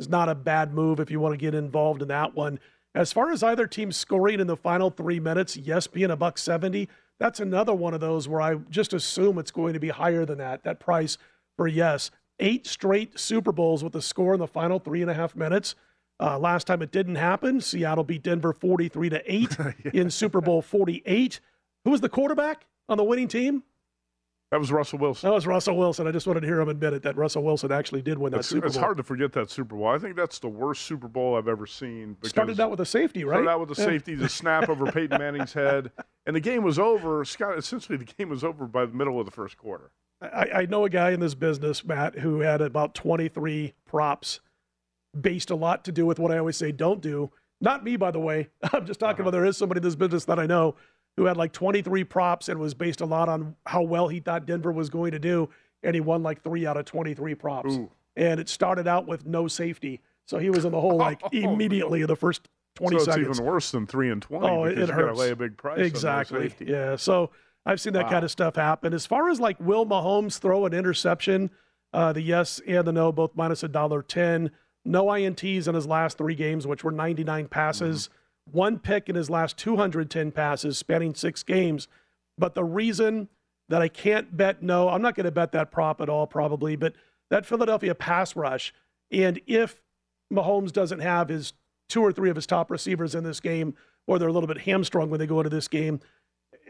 is 0.00 0.08
not 0.08 0.28
a 0.28 0.34
bad 0.34 0.74
move 0.74 0.98
if 0.98 1.10
you 1.10 1.20
want 1.20 1.32
to 1.32 1.38
get 1.38 1.54
involved 1.54 2.02
in 2.02 2.08
that 2.08 2.34
one. 2.34 2.58
As 2.96 3.12
far 3.12 3.30
as 3.30 3.42
either 3.42 3.66
team 3.66 3.92
scoring 3.92 4.40
in 4.40 4.46
the 4.46 4.56
final 4.56 4.88
three 4.88 5.20
minutes, 5.20 5.54
yes, 5.54 5.86
being 5.86 6.10
a 6.10 6.16
buck 6.16 6.38
seventy, 6.38 6.88
that's 7.20 7.40
another 7.40 7.74
one 7.74 7.92
of 7.92 8.00
those 8.00 8.26
where 8.26 8.40
I 8.40 8.54
just 8.70 8.94
assume 8.94 9.38
it's 9.38 9.50
going 9.50 9.74
to 9.74 9.78
be 9.78 9.90
higher 9.90 10.24
than 10.24 10.38
that. 10.38 10.64
That 10.64 10.80
price 10.80 11.18
for 11.58 11.68
yes, 11.68 12.10
eight 12.40 12.66
straight 12.66 13.18
Super 13.18 13.52
Bowls 13.52 13.84
with 13.84 13.94
a 13.94 14.00
score 14.00 14.32
in 14.32 14.40
the 14.40 14.46
final 14.46 14.78
three 14.78 15.02
and 15.02 15.10
a 15.10 15.14
half 15.14 15.36
minutes. 15.36 15.74
Uh, 16.18 16.38
last 16.38 16.66
time 16.66 16.80
it 16.80 16.90
didn't 16.90 17.16
happen, 17.16 17.60
Seattle 17.60 18.02
beat 18.02 18.22
Denver 18.22 18.54
forty-three 18.54 19.10
to 19.10 19.22
eight 19.30 19.54
in 19.92 20.08
Super 20.08 20.40
Bowl 20.40 20.62
forty-eight. 20.62 21.38
Who 21.84 21.90
was 21.90 22.00
the 22.00 22.08
quarterback 22.08 22.64
on 22.88 22.96
the 22.96 23.04
winning 23.04 23.28
team? 23.28 23.62
That 24.52 24.60
was 24.60 24.70
Russell 24.70 25.00
Wilson. 25.00 25.28
That 25.28 25.34
was 25.34 25.46
Russell 25.46 25.76
Wilson. 25.76 26.06
I 26.06 26.12
just 26.12 26.26
wanted 26.26 26.40
to 26.40 26.46
hear 26.46 26.60
him 26.60 26.68
admit 26.68 26.92
it 26.92 27.02
that 27.02 27.16
Russell 27.16 27.42
Wilson 27.42 27.72
actually 27.72 28.00
did 28.00 28.16
win 28.16 28.30
that 28.30 28.38
It's, 28.38 28.48
Super 28.48 28.66
it's 28.66 28.76
hard 28.76 28.96
to 28.98 29.02
forget 29.02 29.32
that 29.32 29.50
Super 29.50 29.74
Bowl. 29.74 29.88
I 29.88 29.98
think 29.98 30.14
that's 30.14 30.38
the 30.38 30.48
worst 30.48 30.82
Super 30.82 31.08
Bowl 31.08 31.36
I've 31.36 31.48
ever 31.48 31.66
seen. 31.66 32.16
Started 32.22 32.60
out 32.60 32.70
with 32.70 32.80
a 32.80 32.86
safety, 32.86 33.24
right? 33.24 33.34
Started 33.34 33.50
out 33.50 33.60
with 33.60 33.70
a 33.72 33.74
safety, 33.74 34.14
the 34.14 34.28
snap 34.28 34.68
over 34.68 34.86
Peyton 34.92 35.18
Manning's 35.18 35.52
head, 35.52 35.90
and 36.26 36.36
the 36.36 36.40
game 36.40 36.62
was 36.62 36.78
over. 36.78 37.24
Scott, 37.24 37.58
essentially, 37.58 37.98
the 37.98 38.04
game 38.04 38.28
was 38.28 38.44
over 38.44 38.66
by 38.66 38.86
the 38.86 38.94
middle 38.94 39.18
of 39.18 39.26
the 39.26 39.32
first 39.32 39.56
quarter. 39.56 39.90
I, 40.22 40.48
I 40.54 40.66
know 40.66 40.84
a 40.84 40.90
guy 40.90 41.10
in 41.10 41.20
this 41.20 41.34
business, 41.34 41.84
Matt, 41.84 42.20
who 42.20 42.40
had 42.40 42.60
about 42.60 42.94
23 42.94 43.74
props 43.84 44.40
based 45.18 45.50
a 45.50 45.56
lot 45.56 45.84
to 45.84 45.92
do 45.92 46.06
with 46.06 46.18
what 46.18 46.30
I 46.30 46.38
always 46.38 46.56
say 46.56 46.70
don't 46.70 47.00
do. 47.00 47.32
Not 47.60 47.84
me, 47.84 47.96
by 47.96 48.10
the 48.12 48.20
way. 48.20 48.48
I'm 48.72 48.86
just 48.86 49.00
talking 49.00 49.14
uh-huh. 49.14 49.22
about 49.22 49.32
there 49.32 49.44
is 49.44 49.56
somebody 49.56 49.78
in 49.78 49.82
this 49.82 49.96
business 49.96 50.24
that 50.26 50.38
I 50.38 50.46
know 50.46 50.76
who 51.16 51.24
had 51.24 51.36
like 51.36 51.52
23 51.52 52.04
props 52.04 52.48
and 52.48 52.60
was 52.60 52.74
based 52.74 53.00
a 53.00 53.06
lot 53.06 53.28
on 53.28 53.56
how 53.66 53.82
well 53.82 54.08
he 54.08 54.20
thought 54.20 54.46
Denver 54.46 54.72
was 54.72 54.90
going 54.90 55.12
to 55.12 55.18
do. 55.18 55.48
And 55.82 55.94
he 55.94 56.00
won 56.00 56.22
like 56.22 56.42
three 56.42 56.66
out 56.66 56.76
of 56.76 56.84
23 56.84 57.34
props. 57.34 57.74
Ooh. 57.74 57.90
And 58.16 58.40
it 58.40 58.48
started 58.48 58.86
out 58.86 59.06
with 59.06 59.24
no 59.26 59.48
safety. 59.48 60.00
So 60.26 60.38
he 60.38 60.50
was 60.50 60.64
in 60.64 60.72
the 60.72 60.80
hole 60.80 60.96
like 60.96 61.20
immediately 61.32 62.00
in 62.02 62.06
the 62.06 62.16
first 62.16 62.48
20 62.76 62.96
so 62.96 62.96
it's 62.96 63.04
seconds. 63.14 63.38
even 63.38 63.46
worse 63.46 63.70
than 63.70 63.86
three 63.86 64.10
and 64.10 64.20
twenty. 64.20 64.46
Oh, 64.46 64.64
because 64.68 64.88
it 64.90 64.92
you 64.92 64.94
hurts. 64.94 65.18
lay 65.18 65.30
a 65.30 65.36
big 65.36 65.56
price. 65.56 65.78
on 65.78 65.84
Exactly. 65.84 66.54
Yeah. 66.60 66.96
So 66.96 67.30
I've 67.64 67.80
seen 67.80 67.94
that 67.94 68.04
Wow. 68.04 68.10
kind 68.10 68.24
of 68.24 68.30
stuff 68.30 68.56
happen. 68.56 68.92
As 68.92 69.06
far 69.06 69.30
as 69.30 69.40
like 69.40 69.58
will 69.60 69.86
Mahomes 69.86 70.38
throw 70.38 70.66
an 70.66 70.74
interception, 70.74 71.50
uh, 71.94 72.12
the 72.12 72.20
yes 72.20 72.60
and 72.66 72.86
the 72.86 72.92
no 72.92 73.12
both 73.12 73.30
minus 73.34 73.62
a 73.62 73.68
dollar 73.68 74.02
ten. 74.02 74.50
No 74.84 75.06
ints 75.06 75.66
in 75.66 75.74
his 75.74 75.86
last 75.86 76.18
three 76.18 76.34
games, 76.34 76.66
which 76.66 76.84
were 76.84 76.92
99 76.92 77.48
passes. 77.48 78.04
Mm-hmm. 78.08 78.12
One 78.50 78.78
pick 78.78 79.08
in 79.08 79.16
his 79.16 79.28
last 79.28 79.56
210 79.58 80.32
passes, 80.32 80.78
spanning 80.78 81.14
six 81.14 81.42
games. 81.42 81.88
But 82.38 82.54
the 82.54 82.64
reason 82.64 83.28
that 83.68 83.82
I 83.82 83.88
can't 83.88 84.36
bet 84.36 84.62
no, 84.62 84.88
I'm 84.88 85.02
not 85.02 85.14
going 85.14 85.24
to 85.24 85.30
bet 85.30 85.52
that 85.52 85.70
prop 85.70 86.00
at 86.00 86.08
all, 86.08 86.26
probably. 86.26 86.76
But 86.76 86.94
that 87.30 87.46
Philadelphia 87.46 87.94
pass 87.94 88.36
rush, 88.36 88.72
and 89.10 89.40
if 89.46 89.82
Mahomes 90.32 90.72
doesn't 90.72 91.00
have 91.00 91.28
his 91.28 91.52
two 91.88 92.02
or 92.02 92.12
three 92.12 92.30
of 92.30 92.36
his 92.36 92.46
top 92.46 92.70
receivers 92.70 93.14
in 93.14 93.24
this 93.24 93.40
game, 93.40 93.74
or 94.06 94.18
they're 94.18 94.28
a 94.28 94.32
little 94.32 94.46
bit 94.46 94.58
hamstrung 94.58 95.10
when 95.10 95.18
they 95.18 95.26
go 95.26 95.40
into 95.40 95.50
this 95.50 95.68
game, 95.68 96.00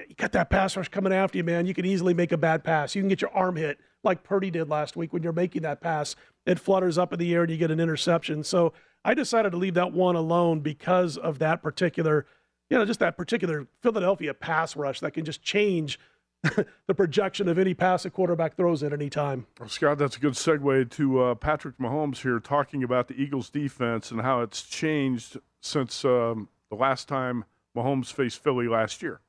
you 0.08 0.14
got 0.16 0.32
that 0.32 0.50
pass 0.50 0.76
rush 0.76 0.88
coming 0.88 1.12
after 1.12 1.38
you, 1.38 1.44
man. 1.44 1.66
You 1.66 1.74
can 1.74 1.86
easily 1.86 2.14
make 2.14 2.32
a 2.32 2.36
bad 2.36 2.64
pass. 2.64 2.94
You 2.94 3.02
can 3.02 3.08
get 3.08 3.20
your 3.20 3.32
arm 3.32 3.56
hit 3.56 3.78
like 4.02 4.22
Purdy 4.22 4.50
did 4.50 4.68
last 4.68 4.96
week 4.96 5.12
when 5.12 5.22
you're 5.22 5.32
making 5.32 5.62
that 5.62 5.80
pass. 5.80 6.16
It 6.44 6.58
flutters 6.58 6.98
up 6.98 7.12
in 7.12 7.18
the 7.18 7.34
air 7.34 7.42
and 7.42 7.50
you 7.50 7.56
get 7.56 7.70
an 7.70 7.80
interception. 7.80 8.44
So 8.44 8.72
I 9.04 9.14
decided 9.14 9.50
to 9.50 9.56
leave 9.56 9.74
that 9.74 9.92
one 9.92 10.16
alone 10.16 10.60
because 10.60 11.16
of 11.16 11.38
that 11.38 11.62
particular, 11.62 12.26
you 12.70 12.78
know, 12.78 12.84
just 12.84 13.00
that 13.00 13.16
particular 13.16 13.66
Philadelphia 13.82 14.34
pass 14.34 14.76
rush 14.76 15.00
that 15.00 15.12
can 15.12 15.24
just 15.24 15.42
change 15.42 15.98
the 16.86 16.94
projection 16.94 17.48
of 17.48 17.58
any 17.58 17.74
pass 17.74 18.04
a 18.04 18.10
quarterback 18.10 18.56
throws 18.56 18.82
at 18.82 18.92
any 18.92 19.08
time. 19.08 19.46
Well, 19.58 19.68
Scott, 19.68 19.98
that's 19.98 20.16
a 20.16 20.20
good 20.20 20.34
segue 20.34 20.90
to 20.90 21.22
uh, 21.22 21.34
Patrick 21.34 21.78
Mahomes 21.78 22.18
here 22.18 22.38
talking 22.38 22.84
about 22.84 23.08
the 23.08 23.14
Eagles' 23.14 23.50
defense 23.50 24.10
and 24.10 24.20
how 24.20 24.42
it's 24.42 24.62
changed 24.62 25.38
since 25.60 26.04
um, 26.04 26.48
the 26.70 26.76
last 26.76 27.08
time 27.08 27.44
Mahomes 27.76 28.12
faced 28.12 28.42
Philly 28.42 28.68
last 28.68 29.02
year. 29.02 29.20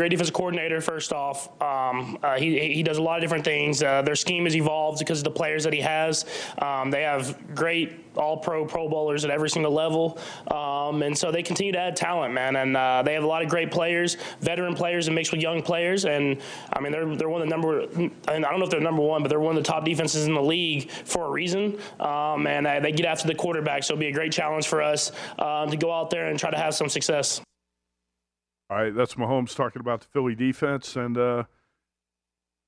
Great 0.00 0.12
defensive 0.12 0.32
coordinator, 0.32 0.80
first 0.80 1.12
off. 1.12 1.50
Um, 1.60 2.16
uh, 2.22 2.38
he, 2.38 2.72
he 2.72 2.82
does 2.82 2.96
a 2.96 3.02
lot 3.02 3.18
of 3.18 3.20
different 3.20 3.44
things. 3.44 3.82
Uh, 3.82 4.00
their 4.00 4.16
scheme 4.16 4.44
has 4.44 4.56
evolved 4.56 4.98
because 4.98 5.18
of 5.18 5.24
the 5.24 5.30
players 5.30 5.62
that 5.64 5.74
he 5.74 5.80
has. 5.82 6.24
Um, 6.56 6.90
they 6.90 7.02
have 7.02 7.54
great 7.54 8.02
all 8.16 8.38
pro, 8.38 8.64
pro 8.64 8.88
bowlers 8.88 9.26
at 9.26 9.30
every 9.30 9.50
single 9.50 9.72
level. 9.72 10.18
Um, 10.50 11.02
and 11.02 11.16
so 11.18 11.30
they 11.30 11.42
continue 11.42 11.72
to 11.72 11.78
add 11.78 11.96
talent, 11.96 12.32
man. 12.32 12.56
And 12.56 12.78
uh, 12.78 13.02
they 13.02 13.12
have 13.12 13.24
a 13.24 13.26
lot 13.26 13.42
of 13.42 13.50
great 13.50 13.70
players, 13.70 14.16
veteran 14.40 14.74
players, 14.74 15.06
and 15.06 15.14
mixed 15.14 15.32
with 15.32 15.42
young 15.42 15.60
players. 15.60 16.06
And 16.06 16.40
I 16.72 16.80
mean, 16.80 16.92
they're, 16.92 17.14
they're 17.14 17.28
one 17.28 17.42
of 17.42 17.48
the 17.50 17.54
number, 17.54 17.82
I 18.26 18.38
don't 18.38 18.58
know 18.58 18.64
if 18.64 18.70
they're 18.70 18.80
number 18.80 19.02
one, 19.02 19.20
but 19.20 19.28
they're 19.28 19.38
one 19.38 19.54
of 19.54 19.62
the 19.62 19.70
top 19.70 19.84
defenses 19.84 20.26
in 20.26 20.32
the 20.32 20.42
league 20.42 20.90
for 20.90 21.26
a 21.26 21.30
reason. 21.30 21.78
Um, 22.00 22.46
and 22.46 22.66
uh, 22.66 22.80
they 22.80 22.92
get 22.92 23.04
after 23.04 23.28
the 23.28 23.34
quarterback. 23.34 23.84
So 23.84 23.92
it'll 23.92 24.00
be 24.00 24.06
a 24.06 24.12
great 24.12 24.32
challenge 24.32 24.66
for 24.66 24.80
us 24.80 25.12
um, 25.38 25.68
to 25.70 25.76
go 25.76 25.92
out 25.92 26.08
there 26.08 26.28
and 26.28 26.38
try 26.38 26.50
to 26.50 26.56
have 26.56 26.74
some 26.74 26.88
success. 26.88 27.42
All 28.70 28.76
right, 28.76 28.94
that's 28.94 29.14
Mahomes 29.14 29.56
talking 29.56 29.80
about 29.80 30.02
the 30.02 30.06
Philly 30.06 30.36
defense, 30.36 30.94
and 30.94 31.18
uh, 31.18 31.44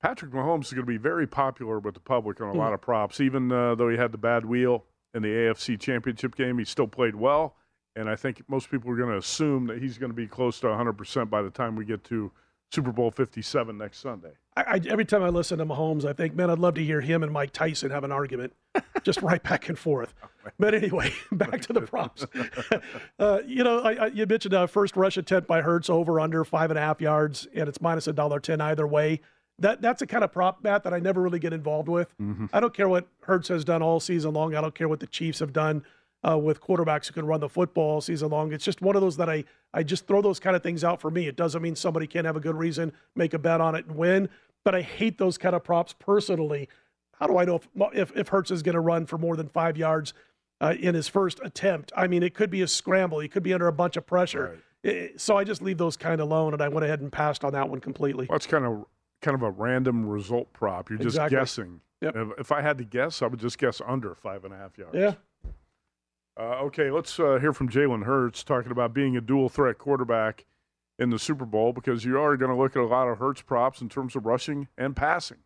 Patrick 0.01 0.31
Mahomes 0.31 0.65
is 0.65 0.73
going 0.73 0.85
to 0.85 0.91
be 0.91 0.97
very 0.97 1.25
popular 1.25 1.79
with 1.79 1.93
the 1.93 2.01
public 2.01 2.41
on 2.41 2.49
a 2.49 2.53
lot 2.53 2.73
of 2.73 2.81
props. 2.81 3.21
Even 3.21 3.49
uh, 3.49 3.73
though 3.75 3.87
he 3.87 3.95
had 3.95 4.11
the 4.11 4.17
bad 4.17 4.43
wheel 4.43 4.83
in 5.13 5.21
the 5.21 5.29
AFC 5.29 5.79
Championship 5.79 6.35
game, 6.35 6.59
he 6.59 6.65
still 6.65 6.87
played 6.87 7.15
well. 7.15 7.55
and 7.95 8.09
I 8.09 8.17
think 8.17 8.43
most 8.49 8.69
people 8.69 8.91
are 8.91 8.97
going 8.97 9.11
to 9.11 9.17
assume 9.17 9.67
that 9.67 9.81
he's 9.81 9.97
going 9.97 10.09
to 10.09 10.15
be 10.15 10.27
close 10.27 10.59
to 10.59 10.67
100% 10.67 11.29
by 11.29 11.41
the 11.41 11.49
time 11.49 11.77
we 11.77 11.85
get 11.85 12.03
to 12.05 12.33
Super 12.73 12.91
Bowl 12.91 13.11
57 13.11 13.77
next 13.77 13.99
Sunday. 13.99 14.31
I, 14.57 14.63
I, 14.63 14.81
every 14.87 15.05
time 15.05 15.21
I 15.21 15.29
listen 15.29 15.59
to 15.59 15.65
Mahomes, 15.65 16.05
I 16.05 16.13
think, 16.13 16.35
man, 16.35 16.49
I'd 16.49 16.57
love 16.57 16.73
to 16.73 16.83
hear 16.83 17.01
him 17.01 17.21
and 17.21 17.31
Mike 17.31 17.51
Tyson 17.51 17.91
have 17.91 18.03
an 18.03 18.11
argument, 18.11 18.53
just 19.03 19.21
right 19.21 19.41
back 19.43 19.69
and 19.69 19.77
forth. 19.77 20.15
But 20.57 20.73
anyway, 20.73 21.13
back 21.31 21.61
to 21.61 21.73
the 21.73 21.81
props. 21.81 22.25
uh, 23.19 23.41
you 23.45 23.63
know, 23.63 23.81
I, 23.81 24.07
you 24.07 24.25
mentioned 24.25 24.55
uh, 24.55 24.65
first 24.65 24.97
rush 24.97 25.17
attempt 25.17 25.47
by 25.47 25.61
Hurts 25.61 25.87
over 25.87 26.19
under 26.19 26.43
five 26.43 26.71
and 26.71 26.79
a 26.79 26.81
half 26.81 26.99
yards, 26.99 27.47
and 27.53 27.69
it's 27.69 27.79
minus 27.79 28.07
a 28.07 28.13
dollar 28.13 28.39
ten 28.39 28.59
either 28.59 28.87
way. 28.87 29.21
That 29.59 29.83
that's 29.83 30.01
a 30.01 30.07
kind 30.07 30.23
of 30.23 30.31
prop 30.31 30.63
bet 30.63 30.83
that 30.83 30.95
I 30.95 30.99
never 30.99 31.21
really 31.21 31.39
get 31.39 31.53
involved 31.53 31.89
with. 31.89 32.09
Mm-hmm. 32.19 32.47
I 32.51 32.59
don't 32.59 32.73
care 32.73 32.89
what 32.89 33.07
Hurts 33.21 33.49
has 33.49 33.63
done 33.63 33.83
all 33.83 33.99
season 33.99 34.33
long. 34.33 34.55
I 34.55 34.61
don't 34.61 34.73
care 34.73 34.89
what 34.89 34.99
the 34.99 35.07
Chiefs 35.07 35.39
have 35.39 35.53
done 35.53 35.83
uh, 36.27 36.37
with 36.37 36.61
quarterbacks 36.61 37.07
who 37.07 37.13
can 37.13 37.25
run 37.25 37.39
the 37.39 37.49
football 37.49 38.01
season 38.01 38.29
long. 38.29 38.53
It's 38.53 38.63
just 38.63 38.81
one 38.81 38.95
of 38.95 39.01
those 39.01 39.17
that 39.17 39.29
I 39.29 39.43
I 39.73 39.83
just 39.83 40.07
throw 40.07 40.21
those 40.21 40.39
kind 40.39 40.55
of 40.55 40.63
things 40.63 40.83
out 40.83 41.01
for 41.01 41.11
me. 41.11 41.27
It 41.27 41.35
doesn't 41.35 41.61
mean 41.61 41.75
somebody 41.75 42.07
can't 42.07 42.25
have 42.25 42.35
a 42.35 42.39
good 42.39 42.55
reason, 42.55 42.93
make 43.15 43.33
a 43.33 43.39
bet 43.39 43.61
on 43.61 43.75
it 43.75 43.85
and 43.87 43.95
win. 43.95 44.29
But 44.63 44.75
I 44.75 44.81
hate 44.81 45.17
those 45.17 45.37
kind 45.37 45.55
of 45.55 45.63
props 45.63 45.93
personally. 45.93 46.69
How 47.19 47.27
do 47.27 47.37
I 47.37 47.45
know 47.45 47.55
if 47.55 47.67
if, 47.93 48.17
if 48.17 48.27
Hurts 48.29 48.51
is 48.51 48.63
going 48.63 48.75
to 48.75 48.81
run 48.81 49.05
for 49.05 49.17
more 49.17 49.35
than 49.35 49.49
five 49.49 49.77
yards 49.77 50.13
uh, 50.61 50.75
in 50.79 50.95
his 50.95 51.07
first 51.07 51.39
attempt? 51.43 51.91
I 51.95 52.07
mean, 52.07 52.23
it 52.23 52.33
could 52.33 52.49
be 52.49 52.61
a 52.61 52.67
scramble. 52.67 53.19
He 53.19 53.27
could 53.27 53.43
be 53.43 53.53
under 53.53 53.67
a 53.67 53.73
bunch 53.73 53.97
of 53.97 54.05
pressure. 54.05 54.59
It, 54.83 55.19
so 55.19 55.37
I 55.37 55.43
just 55.43 55.61
leave 55.61 55.77
those 55.77 55.95
kind 55.95 56.19
alone, 56.19 56.53
and 56.53 56.61
I 56.61 56.67
went 56.67 56.85
ahead 56.85 56.99
and 57.01 57.11
passed 57.11 57.43
on 57.43 57.53
that 57.53 57.69
one 57.69 57.79
completely. 57.79 58.27
Well, 58.29 58.35
it's 58.35 58.47
kind 58.47 58.65
of 58.65 58.85
kind 59.21 59.35
of 59.35 59.41
a 59.41 59.51
random 59.51 60.05
result 60.05 60.51
prop. 60.53 60.89
You're 60.89 60.99
just 60.99 61.15
Exactly. 61.15 61.37
guessing. 61.37 61.81
Yep. 62.01 62.15
If, 62.15 62.27
if 62.39 62.51
I 62.51 62.61
had 62.61 62.77
to 62.79 62.83
guess, 62.83 63.21
I 63.21 63.27
would 63.27 63.39
just 63.39 63.57
guess 63.57 63.81
under 63.85 64.13
five 64.13 64.43
and 64.43 64.53
a 64.53 64.57
half 64.57 64.77
yards. 64.77 64.95
Yeah. 64.95 65.13
Uh, 66.35 66.63
okay, 66.63 66.89
let's 66.89 67.19
uh, 67.19 67.37
hear 67.39 67.53
from 67.53 67.69
Jalen 67.69 68.05
Hurts 68.05 68.43
talking 68.43 68.71
about 68.71 68.93
being 68.93 69.15
a 69.15 69.21
dual 69.21 69.49
threat 69.49 69.77
quarterback 69.77 70.45
in 70.97 71.11
the 71.11 71.19
Super 71.19 71.45
Bowl 71.45 71.73
because 71.73 72.05
you 72.05 72.19
are 72.19 72.35
going 72.37 72.49
to 72.49 72.57
look 72.57 72.75
at 72.75 72.81
a 72.81 72.85
lot 72.85 73.07
of 73.07 73.19
Hurts 73.19 73.43
props 73.43 73.81
in 73.81 73.89
terms 73.89 74.15
of 74.15 74.25
rushing 74.25 74.67
and 74.77 74.95
passing. 74.95 75.37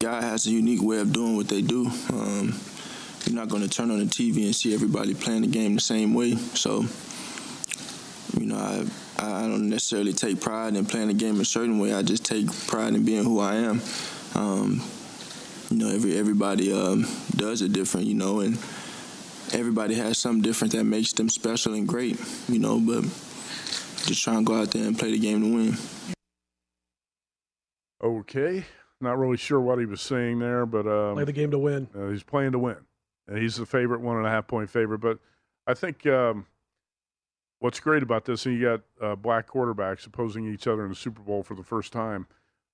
guy 0.00 0.22
has 0.22 0.46
a 0.46 0.50
unique 0.50 0.82
way 0.82 0.98
of 0.98 1.12
doing 1.12 1.34
what 1.34 1.48
they 1.48 1.62
do. 1.62 1.86
Um, 2.12 2.54
you're 3.26 3.34
not 3.34 3.48
going 3.48 3.62
to 3.62 3.68
turn 3.68 3.90
on 3.90 3.98
the 3.98 4.04
TV 4.04 4.44
and 4.44 4.54
see 4.54 4.72
everybody 4.72 5.14
playing 5.14 5.42
the 5.42 5.48
game 5.48 5.74
the 5.74 5.80
same 5.80 6.14
way. 6.14 6.36
So, 6.36 6.84
you 8.38 8.46
know, 8.46 8.56
I 8.56 8.86
I 9.18 9.42
don't 9.42 9.68
necessarily 9.68 10.12
take 10.12 10.40
pride 10.40 10.76
in 10.76 10.86
playing 10.86 11.08
the 11.08 11.14
game 11.14 11.40
a 11.40 11.44
certain 11.44 11.78
way. 11.78 11.94
I 11.94 12.02
just 12.02 12.24
take 12.24 12.46
pride 12.66 12.94
in 12.94 13.04
being 13.04 13.24
who 13.24 13.40
I 13.40 13.54
am. 13.54 13.80
Um, 14.34 14.82
you 15.70 15.78
know, 15.78 15.88
every 15.88 16.16
everybody 16.16 16.72
um, 16.72 17.06
does 17.34 17.62
it 17.62 17.72
different. 17.72 18.06
You 18.06 18.14
know, 18.14 18.40
and 18.40 18.58
everybody 19.52 19.94
has 19.94 20.18
something 20.18 20.42
different 20.42 20.72
that 20.72 20.84
makes 20.84 21.12
them 21.12 21.28
special 21.28 21.74
and 21.74 21.86
great. 21.86 22.18
You 22.48 22.58
know, 22.58 22.80
but 22.80 23.04
just 24.06 24.22
try 24.22 24.34
and 24.34 24.46
go 24.46 24.60
out 24.60 24.70
there 24.70 24.86
and 24.86 24.98
play 24.98 25.12
the 25.12 25.18
game 25.18 25.40
to 25.42 25.54
win. 25.54 25.76
Okay, 28.02 28.64
not 29.00 29.18
really 29.18 29.36
sure 29.36 29.60
what 29.60 29.78
he 29.78 29.86
was 29.86 30.00
saying 30.00 30.38
there, 30.38 30.66
but 30.66 30.86
um, 30.86 31.14
Play 31.14 31.24
the 31.24 31.32
game 31.32 31.50
to 31.50 31.58
win. 31.58 31.88
Uh, 31.96 32.08
he's 32.08 32.22
playing 32.22 32.52
to 32.52 32.58
win, 32.58 32.76
and 33.26 33.38
he's 33.38 33.56
the 33.56 33.66
favorite, 33.66 34.00
one 34.00 34.16
and 34.16 34.26
a 34.26 34.30
half 34.30 34.46
point 34.46 34.68
favorite. 34.68 34.98
But 34.98 35.18
I 35.66 35.74
think 35.74 36.06
um, 36.06 36.46
what's 37.60 37.80
great 37.80 38.02
about 38.02 38.26
this, 38.26 38.44
and 38.44 38.58
you 38.58 38.62
got 38.62 38.80
uh, 39.00 39.16
black 39.16 39.48
quarterbacks 39.48 40.06
opposing 40.06 40.46
each 40.52 40.66
other 40.66 40.82
in 40.84 40.90
the 40.90 40.96
Super 40.96 41.22
Bowl 41.22 41.42
for 41.42 41.54
the 41.54 41.62
first 41.62 41.92
time. 41.92 42.26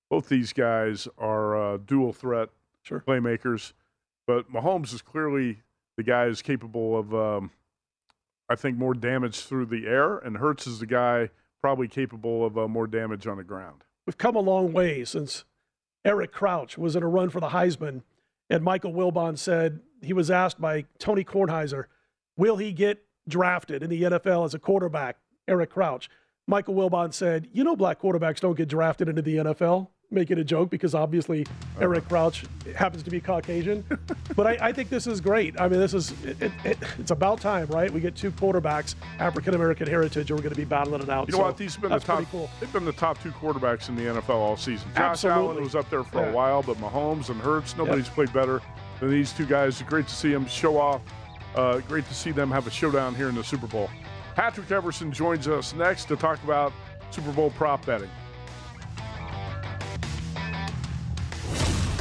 Both 0.09 0.27
these 0.27 0.51
guys 0.51 1.07
are 1.17 1.75
uh, 1.75 1.77
dual 1.77 2.11
threat 2.11 2.49
playmakers, 2.85 3.71
but 4.27 4.51
Mahomes 4.51 4.93
is 4.93 5.01
clearly 5.01 5.61
the 5.97 6.03
guy 6.03 6.25
is 6.25 6.41
capable 6.41 6.97
of, 6.97 7.13
um, 7.13 7.51
I 8.49 8.55
think, 8.55 8.77
more 8.77 8.93
damage 8.93 9.41
through 9.41 9.67
the 9.67 9.87
air, 9.87 10.17
and 10.17 10.37
Hurts 10.37 10.67
is 10.67 10.79
the 10.79 10.85
guy 10.85 11.29
probably 11.61 11.87
capable 11.87 12.45
of 12.45 12.57
uh, 12.57 12.67
more 12.67 12.87
damage 12.87 13.27
on 13.27 13.37
the 13.37 13.43
ground. 13.43 13.83
We've 14.05 14.17
come 14.17 14.35
a 14.35 14.39
long 14.39 14.73
way 14.73 15.05
since 15.05 15.45
Eric 16.03 16.31
Crouch 16.31 16.77
was 16.77 16.95
in 16.95 17.03
a 17.03 17.07
run 17.07 17.29
for 17.29 17.39
the 17.39 17.49
Heisman, 17.49 18.01
and 18.49 18.63
Michael 18.63 18.93
Wilbon 18.93 19.37
said 19.37 19.79
he 20.01 20.13
was 20.13 20.31
asked 20.31 20.59
by 20.59 20.85
Tony 20.97 21.23
Kornheiser, 21.23 21.85
"Will 22.35 22.57
he 22.57 22.73
get 22.73 23.05
drafted 23.27 23.83
in 23.83 23.89
the 23.89 24.03
NFL 24.03 24.45
as 24.45 24.53
a 24.53 24.59
quarterback?" 24.59 25.17
Eric 25.47 25.69
Crouch. 25.69 26.09
Michael 26.47 26.73
Wilbon 26.73 27.13
said, 27.13 27.47
"You 27.53 27.63
know, 27.63 27.75
black 27.75 28.01
quarterbacks 28.01 28.39
don't 28.39 28.57
get 28.57 28.67
drafted 28.67 29.07
into 29.07 29.21
the 29.21 29.37
NFL." 29.37 29.91
Making 30.13 30.39
a 30.39 30.43
joke 30.43 30.69
because 30.69 30.93
obviously 30.93 31.45
Eric 31.79 32.09
Crouch 32.09 32.43
happens 32.75 33.01
to 33.03 33.09
be 33.09 33.21
Caucasian, 33.21 33.85
but 34.35 34.45
I, 34.45 34.57
I 34.67 34.73
think 34.73 34.89
this 34.89 35.07
is 35.07 35.21
great. 35.21 35.57
I 35.57 35.69
mean, 35.69 35.79
this 35.79 35.93
is 35.93 36.11
it, 36.25 36.41
it, 36.41 36.51
it, 36.65 36.77
it's 36.99 37.11
about 37.11 37.39
time, 37.39 37.67
right? 37.67 37.89
We 37.89 38.01
get 38.01 38.13
two 38.13 38.29
quarterbacks, 38.31 38.95
African 39.19 39.53
American 39.55 39.87
heritage, 39.87 40.29
and 40.29 40.37
we're 40.37 40.43
going 40.43 40.53
to 40.53 40.59
be 40.59 40.65
battling 40.65 41.01
it 41.01 41.09
out. 41.09 41.29
You 41.29 41.31
know 41.31 41.37
So 41.37 41.43
what? 41.45 41.55
These 41.55 41.75
have 41.75 41.81
been 41.83 41.91
the 41.91 41.99
top. 41.99 42.25
cool. 42.29 42.49
They've 42.59 42.73
been 42.73 42.83
the 42.83 42.91
top 42.91 43.23
two 43.23 43.31
quarterbacks 43.31 43.87
in 43.87 43.95
the 43.95 44.01
NFL 44.01 44.31
all 44.35 44.57
season. 44.57 44.89
Josh 44.89 44.99
Absolutely. 45.23 45.43
Allen 45.53 45.63
was 45.63 45.75
up 45.75 45.89
there 45.89 46.03
for 46.03 46.19
Yeah. 46.23 46.29
a 46.29 46.33
while, 46.33 46.61
but 46.61 46.75
Mahomes 46.75 47.29
and 47.29 47.39
Hurts, 47.39 47.77
nobody's 47.77 48.09
played 48.09 48.33
better 48.33 48.61
than 48.99 49.11
these 49.11 49.31
two 49.31 49.45
guys. 49.45 49.81
Great 49.83 50.09
to 50.09 50.13
see 50.13 50.33
them 50.33 50.45
show 50.45 50.77
off. 50.77 51.01
Uh, 51.55 51.79
great 51.87 52.05
to 52.07 52.13
see 52.13 52.31
them 52.31 52.51
have 52.51 52.67
a 52.67 52.71
showdown 52.71 53.15
here 53.15 53.29
in 53.29 53.35
the 53.35 53.43
Super 53.45 53.67
Bowl. 53.67 53.89
Patrick 54.35 54.69
Everson 54.71 55.13
joins 55.13 55.47
us 55.47 55.73
next 55.73 56.05
to 56.09 56.17
talk 56.17 56.43
about 56.43 56.73
Super 57.11 57.31
Bowl 57.31 57.49
prop 57.51 57.85
betting. 57.85 58.09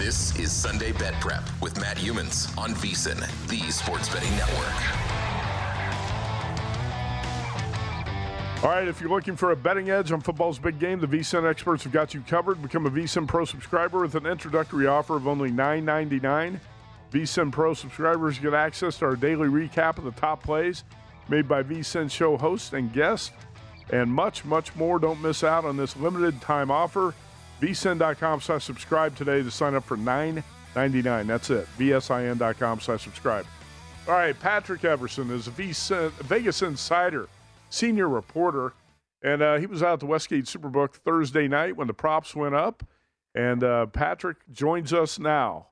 This 0.01 0.35
is 0.39 0.51
Sunday 0.51 0.93
Bet 0.93 1.13
Prep 1.21 1.43
with 1.61 1.79
Matt 1.79 1.99
Youmans 1.99 2.57
on 2.57 2.71
VSIN, 2.71 3.19
the 3.49 3.71
Sports 3.71 4.09
Betting 4.09 4.31
Network. 4.31 4.75
All 8.65 8.71
right, 8.71 8.89
if 8.89 8.99
you're 8.99 9.11
looking 9.11 9.37
for 9.37 9.51
a 9.51 9.57
betting 9.57 9.91
edge 9.91 10.11
on 10.11 10.23
football's 10.23 10.59
big 10.59 10.79
game, 10.79 11.01
the 11.01 11.07
VSIN 11.07 11.47
experts 11.47 11.85
have 11.85 11.93
got 11.93 12.15
you 12.15 12.23
covered. 12.23 12.63
Become 12.63 12.87
a 12.87 12.91
VSIN 12.91 13.29
Pro 13.29 13.45
subscriber 13.45 14.01
with 14.01 14.15
an 14.15 14.25
introductory 14.25 14.87
offer 14.87 15.17
of 15.17 15.29
only 15.29 15.51
$9.99. 15.51 16.59
VSIN 17.13 17.53
Pro 17.53 17.75
subscribers 17.75 18.39
get 18.39 18.55
access 18.55 18.97
to 19.01 19.05
our 19.05 19.17
daily 19.17 19.49
recap 19.49 19.99
of 19.99 20.05
the 20.05 20.13
top 20.13 20.43
plays 20.43 20.83
made 21.29 21.47
by 21.47 21.63
VSIN 21.63 22.11
show 22.11 22.39
hosts 22.39 22.73
and 22.73 22.91
guests, 22.95 23.33
and 23.91 24.11
much, 24.11 24.47
much 24.47 24.75
more. 24.77 24.99
Don't 24.99 25.21
miss 25.21 25.45
out 25.45 25.67
on 25.67 25.77
this 25.77 25.95
limited 25.95 26.41
time 26.41 26.71
offer. 26.71 27.15
VSIN.com 27.61 28.41
slash 28.41 28.65
subscribe 28.65 29.17
today 29.17 29.43
to 29.43 29.51
sign 29.51 29.75
up 29.75 29.85
for 29.85 29.97
$9.99. 29.97 31.27
That's 31.27 31.51
it. 31.51 31.69
VSIN.com 31.79 32.81
slash 32.81 33.05
subscribe. 33.05 33.47
All 34.09 34.15
right, 34.15 34.39
Patrick 34.39 34.85
Everson 34.85 35.31
is 35.31 35.47
a 35.47 35.51
VSIN, 35.51 36.11
Vegas 36.23 36.63
Insider 36.63 37.29
senior 37.71 38.09
reporter, 38.09 38.73
and 39.23 39.43
uh, 39.43 39.57
he 39.59 39.67
was 39.67 39.83
out 39.83 39.95
at 39.95 40.01
the 40.01 40.07
Westgate 40.07 40.45
Superbook 40.45 40.95
Thursday 40.95 41.49
night 41.49 41.77
when 41.77 41.87
the 41.87 41.95
props 41.95 42.35
went 42.35 42.55
up. 42.55 42.83
And 43.35 43.63
uh, 43.63 43.87
Patrick 43.87 44.39
joins 44.51 44.93
us 44.93 45.19
now. 45.19 45.69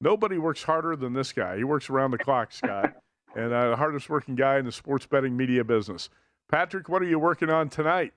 Nobody 0.00 0.38
works 0.38 0.62
harder 0.62 0.94
than 0.96 1.12
this 1.12 1.32
guy. 1.32 1.56
He 1.56 1.64
works 1.64 1.90
around 1.90 2.12
the 2.12 2.18
clock, 2.18 2.52
Scott, 2.52 2.94
and 3.34 3.52
uh, 3.52 3.70
the 3.70 3.76
hardest 3.76 4.08
working 4.08 4.36
guy 4.36 4.58
in 4.58 4.64
the 4.64 4.72
sports 4.72 5.06
betting 5.06 5.36
media 5.36 5.64
business. 5.64 6.08
Patrick, 6.48 6.88
what 6.88 7.02
are 7.02 7.06
you 7.06 7.18
working 7.18 7.50
on 7.50 7.68
tonight? 7.68 8.12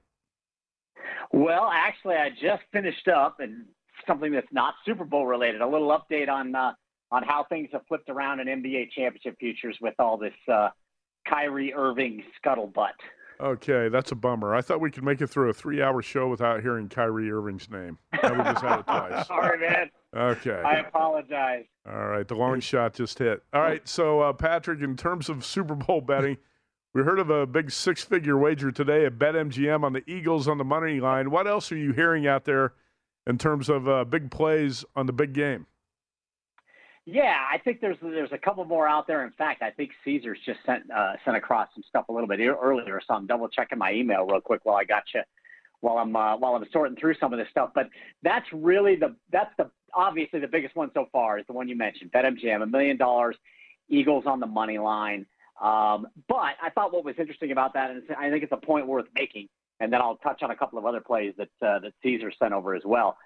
Well, 1.31 1.69
actually, 1.73 2.15
I 2.15 2.29
just 2.29 2.63
finished 2.71 3.07
up 3.07 3.39
and 3.39 3.65
something 4.07 4.31
that's 4.31 4.51
not 4.51 4.75
Super 4.85 5.05
Bowl 5.05 5.25
related. 5.25 5.61
A 5.61 5.67
little 5.67 5.89
update 5.89 6.29
on 6.29 6.55
uh, 6.55 6.73
on 7.11 7.23
how 7.23 7.45
things 7.47 7.69
have 7.73 7.81
flipped 7.87 8.09
around 8.09 8.39
in 8.39 8.47
NBA 8.47 8.91
championship 8.91 9.37
futures 9.39 9.77
with 9.81 9.93
all 9.99 10.17
this 10.17 10.33
uh, 10.51 10.69
Kyrie 11.27 11.73
Irving 11.73 12.23
scuttlebutt. 12.43 12.93
Okay, 13.39 13.89
that's 13.89 14.11
a 14.11 14.15
bummer. 14.15 14.55
I 14.55 14.61
thought 14.61 14.79
we 14.79 14.91
could 14.91 15.03
make 15.03 15.19
it 15.19 15.27
through 15.27 15.49
a 15.49 15.53
three-hour 15.53 16.01
show 16.01 16.27
without 16.29 16.61
hearing 16.61 16.87
Kyrie 16.87 17.31
Irving's 17.31 17.69
name. 17.69 17.97
Now 18.21 18.31
we 18.31 18.43
just 18.43 18.63
had 18.63 18.79
it 18.79 18.83
twice. 18.87 19.27
Sorry, 19.27 19.59
man. 19.59 19.89
Okay. 20.15 20.61
I 20.63 20.79
apologize. 20.79 21.65
All 21.89 22.07
right, 22.07 22.27
the 22.27 22.35
long 22.35 22.59
shot 22.59 22.93
just 22.93 23.19
hit. 23.19 23.43
All 23.51 23.61
right, 23.61 23.85
so 23.87 24.21
uh, 24.21 24.33
Patrick, 24.33 24.81
in 24.81 24.95
terms 24.95 25.29
of 25.29 25.43
Super 25.43 25.75
Bowl 25.75 25.99
betting, 26.01 26.37
we 26.93 27.01
heard 27.01 27.19
of 27.19 27.29
a 27.29 27.45
big 27.45 27.71
six-figure 27.71 28.37
wager 28.37 28.71
today 28.71 29.05
at 29.05 29.17
BetMGM 29.17 29.83
on 29.83 29.93
the 29.93 30.03
Eagles 30.09 30.47
on 30.47 30.57
the 30.57 30.63
money 30.63 30.99
line. 30.99 31.31
What 31.31 31.47
else 31.47 31.71
are 31.71 31.77
you 31.77 31.91
hearing 31.91 32.27
out 32.27 32.45
there 32.45 32.73
in 33.25 33.37
terms 33.37 33.69
of 33.69 33.87
uh, 33.87 34.03
big 34.05 34.29
plays 34.29 34.85
on 34.95 35.07
the 35.07 35.13
big 35.13 35.33
game? 35.33 35.65
Yeah, 37.05 37.35
I 37.51 37.57
think 37.57 37.81
there's 37.81 37.97
there's 38.01 38.31
a 38.31 38.37
couple 38.37 38.63
more 38.63 38.87
out 38.87 39.07
there. 39.07 39.25
In 39.25 39.31
fact, 39.31 39.61
I 39.61 39.71
think 39.71 39.91
Caesars 40.05 40.37
just 40.45 40.59
sent 40.65 40.89
uh, 40.89 41.13
sent 41.25 41.35
across 41.35 41.67
some 41.73 41.83
stuff 41.89 42.05
a 42.07 42.13
little 42.13 42.29
bit 42.29 42.39
earlier, 42.39 43.01
so 43.05 43.13
I'm 43.13 43.27
double 43.27 43.49
checking 43.49 43.77
my 43.77 43.91
email 43.91 44.25
real 44.25 44.39
quick 44.39 44.61
while 44.63 44.77
I 44.77 44.85
got 44.85 45.03
you 45.13 45.21
while 45.81 45.97
I'm 45.97 46.15
uh, 46.15 46.37
while 46.37 46.55
I'm 46.55 46.63
sorting 46.71 46.95
through 46.95 47.15
some 47.19 47.33
of 47.33 47.39
this 47.39 47.49
stuff. 47.51 47.71
But 47.75 47.89
that's 48.23 48.45
really 48.53 48.95
the 48.95 49.15
that's 49.33 49.51
the 49.57 49.69
obviously 49.93 50.39
the 50.39 50.47
biggest 50.47 50.77
one 50.77 50.91
so 50.93 51.07
far 51.11 51.37
is 51.37 51.45
the 51.47 51.53
one 51.53 51.67
you 51.67 51.75
mentioned, 51.75 52.11
BetMGM, 52.13 52.63
a 52.63 52.65
million 52.65 52.95
dollars, 52.95 53.35
Eagles 53.89 54.23
on 54.25 54.39
the 54.39 54.47
money 54.47 54.77
line. 54.77 55.25
Um, 55.61 56.07
but 56.27 56.55
I 56.61 56.69
thought 56.73 56.93
what 56.93 57.05
was 57.05 57.15
interesting 57.17 57.51
about 57.51 57.73
that, 57.73 57.91
and 57.91 58.03
I 58.17 58.29
think 58.29 58.43
it's 58.43 58.51
a 58.51 58.65
point 58.65 58.87
worth 58.87 59.05
making, 59.15 59.47
and 59.79 59.91
then 59.93 60.01
I'll 60.01 60.17
touch 60.17 60.41
on 60.43 60.51
a 60.51 60.55
couple 60.55 60.79
of 60.79 60.85
other 60.85 60.99
plays 60.99 61.33
that 61.37 61.49
uh, 61.61 61.79
that 61.79 61.93
Caesar 62.01 62.31
sent 62.37 62.53
over 62.53 62.75
as 62.75 62.83
well. 62.85 63.17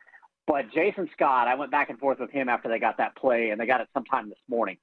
But 0.46 0.72
Jason 0.74 1.10
Scott, 1.14 1.48
I 1.48 1.56
went 1.56 1.72
back 1.72 1.90
and 1.90 2.00
forth 2.00 2.20
with 2.20 2.32
him 2.32 2.50
after 2.50 2.70
they 2.70 2.80
got 2.80 2.98
that 2.98 3.16
play, 3.16 3.50
and 3.50 3.60
they 3.60 3.66
got 3.66 3.82
it 3.82 3.88
sometime 3.94 4.30
this 4.30 4.40
morning. 4.48 4.78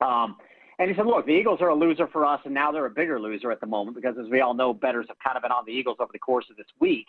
Um, 0.00 0.36
And 0.78 0.90
he 0.90 0.96
said, 0.96 1.06
look, 1.06 1.24
the 1.26 1.32
Eagles 1.32 1.60
are 1.60 1.68
a 1.68 1.74
loser 1.74 2.08
for 2.08 2.26
us, 2.26 2.40
and 2.44 2.52
now 2.52 2.72
they're 2.72 2.86
a 2.86 2.90
bigger 2.90 3.20
loser 3.20 3.52
at 3.52 3.60
the 3.60 3.66
moment 3.66 3.94
because, 3.94 4.16
as 4.18 4.28
we 4.30 4.40
all 4.40 4.54
know, 4.54 4.74
bettors 4.74 5.06
have 5.08 5.16
kind 5.22 5.36
of 5.36 5.42
been 5.42 5.52
on 5.52 5.64
the 5.66 5.72
Eagles 5.72 5.98
over 6.00 6.10
the 6.12 6.18
course 6.18 6.46
of 6.50 6.56
this 6.56 6.66
week, 6.80 7.06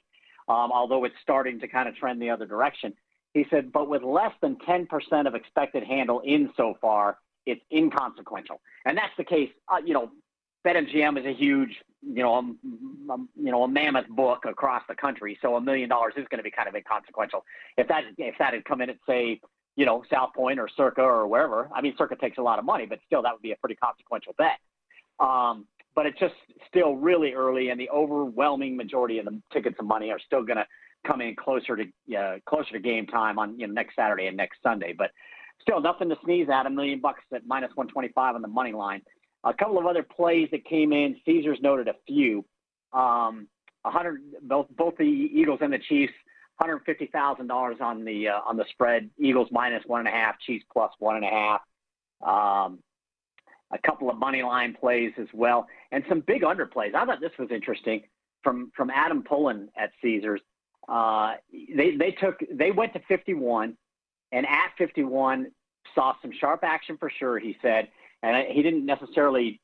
um, 0.47 0.71
although 0.71 1.03
it's 1.03 1.15
starting 1.23 1.59
to 1.59 1.67
kind 1.67 1.89
of 1.89 1.95
trend 1.95 2.21
the 2.21 2.29
other 2.29 2.45
direction. 2.45 2.93
He 3.33 3.45
said, 3.49 3.71
but 3.71 3.89
with 3.89 4.03
less 4.03 4.31
than 4.41 4.55
10% 4.67 4.87
of 5.27 5.33
expected 5.35 5.83
handle 5.83 6.21
in 6.23 6.51
so 6.55 6.75
far, 6.79 7.17
it's 7.45 7.61
inconsequential. 7.71 8.61
And 8.85 8.97
that's 8.97 9.13
the 9.17 9.23
case, 9.23 9.49
uh, 9.71 9.77
you 9.83 9.93
know, 9.93 10.11
BetMGM 10.65 11.19
is 11.19 11.25
a 11.25 11.33
huge, 11.33 11.69
you 12.01 12.23
know, 12.23 12.35
um, 12.35 12.57
um, 13.09 13.29
you 13.35 13.51
know, 13.51 13.63
a 13.63 13.67
mammoth 13.67 14.07
book 14.09 14.45
across 14.45 14.81
the 14.89 14.95
country. 14.95 15.37
So 15.41 15.55
a 15.55 15.61
million 15.61 15.89
dollars 15.89 16.13
is 16.17 16.25
going 16.29 16.39
to 16.39 16.43
be 16.43 16.49
kind 16.51 16.67
of 16.67 16.75
inconsequential. 16.75 17.45
If 17.77 17.87
that 17.87 18.03
if 18.17 18.35
that 18.39 18.53
had 18.53 18.65
come 18.65 18.81
in 18.81 18.89
at 18.89 18.97
say 19.07 19.39
you 19.75 19.85
know, 19.85 20.03
South 20.11 20.33
Point 20.33 20.59
or 20.59 20.69
Circa 20.75 21.01
or 21.01 21.27
wherever. 21.27 21.69
I 21.73 21.81
mean, 21.81 21.93
Circa 21.97 22.15
takes 22.15 22.37
a 22.37 22.41
lot 22.41 22.59
of 22.59 22.65
money, 22.65 22.85
but 22.85 22.99
still, 23.05 23.21
that 23.23 23.33
would 23.33 23.41
be 23.41 23.51
a 23.51 23.57
pretty 23.57 23.75
consequential 23.75 24.33
bet. 24.37 24.59
Um, 25.19 25.67
but 25.95 26.05
it's 26.05 26.19
just 26.19 26.35
still 26.67 26.95
really 26.95 27.33
early, 27.33 27.69
and 27.69 27.79
the 27.79 27.89
overwhelming 27.89 28.75
majority 28.75 29.19
of 29.19 29.25
the 29.25 29.41
tickets 29.51 29.75
and 29.79 29.87
money 29.87 30.11
are 30.11 30.19
still 30.19 30.43
going 30.43 30.57
to 30.57 30.67
come 31.05 31.21
in 31.21 31.35
closer 31.35 31.77
to 31.77 32.17
uh, 32.17 32.37
closer 32.45 32.71
to 32.71 32.79
game 32.79 33.05
time 33.05 33.37
on 33.37 33.57
you 33.59 33.67
know, 33.67 33.73
next 33.73 33.95
Saturday 33.95 34.27
and 34.27 34.35
next 34.35 34.59
Sunday. 34.63 34.93
But 34.97 35.11
still, 35.61 35.81
nothing 35.81 36.09
to 36.09 36.17
sneeze 36.23 36.47
at. 36.51 36.65
A 36.65 36.69
million 36.69 36.99
bucks 36.99 37.21
at 37.33 37.45
minus 37.45 37.69
125 37.75 38.35
on 38.35 38.41
the 38.41 38.47
money 38.47 38.73
line. 38.73 39.01
A 39.43 39.53
couple 39.53 39.77
of 39.77 39.85
other 39.85 40.03
plays 40.03 40.49
that 40.51 40.65
came 40.65 40.91
in. 40.91 41.15
Caesars 41.25 41.59
noted 41.61 41.87
a 41.87 41.95
few. 42.07 42.45
Um, 42.93 43.47
100 43.83 44.21
both 44.43 44.67
both 44.75 44.95
the 44.97 45.03
Eagles 45.03 45.59
and 45.61 45.71
the 45.71 45.79
Chiefs 45.79 46.13
hundred 46.59 46.81
fifty 46.85 47.07
thousand 47.07 47.47
dollars 47.47 47.77
on 47.81 48.03
the 48.03 48.29
uh, 48.29 48.39
on 48.45 48.57
the 48.57 48.65
spread. 48.71 49.09
Eagles 49.19 49.47
minus 49.51 49.83
one 49.85 49.99
and 49.99 50.07
a 50.07 50.11
half, 50.11 50.39
Chiefs 50.39 50.65
plus 50.71 50.91
one 50.99 51.17
and 51.17 51.25
a 51.25 51.29
half. 51.29 51.61
Um, 52.25 52.79
a 53.71 53.77
couple 53.85 54.09
of 54.09 54.17
money 54.17 54.41
line 54.41 54.75
plays 54.79 55.11
as 55.19 55.27
well, 55.33 55.67
and 55.91 56.03
some 56.07 56.21
big 56.21 56.43
underplays. 56.43 56.95
I 56.95 57.05
thought 57.05 57.19
this 57.19 57.31
was 57.37 57.49
interesting 57.51 58.03
from 58.43 58.71
from 58.75 58.89
Adam 58.89 59.23
Pullen 59.23 59.69
at 59.77 59.91
Caesars. 60.01 60.41
Uh, 60.87 61.33
they 61.51 61.95
they 61.97 62.11
took 62.11 62.39
they 62.51 62.71
went 62.71 62.93
to 62.93 63.01
fifty 63.07 63.33
one, 63.33 63.75
and 64.31 64.45
at 64.45 64.71
fifty 64.77 65.03
one 65.03 65.51
saw 65.93 66.13
some 66.21 66.31
sharp 66.39 66.63
action 66.63 66.97
for 66.97 67.09
sure. 67.09 67.39
He 67.39 67.57
said, 67.61 67.89
and 68.23 68.47
he 68.51 68.61
didn't 68.61 68.85
necessarily 68.85 69.61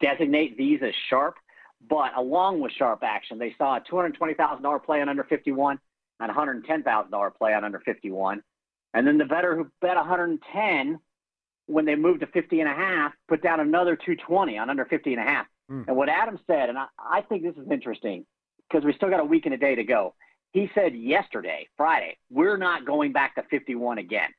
designate 0.00 0.56
these 0.56 0.80
as 0.82 0.94
sharp, 1.08 1.36
but 1.88 2.16
along 2.16 2.60
with 2.60 2.72
sharp 2.72 3.00
action, 3.02 3.38
they 3.38 3.54
saw 3.58 3.76
a 3.76 3.80
two 3.80 3.96
hundred 3.96 4.14
twenty 4.14 4.34
thousand 4.34 4.62
dollar 4.62 4.78
play 4.78 5.00
on 5.00 5.08
under 5.08 5.24
fifty 5.24 5.52
one 5.52 5.78
on 6.20 6.30
$110,000 6.30 7.34
play 7.36 7.54
on 7.54 7.64
under 7.64 7.80
51. 7.80 8.42
And 8.94 9.06
then 9.06 9.18
the 9.18 9.24
better 9.24 9.56
who 9.56 9.70
bet 9.80 9.96
110 9.96 10.98
when 11.66 11.84
they 11.84 11.94
moved 11.94 12.20
to 12.20 12.26
50 12.26 12.60
and 12.60 12.68
a 12.68 12.74
half 12.74 13.12
put 13.28 13.42
down 13.42 13.60
another 13.60 13.94
220 13.94 14.58
on 14.58 14.70
under 14.70 14.84
50 14.84 15.12
and 15.12 15.20
a 15.20 15.24
half. 15.24 15.46
Mm. 15.70 15.86
And 15.88 15.96
what 15.96 16.08
Adam 16.08 16.38
said, 16.46 16.70
and 16.70 16.78
I, 16.78 16.86
I 16.98 17.20
think 17.20 17.42
this 17.42 17.54
is 17.56 17.70
interesting 17.70 18.24
because 18.68 18.84
we 18.84 18.92
still 18.94 19.10
got 19.10 19.20
a 19.20 19.24
week 19.24 19.44
and 19.44 19.54
a 19.54 19.58
day 19.58 19.74
to 19.74 19.84
go. 19.84 20.14
He 20.52 20.70
said 20.74 20.94
yesterday, 20.94 21.68
Friday, 21.76 22.16
we're 22.30 22.56
not 22.56 22.86
going 22.86 23.12
back 23.12 23.34
to 23.34 23.42
51 23.50 23.98
again. 23.98 24.30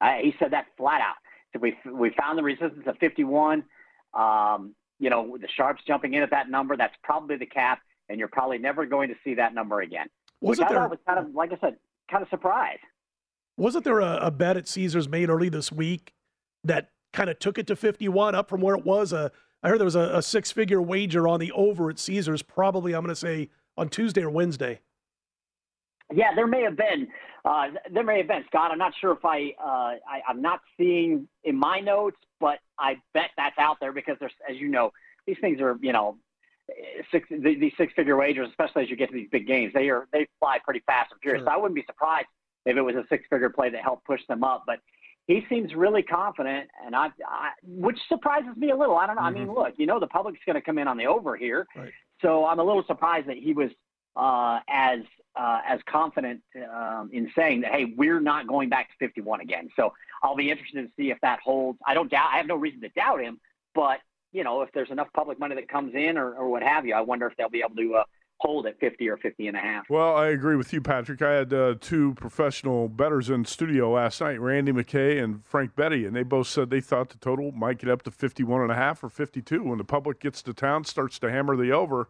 Uh, 0.00 0.14
he 0.22 0.34
said 0.38 0.52
that 0.52 0.66
flat 0.76 1.00
out. 1.00 1.16
So 1.52 1.58
we 1.60 1.76
we 1.92 2.10
found 2.18 2.38
the 2.38 2.42
resistance 2.42 2.84
of 2.86 2.96
51. 2.98 3.64
Um, 4.14 4.74
you 4.98 5.10
know, 5.10 5.36
the 5.40 5.48
sharps 5.56 5.82
jumping 5.86 6.14
in 6.14 6.22
at 6.22 6.30
that 6.30 6.48
number. 6.48 6.76
That's 6.76 6.94
probably 7.02 7.36
the 7.36 7.46
cap, 7.46 7.80
and 8.08 8.18
you're 8.18 8.28
probably 8.28 8.58
never 8.58 8.86
going 8.86 9.08
to 9.08 9.14
see 9.24 9.34
that 9.34 9.54
number 9.54 9.80
again. 9.80 10.06
Wasn't 10.40 10.68
Which 10.68 10.74
there? 10.74 10.82
I 10.82 10.86
was 10.86 10.98
kind 11.06 11.18
of, 11.18 11.34
like 11.34 11.52
I 11.52 11.58
said, 11.60 11.76
kind 12.10 12.22
of 12.22 12.28
surprised. 12.28 12.80
Wasn't 13.56 13.84
there 13.84 14.00
a, 14.00 14.18
a 14.22 14.30
bet 14.30 14.56
at 14.56 14.68
Caesars 14.68 15.08
made 15.08 15.28
early 15.28 15.48
this 15.48 15.70
week 15.72 16.12
that 16.64 16.90
kind 17.12 17.28
of 17.28 17.38
took 17.38 17.58
it 17.58 17.66
to 17.66 17.76
51 17.76 18.34
up 18.34 18.48
from 18.48 18.60
where 18.60 18.74
it 18.74 18.84
was? 18.84 19.12
A, 19.12 19.30
I 19.62 19.68
heard 19.68 19.78
there 19.78 19.84
was 19.84 19.96
a, 19.96 20.10
a 20.14 20.22
six 20.22 20.50
figure 20.50 20.80
wager 20.80 21.28
on 21.28 21.40
the 21.40 21.52
over 21.52 21.90
at 21.90 21.98
Caesars, 21.98 22.42
probably, 22.42 22.94
I'm 22.94 23.02
going 23.02 23.14
to 23.14 23.20
say, 23.20 23.50
on 23.80 23.88
Tuesday 23.88 24.22
or 24.22 24.30
Wednesday. 24.30 24.78
Yeah, 26.12 26.34
there 26.36 26.46
may 26.46 26.62
have 26.62 26.76
been. 26.76 27.08
Uh, 27.44 27.68
there 27.92 28.04
may 28.04 28.18
have 28.18 28.28
been, 28.28 28.44
Scott. 28.48 28.70
I'm 28.70 28.78
not 28.78 28.92
sure 29.00 29.12
if 29.12 29.24
I, 29.24 29.54
uh, 29.58 29.96
I, 30.06 30.20
I'm 30.28 30.42
not 30.42 30.60
seeing 30.76 31.26
in 31.44 31.56
my 31.56 31.80
notes, 31.80 32.18
but 32.40 32.58
I 32.78 32.96
bet 33.14 33.30
that's 33.36 33.56
out 33.58 33.78
there 33.80 33.92
because 33.92 34.16
there's, 34.20 34.32
as 34.48 34.56
you 34.56 34.68
know, 34.68 34.92
these 35.26 35.38
things 35.40 35.60
are, 35.60 35.78
you 35.80 35.92
know, 35.92 36.18
six 37.10 37.26
these 37.30 37.72
six 37.78 37.92
figure 37.94 38.16
wagers, 38.16 38.48
especially 38.50 38.82
as 38.82 38.90
you 38.90 38.96
get 38.96 39.08
to 39.08 39.14
these 39.14 39.28
big 39.32 39.46
games, 39.46 39.72
they 39.72 39.88
are 39.88 40.06
they 40.12 40.28
fly 40.38 40.58
pretty 40.62 40.82
fast 40.86 41.10
and 41.12 41.20
furious. 41.20 41.40
Sure. 41.40 41.46
So 41.46 41.52
I 41.52 41.56
wouldn't 41.56 41.74
be 41.74 41.84
surprised 41.86 42.26
if 42.66 42.76
it 42.76 42.82
was 42.82 42.94
a 42.96 43.04
six 43.08 43.24
figure 43.30 43.50
play 43.50 43.70
that 43.70 43.82
helped 43.82 44.04
push 44.04 44.20
them 44.28 44.44
up. 44.44 44.64
But 44.66 44.80
he 45.26 45.44
seems 45.48 45.74
really 45.74 46.02
confident, 46.02 46.68
and 46.84 46.94
I, 46.94 47.06
I 47.26 47.50
which 47.64 47.98
surprises 48.08 48.56
me 48.56 48.70
a 48.70 48.76
little. 48.76 48.96
I 48.96 49.06
don't 49.06 49.16
know. 49.16 49.22
Mm-hmm. 49.22 49.36
I 49.36 49.38
mean, 49.38 49.48
mm-hmm. 49.48 49.58
look, 49.58 49.74
you 49.78 49.86
know, 49.86 49.98
the 49.98 50.06
public's 50.06 50.40
going 50.44 50.56
to 50.56 50.62
come 50.62 50.78
in 50.78 50.86
on 50.86 50.96
the 50.96 51.06
over 51.06 51.36
here, 51.36 51.66
right. 51.76 51.92
So 52.22 52.46
I'm 52.46 52.58
a 52.58 52.64
little 52.64 52.84
surprised 52.86 53.28
that 53.28 53.36
he 53.36 53.52
was 53.52 53.70
uh, 54.16 54.60
as 54.68 55.00
uh, 55.36 55.60
as 55.66 55.80
confident 55.86 56.42
um, 56.74 57.08
in 57.12 57.30
saying 57.36 57.60
that, 57.60 57.72
hey, 57.72 57.94
we're 57.96 58.20
not 58.20 58.46
going 58.46 58.68
back 58.68 58.88
to 58.88 58.94
51 58.98 59.40
again. 59.40 59.68
So 59.76 59.92
I'll 60.22 60.36
be 60.36 60.50
interested 60.50 60.82
to 60.82 60.90
see 60.96 61.10
if 61.10 61.18
that 61.22 61.38
holds. 61.40 61.78
I 61.86 61.94
don't 61.94 62.10
doubt. 62.10 62.30
I 62.32 62.36
have 62.38 62.46
no 62.46 62.56
reason 62.56 62.80
to 62.80 62.88
doubt 62.90 63.20
him, 63.20 63.40
but 63.74 64.00
you 64.32 64.44
know, 64.44 64.62
if 64.62 64.70
there's 64.72 64.90
enough 64.90 65.08
public 65.14 65.38
money 65.38 65.54
that 65.56 65.68
comes 65.68 65.94
in 65.94 66.16
or, 66.16 66.34
or 66.34 66.48
what 66.48 66.62
have 66.62 66.86
you, 66.86 66.94
I 66.94 67.00
wonder 67.00 67.26
if 67.26 67.36
they'll 67.36 67.48
be 67.48 67.60
able 67.64 67.76
to 67.76 67.94
uh, 67.96 68.04
hold 68.40 68.66
at 68.66 68.80
50 68.80 69.06
or 69.08 69.18
50 69.18 69.48
and 69.48 69.56
a 69.56 69.60
half. 69.60 69.84
Well, 69.90 70.16
I 70.16 70.28
agree 70.28 70.56
with 70.56 70.72
you, 70.72 70.80
Patrick. 70.80 71.20
I 71.20 71.32
had 71.32 71.52
uh, 71.52 71.74
two 71.78 72.14
professional 72.14 72.88
bettors 72.88 73.28
in 73.28 73.44
studio 73.44 73.90
last 73.92 74.20
night, 74.20 74.40
Randy 74.40 74.72
McKay 74.72 75.22
and 75.22 75.44
Frank 75.44 75.76
Betty, 75.76 76.06
and 76.06 76.16
they 76.16 76.22
both 76.22 76.46
said 76.46 76.70
they 76.70 76.80
thought 76.80 77.10
the 77.10 77.18
total 77.18 77.52
might 77.52 77.78
get 77.78 77.90
up 77.90 78.02
to 78.02 78.10
51 78.10 78.62
and 78.62 78.72
a 78.72 78.74
half 78.74 79.04
or 79.04 79.10
52. 79.10 79.62
When 79.62 79.76
the 79.76 79.84
public 79.84 80.20
gets 80.20 80.42
to 80.42 80.54
town, 80.54 80.84
starts 80.84 81.18
to 81.18 81.30
hammer 81.30 81.54
the 81.54 81.70
over, 81.70 82.08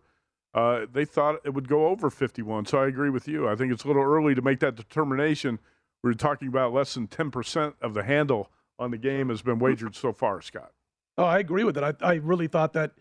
uh, 0.54 0.86
they 0.90 1.04
thought 1.04 1.40
it 1.44 1.52
would 1.52 1.68
go 1.68 1.88
over 1.88 2.10
51. 2.10 2.66
So 2.66 2.78
I 2.78 2.86
agree 2.86 3.10
with 3.10 3.26
you. 3.26 3.48
I 3.48 3.56
think 3.56 3.72
it's 3.72 3.84
a 3.84 3.88
little 3.88 4.02
early 4.02 4.36
to 4.36 4.42
make 4.42 4.60
that 4.60 4.76
determination. 4.76 5.58
We 6.04 6.12
are 6.12 6.14
talking 6.14 6.46
about 6.46 6.72
less 6.72 6.94
than 6.94 7.08
10% 7.08 7.74
of 7.82 7.94
the 7.94 8.04
handle 8.04 8.50
on 8.78 8.92
the 8.92 8.98
game 8.98 9.30
has 9.30 9.42
been 9.42 9.58
wagered 9.58 9.96
so 9.96 10.12
far, 10.12 10.40
Scott. 10.40 10.72
Oh, 11.18 11.24
I 11.24 11.40
agree 11.40 11.64
with 11.64 11.76
it. 11.76 11.82
I, 11.82 11.94
I 12.00 12.14
really 12.14 12.46
thought 12.46 12.72
that 12.74 12.92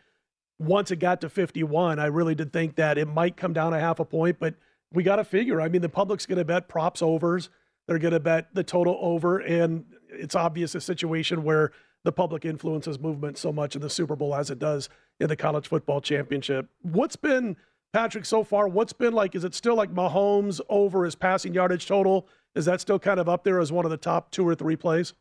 once 0.59 0.91
it 0.91 0.97
got 0.97 1.21
to 1.21 1.29
51, 1.29 1.99
I 1.99 2.05
really 2.07 2.35
did 2.35 2.51
think 2.51 2.75
that 2.75 2.97
it 2.97 3.07
might 3.07 3.37
come 3.37 3.53
down 3.53 3.73
a 3.73 3.79
half 3.79 3.99
a 3.99 4.05
point, 4.05 4.37
but 4.39 4.55
we 4.93 5.03
got 5.03 5.15
to 5.15 5.23
figure. 5.23 5.61
I 5.61 5.69
mean, 5.69 5.81
the 5.81 5.89
public's 5.89 6.25
going 6.25 6.37
to 6.37 6.45
bet 6.45 6.67
props 6.67 7.01
overs. 7.01 7.49
They're 7.87 7.99
going 7.99 8.13
to 8.13 8.19
bet 8.19 8.53
the 8.53 8.63
total 8.63 8.97
over. 9.01 9.39
And 9.39 9.85
it's 10.09 10.35
obvious 10.35 10.75
a 10.75 10.81
situation 10.81 11.43
where 11.43 11.71
the 12.03 12.11
public 12.11 12.45
influences 12.45 12.99
movement 12.99 13.37
so 13.37 13.51
much 13.51 13.75
in 13.75 13.81
the 13.81 13.89
Super 13.89 14.15
Bowl 14.15 14.35
as 14.35 14.49
it 14.49 14.59
does 14.59 14.89
in 15.19 15.27
the 15.27 15.35
college 15.35 15.67
football 15.67 16.01
championship. 16.01 16.67
What's 16.81 17.15
been, 17.15 17.55
Patrick, 17.93 18.25
so 18.25 18.43
far? 18.43 18.67
What's 18.67 18.93
been 18.93 19.13
like? 19.13 19.35
Is 19.35 19.43
it 19.43 19.53
still 19.53 19.75
like 19.75 19.93
Mahomes 19.93 20.59
over 20.69 21.05
his 21.05 21.15
passing 21.15 21.53
yardage 21.53 21.87
total? 21.87 22.27
Is 22.55 22.65
that 22.65 22.81
still 22.81 22.99
kind 22.99 23.19
of 23.19 23.29
up 23.29 23.43
there 23.43 23.59
as 23.59 23.71
one 23.71 23.85
of 23.85 23.91
the 23.91 23.97
top 23.97 24.31
two 24.31 24.47
or 24.47 24.55
three 24.55 24.75
plays? 24.75 25.13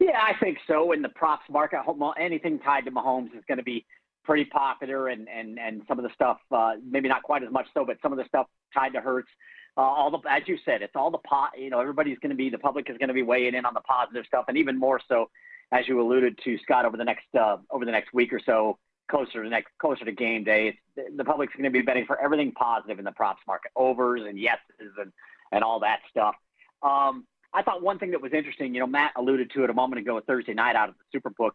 Yeah, 0.00 0.20
I 0.20 0.32
think 0.38 0.58
so. 0.66 0.92
In 0.92 1.02
the 1.02 1.08
props 1.08 1.44
market, 1.50 1.80
anything 2.20 2.58
tied 2.58 2.84
to 2.84 2.90
Mahomes 2.90 3.34
is 3.36 3.44
going 3.48 3.58
to 3.58 3.64
be 3.64 3.86
pretty 4.24 4.44
popular, 4.46 5.08
and 5.08 5.28
and 5.28 5.58
and 5.58 5.82
some 5.88 5.98
of 5.98 6.04
the 6.04 6.10
stuff, 6.14 6.38
uh, 6.50 6.72
maybe 6.84 7.08
not 7.08 7.22
quite 7.22 7.42
as 7.42 7.50
much 7.50 7.66
so, 7.74 7.84
but 7.84 7.98
some 8.02 8.12
of 8.12 8.18
the 8.18 8.24
stuff 8.26 8.46
tied 8.72 8.92
to 8.94 9.00
Hurts. 9.00 9.28
Uh, 9.76 9.80
all 9.80 10.10
the, 10.10 10.18
as 10.30 10.42
you 10.46 10.56
said, 10.64 10.82
it's 10.82 10.94
all 10.94 11.10
the 11.10 11.18
pot. 11.18 11.50
You 11.58 11.70
know, 11.70 11.80
everybody's 11.80 12.18
going 12.20 12.30
to 12.30 12.36
be, 12.36 12.48
the 12.48 12.58
public 12.58 12.88
is 12.88 12.96
going 12.96 13.08
to 13.08 13.14
be 13.14 13.22
weighing 13.22 13.54
in 13.54 13.66
on 13.66 13.74
the 13.74 13.80
positive 13.80 14.24
stuff, 14.26 14.44
and 14.46 14.56
even 14.56 14.78
more 14.78 15.00
so, 15.08 15.30
as 15.72 15.88
you 15.88 16.00
alluded 16.00 16.38
to, 16.44 16.58
Scott, 16.58 16.84
over 16.84 16.96
the 16.96 17.04
next 17.04 17.26
uh, 17.38 17.56
over 17.70 17.84
the 17.84 17.90
next 17.90 18.12
week 18.14 18.32
or 18.32 18.40
so, 18.44 18.78
closer 19.10 19.42
to 19.42 19.48
next 19.48 19.72
closer 19.80 20.04
to 20.04 20.12
game 20.12 20.44
day, 20.44 20.78
the 21.16 21.24
public's 21.24 21.54
going 21.54 21.64
to 21.64 21.70
be 21.70 21.82
betting 21.82 22.06
for 22.06 22.20
everything 22.20 22.52
positive 22.52 22.98
in 22.98 23.04
the 23.04 23.12
props 23.12 23.42
market, 23.46 23.70
overs 23.76 24.22
and 24.26 24.38
yeses 24.38 24.92
and 24.98 25.12
and 25.52 25.64
all 25.64 25.80
that 25.80 26.00
stuff. 26.10 26.34
Um, 26.82 27.26
I 27.52 27.62
thought 27.62 27.82
one 27.82 27.98
thing 27.98 28.10
that 28.10 28.20
was 28.20 28.32
interesting, 28.32 28.74
you 28.74 28.80
know, 28.80 28.86
Matt 28.86 29.12
alluded 29.16 29.52
to 29.52 29.62
it 29.62 29.70
a 29.70 29.74
moment 29.74 30.00
ago 30.00 30.20
Thursday 30.26 30.54
night 30.54 30.74
out 30.74 30.88
of 30.88 30.96
the 30.98 31.18
Superbook. 31.18 31.52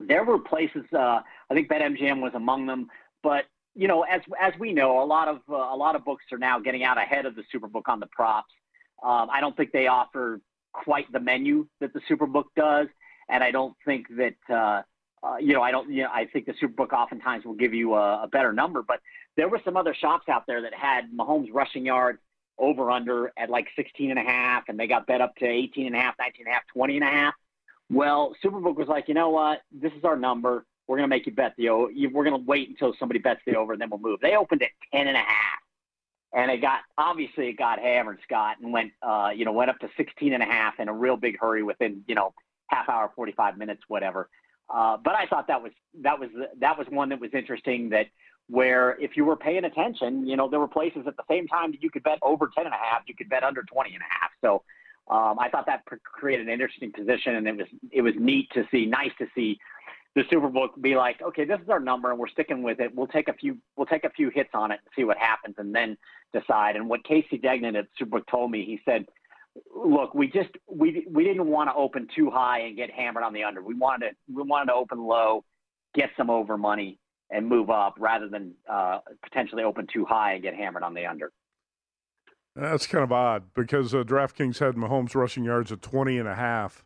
There 0.00 0.24
were 0.24 0.38
places, 0.38 0.84
uh, 0.92 1.20
I 1.50 1.54
think 1.54 1.68
BetMGM 1.68 2.20
was 2.20 2.32
among 2.34 2.66
them, 2.66 2.88
but 3.22 3.44
you 3.74 3.88
know, 3.88 4.02
as 4.02 4.20
as 4.40 4.52
we 4.58 4.72
know, 4.72 5.02
a 5.02 5.04
lot 5.06 5.28
of 5.28 5.40
uh, 5.48 5.54
a 5.54 5.76
lot 5.76 5.96
of 5.96 6.04
books 6.04 6.24
are 6.32 6.38
now 6.38 6.60
getting 6.60 6.84
out 6.84 6.96
ahead 6.96 7.26
of 7.26 7.34
the 7.34 7.42
Superbook 7.52 7.88
on 7.88 8.00
the 8.00 8.06
props. 8.06 8.52
Um, 9.02 9.28
I 9.30 9.40
don't 9.40 9.56
think 9.56 9.72
they 9.72 9.88
offer 9.88 10.40
quite 10.72 11.10
the 11.12 11.20
menu 11.20 11.66
that 11.80 11.92
the 11.92 12.00
Superbook 12.08 12.44
does, 12.56 12.86
and 13.28 13.42
I 13.42 13.50
don't 13.50 13.74
think 13.84 14.06
that 14.16 14.36
uh, 14.48 14.82
uh, 15.26 15.36
you 15.38 15.54
know 15.54 15.62
I 15.62 15.72
don't 15.72 15.90
you 15.90 16.04
know 16.04 16.10
I 16.12 16.26
think 16.26 16.46
the 16.46 16.52
Superbook 16.52 16.92
oftentimes 16.92 17.44
will 17.44 17.54
give 17.54 17.74
you 17.74 17.94
a, 17.94 18.24
a 18.24 18.28
better 18.28 18.52
number, 18.52 18.82
but 18.82 19.00
there 19.36 19.48
were 19.48 19.60
some 19.64 19.76
other 19.76 19.94
shops 19.94 20.28
out 20.28 20.44
there 20.46 20.62
that 20.62 20.74
had 20.74 21.10
Mahomes 21.12 21.48
rushing 21.52 21.84
yards 21.84 22.20
over 22.58 22.90
under 22.90 23.32
at 23.36 23.50
like 23.50 23.66
16 23.74 24.10
and 24.10 24.18
a 24.18 24.22
half 24.22 24.64
and 24.68 24.78
they 24.78 24.86
got 24.86 25.06
bet 25.06 25.20
up 25.20 25.34
to 25.36 25.44
18 25.44 25.86
and 25.86 25.96
a 25.96 25.98
half, 25.98 26.14
19 26.20 26.46
and 26.46 26.52
a 26.52 26.54
half, 26.54 26.62
20 26.72 26.96
and 26.96 27.04
a 27.04 27.10
half. 27.10 27.34
Well, 27.90 28.34
Superbook 28.42 28.76
was 28.76 28.88
like, 28.88 29.08
you 29.08 29.14
know 29.14 29.30
what? 29.30 29.62
This 29.72 29.92
is 29.92 30.04
our 30.04 30.16
number. 30.16 30.64
We're 30.86 30.96
going 30.96 31.08
to 31.08 31.14
make 31.14 31.26
you 31.26 31.32
bet 31.32 31.54
the 31.56 31.68
over. 31.70 31.92
We're 32.12 32.24
going 32.24 32.38
to 32.38 32.46
wait 32.46 32.68
until 32.68 32.94
somebody 32.98 33.20
bets 33.20 33.40
the 33.46 33.56
over 33.56 33.72
and 33.72 33.80
then 33.80 33.90
we'll 33.90 34.00
move. 34.00 34.20
They 34.20 34.36
opened 34.36 34.62
at 34.62 34.70
10 34.92 35.06
and 35.08 35.16
a 35.16 35.20
half 35.20 35.58
and 36.34 36.50
it 36.50 36.58
got, 36.58 36.80
obviously 36.98 37.48
it 37.48 37.54
got 37.54 37.78
hammered, 37.78 38.18
Scott, 38.24 38.56
and 38.60 38.72
went, 38.72 38.92
uh, 39.02 39.30
you 39.34 39.44
know, 39.44 39.52
went 39.52 39.70
up 39.70 39.78
to 39.78 39.88
16 39.96 40.32
and 40.32 40.42
a 40.42 40.46
half 40.46 40.80
in 40.80 40.88
a 40.88 40.92
real 40.92 41.16
big 41.16 41.38
hurry 41.38 41.62
within, 41.62 42.02
you 42.06 42.14
know, 42.14 42.34
half 42.66 42.88
hour, 42.88 43.10
45 43.14 43.56
minutes, 43.56 43.82
whatever. 43.88 44.28
Uh, 44.72 44.96
but 44.96 45.14
I 45.14 45.26
thought 45.26 45.46
that 45.48 45.62
was 45.62 45.72
that 46.02 46.18
was 46.18 46.30
that 46.58 46.78
was 46.78 46.86
one 46.88 47.10
that 47.10 47.20
was 47.20 47.30
interesting. 47.34 47.90
That 47.90 48.06
where 48.48 48.98
if 49.00 49.16
you 49.16 49.24
were 49.24 49.36
paying 49.36 49.64
attention, 49.64 50.26
you 50.26 50.36
know, 50.36 50.48
there 50.48 50.60
were 50.60 50.68
places 50.68 51.02
at 51.06 51.16
the 51.16 51.22
same 51.28 51.46
time 51.46 51.70
that 51.72 51.82
you 51.82 51.90
could 51.90 52.02
bet 52.02 52.18
over 52.22 52.50
10 52.54 52.66
and 52.66 52.74
a 52.74 52.78
half, 52.78 53.02
you 53.06 53.14
could 53.14 53.28
bet 53.28 53.42
under 53.42 53.62
20 53.62 53.92
and 53.92 54.00
a 54.00 54.14
half. 54.20 54.30
So 54.40 54.62
um, 55.10 55.38
I 55.38 55.48
thought 55.50 55.66
that 55.66 55.84
created 56.02 56.46
an 56.46 56.52
interesting 56.52 56.92
position, 56.92 57.36
and 57.36 57.46
it 57.46 57.56
was 57.56 57.66
it 57.90 58.02
was 58.02 58.14
neat 58.18 58.48
to 58.54 58.64
see, 58.70 58.86
nice 58.86 59.12
to 59.18 59.26
see 59.34 59.58
the 60.14 60.22
Superbook 60.22 60.80
be 60.80 60.94
like, 60.94 61.20
okay, 61.20 61.44
this 61.44 61.60
is 61.60 61.68
our 61.68 61.80
number, 61.80 62.10
and 62.10 62.18
we're 62.18 62.28
sticking 62.28 62.62
with 62.62 62.80
it. 62.80 62.94
We'll 62.94 63.08
take 63.08 63.28
a 63.28 63.34
few 63.34 63.58
we'll 63.76 63.86
take 63.86 64.04
a 64.04 64.10
few 64.10 64.30
hits 64.30 64.50
on 64.54 64.70
it 64.70 64.80
and 64.84 64.90
see 64.96 65.04
what 65.04 65.18
happens, 65.18 65.56
and 65.58 65.74
then 65.74 65.96
decide. 66.32 66.76
And 66.76 66.88
what 66.88 67.04
Casey 67.04 67.38
Degnan 67.38 67.76
at 67.76 67.86
Superbook 68.00 68.26
told 68.30 68.50
me, 68.50 68.64
he 68.64 68.80
said 68.84 69.06
look, 69.74 70.14
we 70.14 70.26
just 70.26 70.50
we 70.68 71.06
we 71.10 71.24
didn't 71.24 71.46
want 71.46 71.68
to 71.68 71.74
open 71.74 72.08
too 72.14 72.30
high 72.30 72.60
and 72.60 72.76
get 72.76 72.90
hammered 72.90 73.22
on 73.22 73.32
the 73.32 73.44
under. 73.44 73.62
We 73.62 73.74
wanted 73.74 74.10
to 74.10 74.14
we 74.32 74.42
wanted 74.42 74.66
to 74.66 74.74
open 74.74 74.98
low, 74.98 75.44
get 75.94 76.10
some 76.16 76.30
over 76.30 76.56
money, 76.56 76.98
and 77.30 77.46
move 77.46 77.70
up 77.70 77.94
rather 77.98 78.28
than 78.28 78.54
uh, 78.70 79.00
potentially 79.22 79.62
open 79.62 79.86
too 79.92 80.04
high 80.04 80.34
and 80.34 80.42
get 80.42 80.54
hammered 80.54 80.82
on 80.82 80.94
the 80.94 81.06
under. 81.06 81.32
That's 82.56 82.86
kind 82.86 83.02
of 83.02 83.12
odd 83.12 83.44
because 83.54 83.94
uh, 83.94 84.04
DraftKings 84.04 84.58
had 84.58 84.76
Mahomes 84.76 85.14
rushing 85.14 85.44
yards 85.44 85.72
at 85.72 85.82
20 85.82 86.18
and 86.18 86.28
a 86.28 86.34
half. 86.34 86.84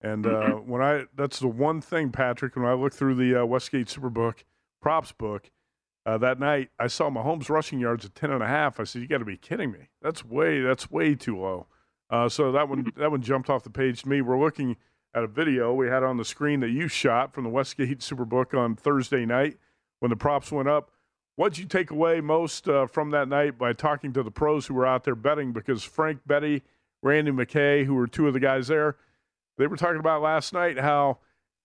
And 0.00 0.26
uh, 0.26 0.30
mm-hmm. 0.30 0.70
when 0.70 0.82
I, 0.82 1.06
that's 1.16 1.40
the 1.40 1.48
one 1.48 1.80
thing, 1.80 2.10
Patrick, 2.10 2.56
when 2.56 2.66
I 2.66 2.74
looked 2.74 2.94
through 2.94 3.14
the 3.14 3.42
uh, 3.42 3.44
Westgate 3.46 3.88
Superbook 3.88 4.44
props 4.80 5.12
book 5.12 5.50
uh, 6.06 6.18
that 6.18 6.38
night, 6.38 6.70
I 6.78 6.86
saw 6.86 7.10
Mahomes 7.10 7.48
rushing 7.48 7.80
yards 7.80 8.04
at 8.04 8.14
10 8.14 8.30
and 8.30 8.42
a 8.42 8.46
half. 8.46 8.78
I 8.78 8.84
said, 8.84 9.02
you 9.02 9.08
got 9.08 9.18
to 9.18 9.24
be 9.24 9.36
kidding 9.36 9.72
me. 9.72 9.88
That's 10.02 10.24
way, 10.24 10.60
that's 10.60 10.90
way 10.90 11.14
too 11.14 11.38
low. 11.38 11.66
Uh, 12.10 12.28
so 12.28 12.52
that 12.52 12.68
one 12.68 12.90
that 12.96 13.10
one 13.10 13.20
jumped 13.20 13.50
off 13.50 13.64
the 13.64 13.70
page 13.70 14.02
to 14.02 14.08
me. 14.08 14.22
We're 14.22 14.40
looking 14.40 14.76
at 15.14 15.24
a 15.24 15.26
video 15.26 15.74
we 15.74 15.88
had 15.88 16.02
on 16.02 16.16
the 16.16 16.24
screen 16.24 16.60
that 16.60 16.70
you 16.70 16.88
shot 16.88 17.34
from 17.34 17.44
the 17.44 17.50
Westgate 17.50 17.98
Superbook 18.00 18.58
on 18.58 18.76
Thursday 18.76 19.26
night 19.26 19.58
when 20.00 20.10
the 20.10 20.16
props 20.16 20.50
went 20.50 20.68
up. 20.68 20.90
What 21.38 21.52
did 21.52 21.60
you 21.60 21.66
take 21.66 21.92
away 21.92 22.20
most 22.20 22.68
uh, 22.68 22.86
from 22.86 23.10
that 23.10 23.28
night 23.28 23.56
by 23.56 23.72
talking 23.72 24.12
to 24.14 24.24
the 24.24 24.30
pros 24.30 24.66
who 24.66 24.74
were 24.74 24.86
out 24.86 25.04
there 25.04 25.14
betting? 25.14 25.52
Because 25.52 25.84
Frank 25.84 26.20
Betty, 26.26 26.64
Randy 27.00 27.30
McKay, 27.30 27.84
who 27.84 27.94
were 27.94 28.08
two 28.08 28.26
of 28.26 28.34
the 28.34 28.40
guys 28.40 28.66
there, 28.66 28.96
they 29.56 29.68
were 29.68 29.76
talking 29.76 30.00
about 30.00 30.20
last 30.20 30.52
night 30.52 30.78
how 30.78 31.18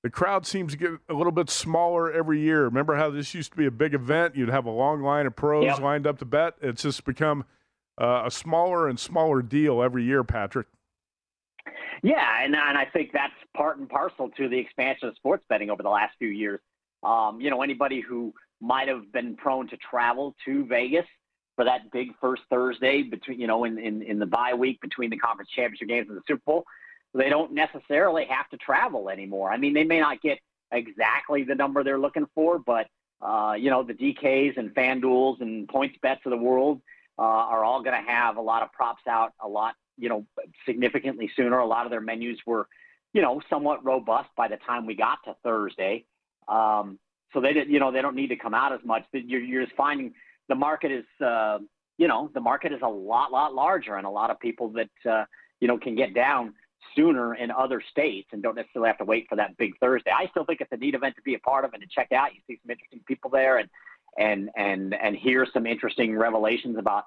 the 0.04 0.10
crowd 0.10 0.46
seems 0.46 0.74
to 0.74 0.78
get 0.78 0.92
a 1.10 1.14
little 1.14 1.32
bit 1.32 1.50
smaller 1.50 2.12
every 2.12 2.40
year. 2.40 2.66
Remember 2.66 2.96
how 2.96 3.10
this 3.10 3.34
used 3.34 3.52
to 3.52 3.58
be 3.58 3.66
a 3.66 3.72
big 3.72 3.96
event? 3.96 4.36
You'd 4.36 4.50
have 4.50 4.66
a 4.66 4.72
long 4.72 5.02
line 5.02 5.26
of 5.26 5.36
pros 5.36 5.66
yep. 5.66 5.80
lined 5.80 6.06
up 6.06 6.20
to 6.20 6.26
bet. 6.26 6.54
It's 6.62 6.84
just 6.84 7.04
become– 7.04 7.46
uh, 7.98 8.24
a 8.26 8.32
smaller 8.32 8.88
and 8.88 9.00
smaller 9.00 9.42
deal 9.42 9.82
every 9.82 10.04
year, 10.04 10.24
Patrick. 10.24 10.68
Yeah, 12.02 12.44
and, 12.44 12.56
and 12.56 12.78
I 12.78 12.86
think 12.86 13.12
that's 13.14 13.34
part 13.56 13.78
and 13.78 13.88
parcel 13.88 14.30
to 14.38 14.50
the 14.50 14.58
expansion 14.58 15.08
of 15.08 15.16
sports 15.16 15.46
betting 15.48 15.70
over 15.70 15.84
the 15.84 15.90
last 15.90 16.16
few 16.20 16.28
years. 16.28 16.60
Um, 17.04 17.40
you 17.40 17.50
know, 17.50 17.62
anybody 17.62 18.02
who 18.02 18.34
might 18.64 18.88
have 18.88 19.12
been 19.12 19.36
prone 19.36 19.68
to 19.70 19.78
travel 19.78 20.36
to 20.46 20.66
Vegas 20.66 21.06
for 21.56 21.66
that 21.66 21.92
big 21.92 22.10
first 22.20 22.42
Thursday 22.50 23.04
between, 23.04 23.40
you 23.40 23.48
know, 23.48 23.66
in, 23.66 23.78
in, 23.78 24.02
in 24.02 24.20
the 24.20 24.26
bye 24.26 24.54
week 24.54 24.82
between 24.82 25.10
the 25.10 25.18
conference 25.18 25.52
championship 25.52 25.88
games 25.88 26.08
and 26.10 26.18
the 26.18 26.24
Super 26.28 26.42
Bowl, 26.46 26.64
they 27.14 27.30
don't 27.30 27.54
necessarily 27.54 28.26
have 28.26 28.50
to 28.50 28.58
travel 28.58 29.10
anymore. 29.10 29.52
I 29.52 29.58
mean, 29.58 29.74
they 29.74 29.84
may 29.84 30.00
not 30.00 30.22
get 30.22 30.40
exactly 30.72 31.44
the 31.44 31.54
number 31.54 31.84
they're 31.84 32.00
looking 32.00 32.26
for, 32.34 32.58
but, 32.58 32.88
uh, 33.22 33.54
you 33.54 33.70
know, 33.70 33.84
the 33.84 33.94
DKs 33.94 34.58
and 34.58 34.74
FanDuels 34.74 35.42
and 35.42 35.68
PointsBets 35.68 36.26
of 36.26 36.32
the 36.32 36.38
world– 36.38 36.82
uh, 37.18 37.22
are 37.22 37.64
all 37.64 37.84
going 37.84 38.00
to 38.00 38.12
have 38.12 38.38
a 38.38 38.42
lot 38.42 38.64
of 38.64 38.72
props 38.72 39.04
out 39.08 39.34
a 39.42 39.48
lot, 39.48 39.76
you 39.98 40.10
know, 40.10 40.26
significantly 40.66 41.30
sooner. 41.36 41.60
A 41.60 41.66
lot 41.66 41.86
of 41.86 41.92
their 41.92 42.02
menus 42.02 42.40
were, 42.46 42.68
you 43.14 43.22
know, 43.22 43.42
somewhat 43.50 43.86
robust 43.86 44.30
by 44.36 44.48
the 44.48 44.58
time 44.58 44.86
we 44.86 44.96
got 44.96 45.20
to 45.26 45.36
Thursday. 45.44 46.06
Um, 46.48 47.00
so 47.34 47.42
they 47.42 47.54
didn't, 47.54 47.72
you 47.72 47.80
know, 47.80 47.92
they 47.92 48.02
don't 48.02 48.16
need 48.16 48.28
to 48.28 48.36
come 48.36 48.54
out 48.54 48.74
as 48.74 48.80
much. 48.84 49.04
But 49.12 49.28
you're, 49.28 49.42
you're 49.42 49.64
just 49.66 49.76
finding 49.76 50.14
the 50.50 50.56
market 50.56 50.92
is, 50.92 51.06
uh, 51.26 51.60
you 51.98 52.08
know, 52.08 52.30
the 52.34 52.42
market 52.42 52.72
is 52.72 52.82
a 52.82 52.88
lot, 52.88 53.32
lot 53.32 53.54
larger, 53.54 53.96
and 53.96 54.06
a 54.06 54.10
lot 54.10 54.30
of 54.30 54.40
people 54.40 54.70
that, 54.70 54.90
uh, 55.10 55.26
you 55.60 55.68
know, 55.68 55.78
can 55.78 55.96
get 55.96 56.14
down 56.14 56.54
sooner 56.96 57.36
in 57.36 57.50
other 57.52 57.82
states 57.92 58.28
and 58.32 58.44
don't 58.44 58.56
necessarily 58.56 58.90
have 58.90 58.98
to 58.98 59.06
wait 59.06 59.28
for 59.30 59.36
that 59.36 59.56
big 59.58 59.78
Thursday. 59.80 60.12
I 60.12 60.28
still 60.28 60.46
think 60.46 60.62
it's 60.62 60.72
a 60.72 60.78
neat 60.78 60.96
event 60.96 61.16
to 61.16 61.22
be 61.22 61.36
a 61.36 61.40
part 61.40 61.66
of 61.66 61.74
and 61.74 61.82
to 61.82 61.88
check 61.88 62.12
out. 62.12 62.34
You 62.34 62.42
see 62.48 62.60
some 62.64 62.72
interesting 62.72 63.02
people 63.08 63.30
there, 63.30 63.58
and 63.58 63.70
and 64.18 64.50
and 64.56 64.94
and 64.94 65.16
hear 65.16 65.48
some 65.54 65.66
interesting 65.66 66.16
revelations 66.18 66.78
about 66.78 67.06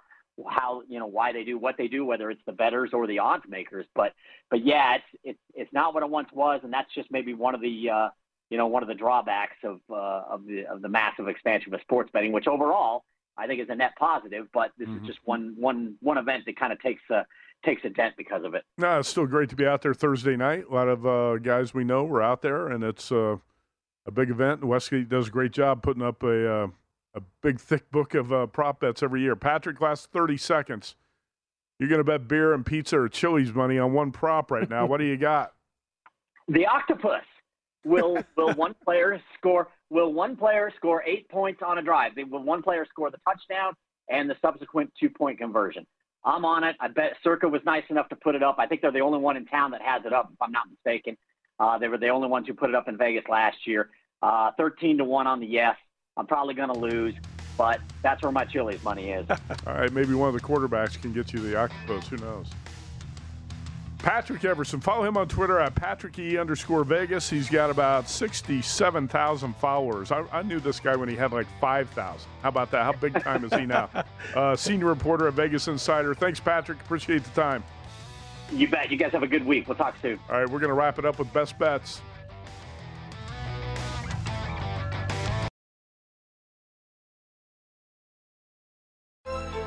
how 0.48 0.82
you 0.88 0.98
know 0.98 1.06
why 1.06 1.32
they 1.32 1.44
do 1.44 1.58
what 1.58 1.76
they 1.76 1.88
do, 1.88 2.04
whether 2.04 2.30
it's 2.30 2.42
the 2.46 2.52
betters 2.52 2.90
or 2.92 3.06
the 3.06 3.18
odds 3.18 3.44
makers. 3.48 3.86
But 3.94 4.12
but 4.50 4.64
yeah, 4.64 4.96
it's 4.96 5.20
it's 5.24 5.38
it's 5.54 5.72
not 5.72 5.94
what 5.94 6.02
it 6.02 6.10
once 6.10 6.28
was, 6.32 6.60
and 6.62 6.72
that's 6.72 6.92
just 6.94 7.10
maybe 7.10 7.34
one 7.34 7.54
of 7.54 7.60
the 7.60 7.90
uh, 7.90 8.08
you 8.50 8.58
know 8.58 8.66
one 8.66 8.82
of 8.82 8.88
the 8.88 8.94
drawbacks 8.94 9.56
of 9.64 9.80
uh, 9.90 10.22
of 10.30 10.46
the 10.46 10.66
of 10.66 10.82
the 10.82 10.88
massive 10.88 11.28
expansion 11.28 11.74
of 11.74 11.80
sports 11.80 12.10
betting, 12.12 12.32
which 12.32 12.46
overall 12.46 13.04
I 13.36 13.46
think 13.46 13.60
is 13.60 13.68
a 13.68 13.74
net 13.74 13.94
positive. 13.98 14.46
But 14.52 14.72
this 14.78 14.88
mm-hmm. 14.88 15.04
is 15.04 15.06
just 15.06 15.18
one 15.24 15.54
one 15.58 15.96
one 16.00 16.18
event 16.18 16.44
that 16.46 16.58
kind 16.58 16.72
of 16.72 16.80
takes 16.80 17.02
a 17.10 17.26
takes 17.64 17.84
a 17.84 17.90
dent 17.90 18.14
because 18.16 18.44
of 18.44 18.54
it. 18.54 18.64
No, 18.78 18.98
it's 18.98 19.08
still 19.08 19.26
great 19.26 19.48
to 19.50 19.56
be 19.56 19.66
out 19.66 19.82
there 19.82 19.94
Thursday 19.94 20.36
night. 20.36 20.64
A 20.70 20.74
lot 20.74 20.88
of 20.88 21.06
uh, 21.06 21.38
guys 21.38 21.74
we 21.74 21.84
know 21.84 22.04
were 22.04 22.22
out 22.22 22.42
there, 22.42 22.68
and 22.68 22.84
it's 22.84 23.10
uh, 23.10 23.36
a 24.06 24.10
big 24.10 24.30
event. 24.30 24.64
Westgate 24.64 25.08
does 25.08 25.28
a 25.28 25.30
great 25.30 25.52
job 25.52 25.82
putting 25.82 26.02
up 26.02 26.22
a 26.22 26.52
uh, 26.52 26.66
a 27.14 27.22
big 27.42 27.58
thick 27.58 27.90
book 27.90 28.14
of 28.14 28.32
uh, 28.32 28.46
prop 28.46 28.80
bets 28.80 29.02
every 29.02 29.22
year. 29.22 29.34
Patrick, 29.34 29.80
last 29.80 30.12
30 30.12 30.36
seconds. 30.36 30.96
You're 31.78 31.88
going 31.88 32.00
to 32.00 32.04
bet 32.04 32.28
beer 32.28 32.52
and 32.54 32.64
pizza 32.64 32.98
or 32.98 33.08
Chili's 33.08 33.52
money 33.52 33.78
on 33.78 33.92
one 33.92 34.12
prop 34.12 34.50
right 34.50 34.68
now. 34.68 34.86
what 34.86 34.98
do 34.98 35.04
you 35.04 35.16
got? 35.16 35.52
The 36.48 36.64
octopus. 36.64 37.24
Will 37.86 38.18
will 38.36 38.52
one 38.54 38.74
player 38.84 39.20
score? 39.38 39.68
Will 39.90 40.12
one 40.12 40.36
player 40.36 40.72
score 40.76 41.04
eight 41.04 41.28
points 41.28 41.62
on 41.64 41.78
a 41.78 41.82
drive? 41.82 42.12
Will 42.16 42.42
one 42.42 42.60
player 42.60 42.84
score 42.90 43.12
the 43.12 43.18
touchdown 43.18 43.74
and 44.10 44.28
the 44.28 44.34
subsequent 44.42 44.92
two 44.98 45.08
point 45.08 45.38
conversion? 45.38 45.86
I'm 46.24 46.44
on 46.44 46.64
it. 46.64 46.74
I 46.80 46.88
bet 46.88 47.12
Circa 47.22 47.46
was 47.46 47.62
nice 47.64 47.84
enough 47.88 48.08
to 48.08 48.16
put 48.16 48.34
it 48.34 48.42
up. 48.42 48.56
I 48.58 48.66
think 48.66 48.80
they're 48.80 48.90
the 48.90 49.00
only 49.00 49.20
one 49.20 49.36
in 49.36 49.46
town 49.46 49.70
that 49.70 49.82
has 49.82 50.04
it 50.04 50.12
up, 50.12 50.28
if 50.32 50.42
I'm 50.42 50.50
not 50.50 50.64
mistaken. 50.68 51.16
Uh, 51.60 51.78
they 51.78 51.86
were 51.86 51.98
the 51.98 52.08
only 52.08 52.26
ones 52.26 52.48
who 52.48 52.54
put 52.54 52.68
it 52.68 52.74
up 52.74 52.88
in 52.88 52.98
Vegas 52.98 53.24
last 53.28 53.58
year. 53.64 53.90
Uh, 54.20 54.50
13 54.58 54.98
to 54.98 55.04
1 55.04 55.26
on 55.28 55.38
the 55.38 55.46
yes. 55.46 55.76
I'm 56.16 56.26
probably 56.26 56.54
going 56.54 56.72
to 56.72 56.78
lose, 56.78 57.14
but 57.56 57.80
that's 58.02 58.22
where 58.22 58.32
my 58.32 58.44
Chili's 58.44 58.82
money 58.82 59.10
is. 59.10 59.26
All 59.66 59.74
right, 59.74 59.92
maybe 59.92 60.14
one 60.14 60.28
of 60.28 60.34
the 60.34 60.40
quarterbacks 60.40 61.00
can 61.00 61.12
get 61.12 61.32
you 61.32 61.38
the 61.38 61.56
octopus. 61.56 62.08
Who 62.08 62.16
knows? 62.16 62.48
Patrick 64.06 64.44
Everson. 64.44 64.80
Follow 64.80 65.02
him 65.02 65.16
on 65.16 65.26
Twitter 65.26 65.58
at 65.58 65.74
Patrick 65.74 66.16
E 66.20 66.38
underscore 66.38 66.84
Vegas. 66.84 67.28
He's 67.28 67.50
got 67.50 67.70
about 67.70 68.08
67,000 68.08 69.56
followers. 69.56 70.12
I, 70.12 70.24
I, 70.30 70.42
knew 70.42 70.60
this 70.60 70.78
guy 70.78 70.94
when 70.94 71.08
he 71.08 71.16
had 71.16 71.32
like 71.32 71.48
5,000. 71.60 72.30
How 72.40 72.48
about 72.48 72.70
that? 72.70 72.84
How 72.84 72.92
big 72.92 73.20
time 73.20 73.44
is 73.44 73.52
he 73.52 73.66
now? 73.66 73.90
Uh, 74.34 74.54
senior 74.54 74.86
reporter 74.86 75.28
at 75.28 75.34
Vegas 75.34 75.66
Insider. 75.66 76.14
Thanks, 76.14 76.38
Patrick. 76.38 76.80
Appreciate 76.80 77.24
the 77.24 77.30
time. 77.30 77.64
You 78.52 78.68
bet. 78.68 78.90
You 78.90 78.96
guys 78.96 79.12
have 79.12 79.22
a 79.22 79.26
good 79.26 79.46
week. 79.46 79.66
We'll 79.66 79.76
talk 79.76 79.96
soon. 80.02 80.18
All 80.28 80.38
right, 80.38 80.48
we're 80.48 80.58
going 80.58 80.68
to 80.68 80.74
wrap 80.74 80.98
it 80.98 81.04
up 81.04 81.18
with 81.18 81.32
best 81.32 81.58
bets. 81.58 82.00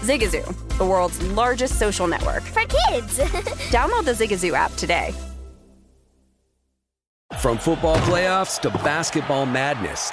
Zigazoo, 0.00 0.78
the 0.78 0.84
world's 0.84 1.20
largest 1.32 1.78
social 1.78 2.06
network. 2.06 2.42
For 2.42 2.62
kids! 2.62 3.18
Download 3.70 4.04
the 4.04 4.12
Zigazoo 4.12 4.54
app 4.54 4.72
today. 4.74 5.14
From 7.38 7.58
football 7.58 7.96
playoffs 7.98 8.60
to 8.62 8.70
basketball 8.70 9.46
madness. 9.46 10.12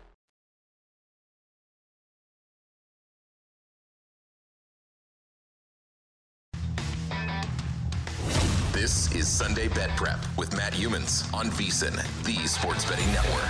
Bet 9.73 9.89
Prep 9.91 10.19
with 10.37 10.55
Matt 10.55 10.73
Youmans 10.73 11.33
on 11.33 11.47
VSIN, 11.47 11.95
the 12.23 12.47
Sports 12.47 12.83
Betting 12.89 13.07
Network. 13.13 13.49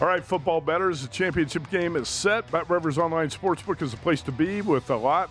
All 0.00 0.08
right, 0.08 0.24
football 0.24 0.60
betters, 0.60 1.02
the 1.02 1.08
championship 1.08 1.70
game 1.70 1.96
is 1.96 2.08
set. 2.08 2.50
Bet 2.50 2.68
Rivers 2.68 2.98
Online 2.98 3.30
Sportsbook 3.30 3.82
is 3.82 3.92
the 3.92 3.96
place 3.98 4.20
to 4.22 4.32
be 4.32 4.60
with 4.60 4.90
a 4.90 4.96
lot 4.96 5.30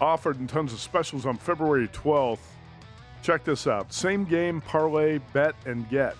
offered 0.00 0.38
and 0.38 0.48
tons 0.48 0.72
of 0.72 0.80
specials 0.80 1.26
on 1.26 1.36
February 1.36 1.88
12th. 1.88 2.38
Check 3.22 3.44
this 3.44 3.66
out 3.66 3.92
same 3.92 4.24
game 4.24 4.60
parlay, 4.60 5.18
bet 5.32 5.54
and 5.66 5.88
get. 5.90 6.16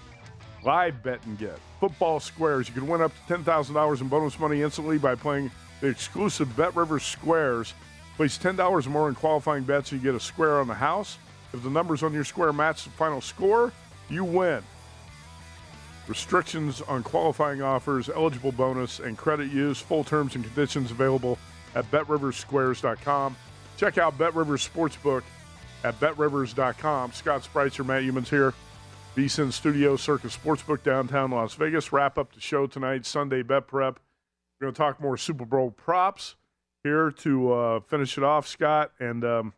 Live 0.65 1.03
bet 1.03 1.25
and 1.25 1.39
get. 1.39 1.59
Football 1.81 2.21
squares. 2.21 2.69
You 2.69 2.75
can 2.75 2.87
win 2.87 3.01
up 3.01 3.13
to 3.27 3.35
$10,000 3.35 4.01
in 4.01 4.09
bonus 4.09 4.39
money 4.39 4.61
instantly 4.61 4.99
by 4.99 5.15
playing 5.15 5.51
the 5.81 5.89
exclusive 5.89 6.57
Bet 6.57 6.75
Rivers 6.77 7.05
Squares. 7.05 7.75
Place 8.17 8.39
$10 8.39 8.87
or 8.87 8.91
more 8.91 9.09
in 9.09 9.15
qualifying 9.15 9.65
bets 9.65 9.93
and 9.93 10.01
you 10.01 10.13
get 10.13 10.15
a 10.17 10.23
square 10.23 10.61
on 10.61 10.69
the 10.69 10.75
house. 10.75 11.19
If 11.53 11.63
the 11.63 11.71
numbers 11.71 12.03
on 12.03 12.13
your 12.13 12.25
square 12.25 12.53
match 12.53 12.85
the 12.85 12.91
final 12.91 13.21
score, 13.21 13.73
you 14.09 14.25
win. 14.25 14.63
Restrictions 16.07 16.81
on 16.83 17.03
qualifying 17.03 17.63
offers, 17.63 18.09
eligible 18.09 18.53
bonus, 18.53 18.99
and 18.99 19.17
credit 19.17 19.51
use. 19.53 19.81
Full 19.81 20.05
terms 20.05 20.35
and 20.35 20.45
conditions 20.45 20.91
available 20.91 21.39
at 21.75 21.91
betriversquares.com. 21.91 23.37
Check 23.77 23.97
out 23.97 24.19
Bet 24.19 24.35
Rivers 24.35 24.69
Sportsbook 24.69 25.23
at 25.85 25.99
betrivers.com. 26.01 27.13
Scott 27.13 27.43
Spreitzer, 27.43 27.87
Matt 27.87 28.03
Youmans 28.03 28.29
here. 28.29 28.53
VSIN 29.17 29.53
Studio 29.53 29.97
Circa 29.97 30.29
Sportsbook 30.29 30.83
downtown 30.83 31.31
Las 31.31 31.55
Vegas. 31.55 31.93
Wrap 31.93 32.19
up 32.19 32.33
the 32.33 32.41
show 32.41 32.67
tonight, 32.67 33.07
Sunday 33.07 33.43
Bet 33.43 33.67
Prep. 33.67 33.99
We're 34.61 34.67
going 34.67 34.75
to 34.75 34.79
talk 34.79 35.01
more 35.01 35.17
Super 35.17 35.47
Bowl 35.47 35.71
props 35.71 36.37
here 36.85 37.11
to 37.11 37.53
uh, 37.53 37.81
finish 37.81 38.19
it 38.19 38.25
off, 38.25 38.47
Scott. 38.47 38.93
And 39.01 39.25
um, 39.25 39.55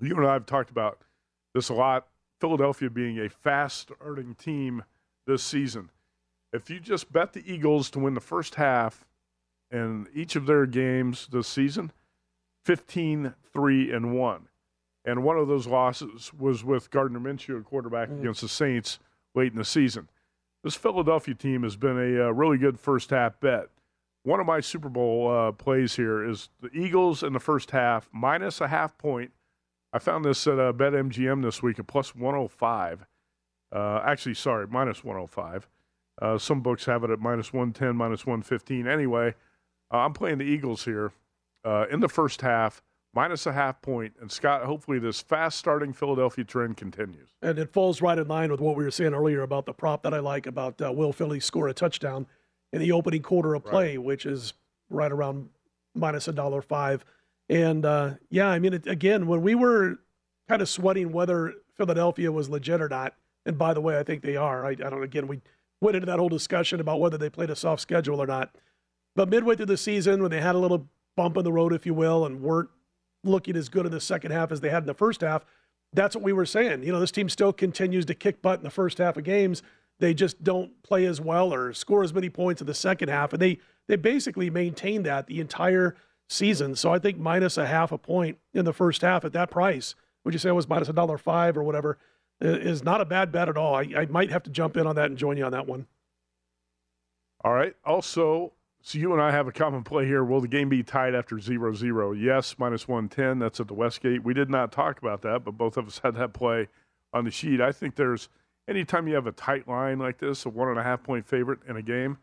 you 0.00 0.16
and 0.16 0.26
I 0.26 0.32
have 0.32 0.46
talked 0.46 0.70
about 0.70 1.00
this 1.54 1.68
a 1.68 1.74
lot. 1.74 2.06
Philadelphia 2.40 2.88
being 2.88 3.18
a 3.18 3.28
fast 3.28 3.78
starting 3.78 4.34
team 4.34 4.84
this 5.26 5.42
season. 5.42 5.90
If 6.52 6.70
you 6.70 6.80
just 6.80 7.12
bet 7.12 7.34
the 7.34 7.44
Eagles 7.50 7.90
to 7.90 7.98
win 7.98 8.14
the 8.14 8.20
first 8.20 8.54
half 8.54 9.04
in 9.70 10.06
each 10.14 10.34
of 10.34 10.46
their 10.46 10.64
games 10.64 11.28
this 11.30 11.48
season, 11.48 11.92
15 12.64 13.34
3 13.52 13.92
and 13.92 14.18
1. 14.18 14.48
And 15.04 15.22
one 15.22 15.38
of 15.38 15.46
those 15.46 15.66
losses 15.66 16.32
was 16.32 16.64
with 16.64 16.90
Gardner 16.90 17.20
Minshew, 17.20 17.60
a 17.60 17.62
quarterback 17.62 18.08
mm. 18.08 18.20
against 18.20 18.40
the 18.40 18.48
Saints 18.48 18.98
late 19.34 19.52
in 19.52 19.58
the 19.58 19.64
season. 19.64 20.08
This 20.64 20.74
Philadelphia 20.74 21.34
team 21.34 21.62
has 21.62 21.76
been 21.76 21.98
a 21.98 22.26
uh, 22.26 22.30
really 22.30 22.58
good 22.58 22.80
first 22.80 23.10
half 23.10 23.38
bet. 23.40 23.68
One 24.26 24.40
of 24.40 24.46
my 24.46 24.58
Super 24.58 24.88
Bowl 24.88 25.30
uh, 25.30 25.52
plays 25.52 25.94
here 25.94 26.28
is 26.28 26.48
the 26.60 26.68
Eagles 26.76 27.22
in 27.22 27.32
the 27.32 27.38
first 27.38 27.70
half, 27.70 28.08
minus 28.12 28.60
a 28.60 28.66
half 28.66 28.98
point. 28.98 29.30
I 29.92 30.00
found 30.00 30.24
this 30.24 30.48
at 30.48 30.58
uh, 30.58 30.72
BetMGM 30.72 31.44
this 31.44 31.62
week 31.62 31.78
at 31.78 31.86
plus 31.86 32.12
105. 32.12 33.06
Uh, 33.70 34.00
actually, 34.04 34.34
sorry, 34.34 34.66
minus 34.66 35.04
105. 35.04 35.68
Uh, 36.20 36.38
some 36.38 36.60
books 36.60 36.86
have 36.86 37.04
it 37.04 37.10
at 37.10 37.20
minus 37.20 37.52
110, 37.52 37.94
minus 37.94 38.26
115. 38.26 38.88
Anyway, 38.88 39.32
uh, 39.94 39.98
I'm 39.98 40.12
playing 40.12 40.38
the 40.38 40.44
Eagles 40.44 40.84
here 40.84 41.12
uh, 41.64 41.86
in 41.88 42.00
the 42.00 42.08
first 42.08 42.40
half, 42.40 42.82
minus 43.14 43.46
a 43.46 43.52
half 43.52 43.80
point. 43.80 44.14
And 44.20 44.32
Scott, 44.32 44.64
hopefully 44.64 44.98
this 44.98 45.20
fast 45.20 45.56
starting 45.56 45.92
Philadelphia 45.92 46.44
trend 46.44 46.76
continues. 46.76 47.28
And 47.42 47.60
it 47.60 47.72
falls 47.72 48.02
right 48.02 48.18
in 48.18 48.26
line 48.26 48.50
with 48.50 48.58
what 48.58 48.74
we 48.74 48.82
were 48.82 48.90
saying 48.90 49.14
earlier 49.14 49.42
about 49.42 49.66
the 49.66 49.72
prop 49.72 50.02
that 50.02 50.12
I 50.12 50.18
like 50.18 50.48
about 50.48 50.82
uh, 50.82 50.90
will 50.90 51.12
Philly 51.12 51.38
score 51.38 51.68
a 51.68 51.72
touchdown 51.72 52.26
in 52.76 52.82
the 52.82 52.92
opening 52.92 53.22
quarter 53.22 53.54
of 53.54 53.64
play, 53.64 53.96
right. 53.96 54.04
which 54.04 54.26
is 54.26 54.52
right 54.90 55.10
around 55.10 55.48
minus 55.94 56.28
a 56.28 56.32
dollar 56.32 56.62
five. 56.62 57.04
And 57.48 57.84
uh, 57.84 58.14
yeah, 58.30 58.48
I 58.48 58.58
mean, 58.58 58.74
it, 58.74 58.86
again, 58.86 59.26
when 59.26 59.42
we 59.42 59.54
were 59.54 59.98
kind 60.48 60.62
of 60.62 60.68
sweating 60.68 61.12
whether 61.12 61.54
Philadelphia 61.76 62.30
was 62.30 62.48
legit 62.48 62.80
or 62.80 62.88
not, 62.88 63.14
and 63.44 63.56
by 63.56 63.74
the 63.74 63.80
way, 63.80 63.98
I 63.98 64.02
think 64.02 64.22
they 64.22 64.36
are. 64.36 64.66
I, 64.66 64.70
I 64.70 64.74
don't. 64.74 65.02
Again, 65.02 65.26
we 65.26 65.40
went 65.80 65.96
into 65.96 66.06
that 66.06 66.18
whole 66.18 66.28
discussion 66.28 66.80
about 66.80 67.00
whether 67.00 67.16
they 67.16 67.30
played 67.30 67.50
a 67.50 67.56
soft 67.56 67.80
schedule 67.80 68.22
or 68.22 68.26
not. 68.26 68.54
But 69.14 69.28
midway 69.28 69.56
through 69.56 69.66
the 69.66 69.76
season, 69.76 70.20
when 70.20 70.30
they 70.30 70.40
had 70.40 70.54
a 70.54 70.58
little 70.58 70.88
bump 71.16 71.36
in 71.36 71.44
the 71.44 71.52
road, 71.52 71.72
if 71.72 71.86
you 71.86 71.94
will, 71.94 72.26
and 72.26 72.42
weren't 72.42 72.68
looking 73.24 73.56
as 73.56 73.68
good 73.68 73.86
in 73.86 73.92
the 73.92 74.00
second 74.00 74.32
half 74.32 74.52
as 74.52 74.60
they 74.60 74.68
had 74.68 74.82
in 74.82 74.86
the 74.86 74.94
first 74.94 75.22
half, 75.22 75.44
that's 75.92 76.14
what 76.14 76.24
we 76.24 76.32
were 76.32 76.44
saying. 76.44 76.82
You 76.82 76.92
know, 76.92 77.00
this 77.00 77.10
team 77.10 77.28
still 77.28 77.52
continues 77.52 78.04
to 78.06 78.14
kick 78.14 78.42
butt 78.42 78.58
in 78.58 78.64
the 78.64 78.70
first 78.70 78.98
half 78.98 79.16
of 79.16 79.24
games 79.24 79.62
they 79.98 80.14
just 80.14 80.42
don't 80.44 80.82
play 80.82 81.06
as 81.06 81.20
well 81.20 81.52
or 81.52 81.72
score 81.72 82.02
as 82.02 82.12
many 82.12 82.28
points 82.28 82.60
in 82.60 82.66
the 82.66 82.74
second 82.74 83.08
half. 83.08 83.32
And 83.32 83.40
they 83.40 83.58
they 83.88 83.96
basically 83.96 84.50
maintain 84.50 85.04
that 85.04 85.26
the 85.26 85.40
entire 85.40 85.96
season. 86.28 86.74
So 86.74 86.92
I 86.92 86.98
think 86.98 87.18
minus 87.18 87.56
a 87.56 87.66
half 87.66 87.92
a 87.92 87.98
point 87.98 88.38
in 88.52 88.64
the 88.64 88.72
first 88.72 89.02
half 89.02 89.24
at 89.24 89.32
that 89.32 89.50
price, 89.50 89.94
would 90.24 90.34
you 90.34 90.38
say 90.38 90.48
it 90.48 90.52
was 90.52 90.68
minus 90.68 90.88
a 90.88 90.92
dollar 90.92 91.18
five 91.18 91.56
or 91.56 91.62
whatever, 91.62 91.98
is 92.40 92.82
not 92.82 93.00
a 93.00 93.04
bad 93.04 93.30
bet 93.30 93.48
at 93.48 93.56
all. 93.56 93.76
I, 93.76 93.88
I 93.96 94.06
might 94.06 94.30
have 94.30 94.42
to 94.42 94.50
jump 94.50 94.76
in 94.76 94.86
on 94.86 94.96
that 94.96 95.06
and 95.06 95.16
join 95.16 95.36
you 95.36 95.44
on 95.44 95.52
that 95.52 95.66
one. 95.66 95.86
All 97.44 97.52
right. 97.52 97.74
Also, 97.84 98.52
so 98.82 98.98
you 98.98 99.12
and 99.12 99.22
I 99.22 99.30
have 99.30 99.46
a 99.46 99.52
common 99.52 99.84
play 99.84 100.04
here. 100.04 100.24
Will 100.24 100.40
the 100.40 100.48
game 100.48 100.68
be 100.68 100.82
tied 100.82 101.14
after 101.14 101.38
0 101.38 101.74
0? 101.74 102.12
Yes, 102.12 102.56
minus 102.58 102.88
110. 102.88 103.38
That's 103.38 103.60
at 103.60 103.68
the 103.68 103.74
Westgate. 103.74 104.24
We 104.24 104.34
did 104.34 104.50
not 104.50 104.72
talk 104.72 104.98
about 104.98 105.22
that, 105.22 105.44
but 105.44 105.52
both 105.52 105.76
of 105.76 105.86
us 105.86 106.00
had 106.02 106.16
that 106.16 106.32
play 106.32 106.68
on 107.12 107.24
the 107.24 107.30
sheet. 107.30 107.60
I 107.60 107.70
think 107.70 107.94
there's– 107.94 108.28
anytime 108.68 109.08
you 109.08 109.14
have 109.14 109.26
a 109.26 109.32
tight 109.32 109.68
line 109.68 109.98
like 109.98 110.18
this, 110.18 110.44
a 110.44 110.48
one 110.48 110.68
and 110.68 110.78
a 110.78 110.82
half 110.82 111.02
point 111.02 111.26
favorite 111.26 111.60
in 111.68 111.76
a 111.76 111.82
game, 111.82 112.18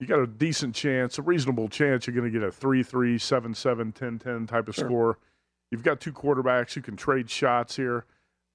you 0.00 0.06
got 0.06 0.20
a 0.20 0.26
decent 0.26 0.74
chance, 0.74 1.18
a 1.18 1.22
reasonable 1.22 1.68
chance 1.68 2.06
you're 2.06 2.14
going 2.14 2.30
to 2.30 2.38
get 2.38 2.46
a 2.46 2.52
3 2.52 2.82
3, 2.82 3.18
7 3.18 3.54
7, 3.54 3.92
10 3.92 4.18
10 4.18 4.46
type 4.46 4.68
of 4.68 4.74
sure. 4.74 4.84
score. 4.84 5.18
You've 5.70 5.82
got 5.82 6.00
two 6.00 6.12
quarterbacks 6.12 6.72
who 6.72 6.80
can 6.80 6.96
trade 6.96 7.28
shots 7.28 7.76
here. 7.76 8.04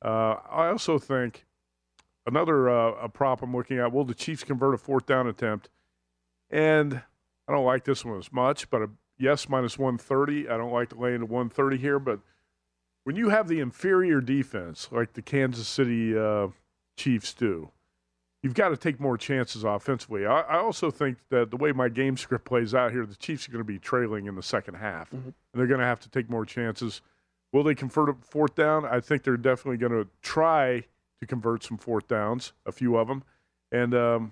Uh, 0.03 0.35
I 0.49 0.67
also 0.67 0.97
think 0.97 1.45
another 2.25 2.69
uh, 2.69 2.93
a 3.01 3.09
prop 3.09 3.41
I'm 3.41 3.55
looking 3.55 3.77
at 3.77 3.91
will 3.91 4.05
the 4.05 4.13
Chiefs 4.13 4.43
convert 4.43 4.73
a 4.73 4.77
fourth 4.77 5.05
down 5.05 5.27
attempt? 5.27 5.69
And 6.49 7.01
I 7.47 7.51
don't 7.51 7.65
like 7.65 7.83
this 7.83 8.05
one 8.05 8.17
as 8.17 8.31
much, 8.31 8.69
but 8.69 8.81
a 8.81 8.89
yes, 9.17 9.49
minus 9.49 9.77
130. 9.77 10.49
I 10.49 10.57
don't 10.57 10.71
like 10.71 10.89
to 10.89 10.99
lay 10.99 11.13
into 11.13 11.25
130 11.25 11.77
here, 11.77 11.99
but 11.99 12.19
when 13.03 13.15
you 13.15 13.29
have 13.29 13.47
the 13.47 13.59
inferior 13.59 14.21
defense 14.21 14.87
like 14.91 15.13
the 15.13 15.21
Kansas 15.21 15.67
City 15.67 16.17
uh, 16.17 16.47
Chiefs 16.97 17.33
do. 17.33 17.71
you've 18.41 18.53
got 18.53 18.69
to 18.69 18.77
take 18.77 18.99
more 18.99 19.17
chances 19.17 19.63
offensively. 19.63 20.25
I, 20.25 20.41
I, 20.41 20.57
also 20.57 20.91
think 20.91 21.17
that 21.29 21.49
the 21.49 21.57
way 21.57 21.71
my 21.71 21.89
game 21.89 22.17
script 22.17 22.45
plays 22.45 22.75
out 22.75 22.91
here, 22.91 23.05
the 23.05 23.15
Chiefs 23.15 23.47
are 23.47 23.51
going 23.51 23.63
to 23.63 23.65
be 23.65 23.79
trailing 23.79 24.25
in 24.27 24.35
the 24.35 24.43
second 24.43 24.75
half, 24.75 25.07
mm-hmm. 25.07 25.27
and 25.27 25.33
they're 25.53 25.67
going 25.67 25.79
to 25.79 25.85
have 25.85 25.99
to 26.01 26.09
take 26.09 26.29
more 26.29 26.45
chances. 26.45 27.01
Will 27.51 27.63
they 27.63 27.75
convert 27.75 28.09
a 28.09 28.13
fourth 28.13 28.55
down? 28.55 28.85
I 28.85 28.99
think 28.99 29.23
they're 29.23 29.37
definitely 29.37 29.77
going 29.77 29.91
to 29.91 30.09
try 30.21 30.83
to 31.19 31.25
convert 31.25 31.63
some 31.63 31.77
fourth 31.77 32.07
downs, 32.07 32.53
a 32.65 32.71
few 32.71 32.97
of 32.97 33.07
them, 33.07 33.23
and 33.71 33.93
um, 33.95 34.31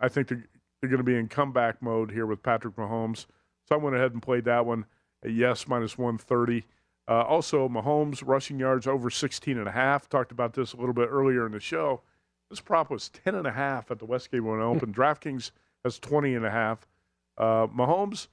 I 0.00 0.08
think 0.08 0.28
they're, 0.28 0.44
they're 0.80 0.90
going 0.90 0.98
to 0.98 1.04
be 1.04 1.16
in 1.16 1.28
comeback 1.28 1.80
mode 1.82 2.10
here 2.10 2.26
with 2.26 2.42
Patrick 2.42 2.76
Mahomes. 2.76 3.26
So 3.68 3.74
I 3.74 3.78
went 3.78 3.96
ahead 3.96 4.12
and 4.12 4.22
played 4.22 4.44
that 4.44 4.64
one. 4.66 4.86
yes, 5.24 5.68
minus 5.68 5.98
130. 5.98 6.64
Uh, 7.08 7.22
also, 7.22 7.68
Mahomes 7.68 8.22
rushing 8.24 8.58
yards 8.58 8.86
over 8.86 9.08
16 9.08 9.56
and 9.56 9.66
a 9.66 9.72
half. 9.72 10.08
Talked 10.08 10.30
about 10.30 10.52
this 10.52 10.74
a 10.74 10.76
little 10.76 10.92
bit 10.92 11.08
earlier 11.10 11.46
in 11.46 11.52
the 11.52 11.60
show. 11.60 12.02
This 12.50 12.60
prop 12.60 12.90
was 12.90 13.08
10 13.08 13.34
and 13.34 13.46
a 13.46 13.52
half 13.52 13.90
at 13.90 13.98
the 13.98 14.04
Westgate 14.04 14.42
when 14.42 14.60
it 14.60 14.62
opened. 14.62 14.94
DraftKings 14.96 15.50
has 15.84 15.98
20 15.98 16.34
and 16.34 16.44
a 16.44 16.50
half. 16.50 16.86
Uh, 17.36 17.66
Mahomes 17.66 18.28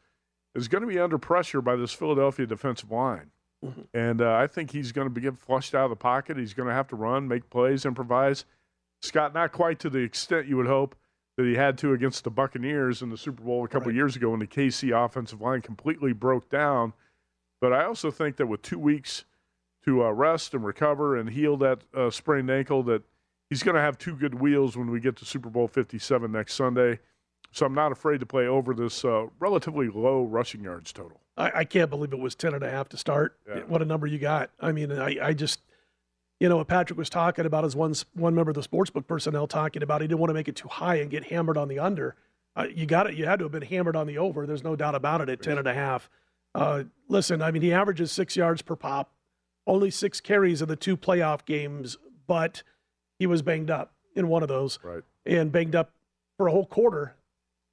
is 0.56 0.68
going 0.68 0.82
to 0.82 0.88
be 0.88 1.00
under 1.00 1.18
pressure 1.18 1.62
by 1.62 1.76
this 1.76 1.94
Philadelphia 1.94 2.46
defensive 2.46 2.92
line. 2.92 3.32
Mm-hmm. 3.64 3.82
And 3.94 4.22
uh, 4.22 4.34
I 4.34 4.48
think 4.48 4.72
he's 4.72 4.92
going 4.92 5.08
to 5.08 5.14
be 5.14 5.22
get 5.22 5.38
flushed 5.38 5.74
out 5.74 5.86
of 5.86 5.90
the 5.90 5.96
pocket. 5.96 6.38
He's 6.38 6.54
going 6.54 6.68
to 6.68 6.74
have 6.74 6.88
to 6.90 6.96
run, 6.96 7.28
make 7.28 7.50
plays, 7.50 7.86
improvise. 7.86 8.46
Scott, 9.02 9.34
not 9.34 9.52
quite 9.52 9.80
to 9.80 9.90
the 9.90 10.00
extent 10.00 10.48
you 10.48 10.58
would 10.58 10.68
hope 10.68 10.96
that 11.38 11.46
he 11.46 11.56
had 11.56 11.78
to 11.80 11.94
against 11.94 12.24
the 12.24 12.30
Buccaneers 12.30 13.02
in 13.02 13.10
the 13.10 13.18
Super 13.18 13.44
Bowl 13.44 13.64
a 13.64 13.68
couple 13.68 13.88
right. 13.88 13.96
years 13.96 14.16
ago 14.16 14.30
when 14.30 14.40
the 14.40 14.48
KC 14.48 14.92
offensive 15.06 15.42
line 15.42 15.62
completely 15.62 16.14
broke 16.14 16.50
down. 16.50 16.94
But 17.62 17.74
I 17.74 17.86
also 17.86 18.12
think 18.12 18.38
that 18.38 18.48
with 18.48 18.62
two 18.62 18.80
weeks 18.80 19.26
to 19.86 20.04
uh, 20.04 20.12
rest 20.12 20.54
and 20.54 20.66
recover 20.66 21.16
and 21.16 21.30
heal 21.30 21.58
that 21.58 21.82
uh, 21.96 22.10
sprained 22.10 22.50
ankle, 22.50 22.84
that 22.84 23.04
he's 23.50 23.64
going 23.64 23.76
to 23.76 23.82
have 23.82 23.98
two 23.98 24.16
good 24.16 24.36
wheels 24.36 24.76
when 24.76 24.90
we 24.90 25.00
get 25.00 25.16
to 25.18 25.26
Super 25.26 25.50
Bowl 25.50 25.68
57 25.68 26.32
next 26.32 26.54
Sunday. 26.56 27.00
So 27.52 27.66
I'm 27.66 27.74
not 27.74 27.92
afraid 27.92 28.20
to 28.20 28.26
play 28.26 28.48
over 28.48 28.74
this 28.74 29.06
uh, 29.06 29.28
relatively 29.40 29.88
low 29.88 30.24
rushing 30.24 30.64
yards 30.64 30.92
total. 30.92 31.22
I, 31.38 31.52
I, 31.60 31.64
can't 31.64 31.90
believe 31.90 32.12
it 32.12 32.20
was 32.20 32.36
10 32.36 32.54
and 32.54 32.64
a 32.64 32.70
half 32.70 32.90
to 32.90 32.98
start. 32.98 33.38
Yeah. 33.48 33.62
What 33.68 33.82
a 33.82 33.86
number 33.86 34.08
you 34.08 34.20
got. 34.20 34.52
I 34.60 34.72
mean, 34.72 34.92
I, 34.92 35.18
I 35.22 35.34
just, 35.34 35.62
you 36.40 36.50
know, 36.50 36.58
what 36.58 36.68
Patrick 36.68 36.98
was 36.98 37.10
talking 37.10 37.46
about 37.46 37.64
is 37.64 37.76
one, 37.76 37.94
one 38.14 38.36
member 38.36 38.52
of 38.52 38.56
the 38.56 38.62
sportsbook 38.62 39.08
personnel 39.08 39.48
talking 39.48 39.84
about 39.84 40.02
he 40.02 40.08
didn't 40.08 40.20
want 40.20 40.30
to 40.30 40.34
make 40.34 40.48
it 40.48 40.56
too 40.56 40.68
high 40.68 40.96
and 40.96 41.10
get 41.10 41.26
hammered 41.26 41.58
on 41.58 41.68
the 41.68 41.80
under. 41.80 42.16
Uh, 42.58 42.68
you 42.74 42.86
got 42.86 43.08
it. 43.08 43.16
You 43.16 43.26
had 43.26 43.40
to 43.40 43.46
have 43.46 43.52
been 43.52 43.62
hammered 43.62 43.96
on 43.96 44.08
the 44.08 44.18
over. 44.18 44.46
There's 44.46 44.64
no 44.64 44.76
doubt 44.76 44.96
about 44.96 45.22
it 45.22 45.30
at 45.30 45.42
10 45.42 45.58
and 45.58 45.68
a 45.68 45.74
half. 45.74 46.10
Uh, 46.56 46.84
listen, 47.10 47.42
I 47.42 47.52
mean, 47.52 47.62
he 47.62 47.74
averages 47.74 48.12
six 48.12 48.36
yards 48.36 48.62
per 48.62 48.76
pop, 48.76 49.12
only 49.68 49.92
six 49.92 50.22
carries 50.22 50.62
in 50.62 50.70
the 50.70 50.76
two 50.76 50.96
playoff 50.96 51.46
games, 51.46 51.98
but 52.28 52.64
he 53.20 53.28
was 53.28 53.42
banged 53.42 53.70
up 53.70 53.94
in 54.16 54.30
one 54.30 54.42
of 54.42 54.50
those. 54.50 54.80
Right. 54.82 55.04
And 55.26 55.52
banged 55.52 55.76
up 55.76 55.92
for 56.38 56.48
a 56.48 56.52
whole 56.52 56.66
quarter 56.66 57.16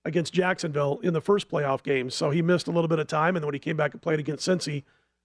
against 0.05 0.33
Jacksonville 0.33 0.99
in 1.03 1.13
the 1.13 1.21
first 1.21 1.49
playoff 1.49 1.83
game. 1.83 2.11
So 2.11 2.31
he 2.31 2.43
missed 2.43 2.67
a 2.67 2.71
little 2.71 2.89
bit 2.89 2.99
of 2.99 3.07
time. 3.07 3.37
And 3.37 3.45
when 3.45 3.55
he 3.55 3.61
came 3.61 3.77
back 3.77 3.93
and 3.93 4.03
played 4.03 4.19
against 4.19 4.47
Cincy, 4.47 4.83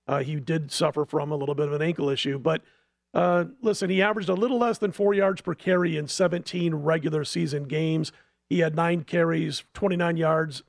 uh, 0.08 0.20
he 0.20 0.36
did 0.36 0.72
suffer 0.72 1.06
from 1.06 1.32
a 1.32 1.36
little 1.36 1.56
bit 1.56 1.68
of 1.68 1.74
an 1.74 1.82
ankle 1.82 2.10
issue. 2.10 2.38
But 2.38 2.62
uh, 3.14 3.46
listen, 3.62 3.90
he 3.90 4.02
averaged 4.02 4.30
a 4.30 4.36
little 4.36 4.60
less 4.60 4.78
than 4.78 4.92
four 4.92 5.14
yards 5.14 5.42
per 5.42 5.56
carry 5.56 5.98
in 5.98 6.08
17 6.08 6.76
regular 6.76 7.24
season 7.24 7.64
games. 7.64 8.12
He 8.50 8.60
had 8.60 8.76
nine 8.76 9.04
carries, 9.04 9.64
29 9.74 10.18
yards, 10.18 10.64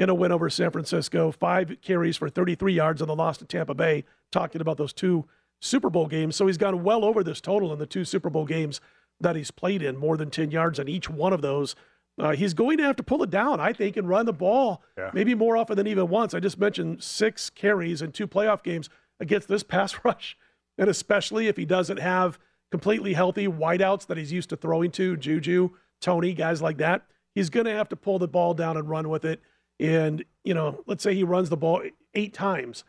in 0.00 0.08
a 0.08 0.14
win 0.14 0.32
over 0.32 0.48
San 0.48 0.70
Francisco, 0.70 1.30
five 1.30 1.76
carries 1.82 2.16
for 2.16 2.30
33 2.30 2.72
yards 2.72 3.02
on 3.02 3.08
the 3.08 3.14
loss 3.14 3.36
to 3.36 3.44
Tampa 3.44 3.74
Bay, 3.74 4.04
talking 4.32 4.62
about 4.62 4.78
those 4.78 4.94
two 4.94 5.26
Super 5.60 5.90
Bowl 5.90 6.06
games. 6.06 6.36
So 6.36 6.46
he's 6.46 6.56
gone 6.56 6.82
well 6.82 7.04
over 7.04 7.22
this 7.22 7.38
total 7.38 7.70
in 7.70 7.78
the 7.78 7.84
two 7.84 8.06
Super 8.06 8.30
Bowl 8.30 8.46
games 8.46 8.80
that 9.20 9.36
he's 9.36 9.50
played 9.50 9.82
in, 9.82 9.98
more 9.98 10.16
than 10.16 10.30
10 10.30 10.50
yards 10.50 10.78
in 10.78 10.88
each 10.88 11.10
one 11.10 11.34
of 11.34 11.42
those. 11.42 11.76
Uh, 12.18 12.30
he's 12.30 12.54
going 12.54 12.78
to 12.78 12.84
have 12.84 12.96
to 12.96 13.02
pull 13.02 13.22
it 13.22 13.28
down, 13.28 13.60
I 13.60 13.74
think, 13.74 13.98
and 13.98 14.08
run 14.08 14.24
the 14.24 14.32
ball 14.32 14.82
yeah. 14.96 15.10
maybe 15.12 15.34
more 15.34 15.58
often 15.58 15.76
than 15.76 15.86
even 15.86 16.08
once. 16.08 16.32
I 16.32 16.40
just 16.40 16.58
mentioned 16.58 17.02
six 17.02 17.50
carries 17.50 18.00
in 18.00 18.12
two 18.12 18.26
playoff 18.26 18.62
games 18.62 18.88
against 19.20 19.48
this 19.48 19.62
pass 19.62 20.02
rush. 20.02 20.34
And 20.78 20.88
especially 20.88 21.46
if 21.46 21.58
he 21.58 21.66
doesn't 21.66 21.98
have 21.98 22.38
completely 22.70 23.12
healthy 23.12 23.48
wideouts 23.48 24.06
that 24.06 24.16
he's 24.16 24.32
used 24.32 24.48
to 24.48 24.56
throwing 24.56 24.92
to, 24.92 25.18
Juju, 25.18 25.70
Toney, 26.00 26.32
guys 26.32 26.62
like 26.62 26.78
that, 26.78 27.04
he's 27.34 27.50
going 27.50 27.66
to 27.66 27.74
have 27.74 27.90
to 27.90 27.96
pull 27.96 28.18
the 28.18 28.28
ball 28.28 28.54
down 28.54 28.78
and 28.78 28.88
run 28.88 29.10
with 29.10 29.26
it. 29.26 29.42
And, 29.80 30.24
you 30.44 30.54
know, 30.54 30.82
let's 30.86 31.02
say 31.02 31.14
he 31.14 31.24
runs 31.24 31.48
the 31.48 31.56
ball 31.56 31.82
eight 32.14 32.34
times 32.34 32.84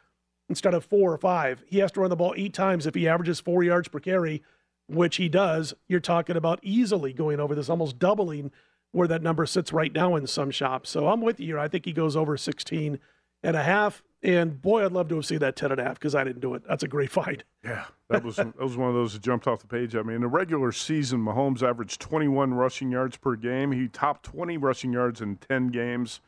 instead 0.49 0.73
of 0.73 0.83
four 0.83 1.13
or 1.13 1.17
five. 1.17 1.63
He 1.65 1.79
has 1.79 1.91
to 1.93 2.01
run 2.01 2.09
the 2.09 2.15
ball 2.15 2.33
eight 2.35 2.53
times 2.53 2.85
if 2.85 2.93
he 2.93 3.07
averages 3.07 3.39
four 3.39 3.63
yards 3.63 3.87
per 3.87 3.99
carry, 3.99 4.43
which 4.87 5.15
he 5.15 5.29
does. 5.29 5.73
You're 5.87 6.01
talking 6.01 6.35
about 6.35 6.59
easily 6.61 7.13
going 7.13 7.39
over 7.39 7.55
this, 7.55 7.69
almost 7.69 7.97
doubling 7.97 8.51
where 8.91 9.07
that 9.07 9.23
number 9.23 9.45
sits 9.45 9.71
right 9.71 9.93
now 9.93 10.15
in 10.15 10.27
some 10.27 10.51
shops. 10.51 10.89
So 10.89 11.07
I'm 11.07 11.21
with 11.21 11.39
you. 11.39 11.57
I 11.57 11.69
think 11.69 11.85
he 11.85 11.93
goes 11.93 12.17
over 12.17 12.35
16 12.35 12.99
and 13.41 13.55
a 13.55 13.63
half. 13.63 14.03
And 14.23 14.61
boy, 14.61 14.85
I'd 14.85 14.91
love 14.91 15.07
to 15.09 15.15
have 15.15 15.25
seen 15.25 15.39
that 15.39 15.55
10 15.55 15.71
and 15.71 15.79
a 15.79 15.83
half 15.83 15.95
because 15.95 16.13
I 16.13 16.23
didn't 16.23 16.41
do 16.41 16.53
it. 16.53 16.63
That's 16.67 16.83
a 16.83 16.87
great 16.87 17.09
fight. 17.09 17.43
Yeah, 17.63 17.85
that 18.09 18.23
was 18.23 18.37
that 18.37 18.59
was 18.59 18.75
one 18.75 18.89
of 18.89 18.95
those 18.95 19.13
that 19.13 19.21
jumped 19.21 19.45
off 19.45 19.59
the 19.59 19.67
page. 19.67 19.95
I 19.95 20.01
mean, 20.01 20.15
in 20.15 20.21
the 20.21 20.27
regular 20.27 20.71
season, 20.71 21.23
Mahomes 21.23 21.61
averaged 21.61 22.01
21 22.01 22.55
rushing 22.55 22.91
yards 22.91 23.17
per 23.17 23.35
game. 23.35 23.71
He 23.71 23.87
topped 23.87 24.23
20 24.23 24.57
rushing 24.57 24.91
yards 24.91 25.21
in 25.21 25.35
10 25.35 25.67
games. 25.67 26.21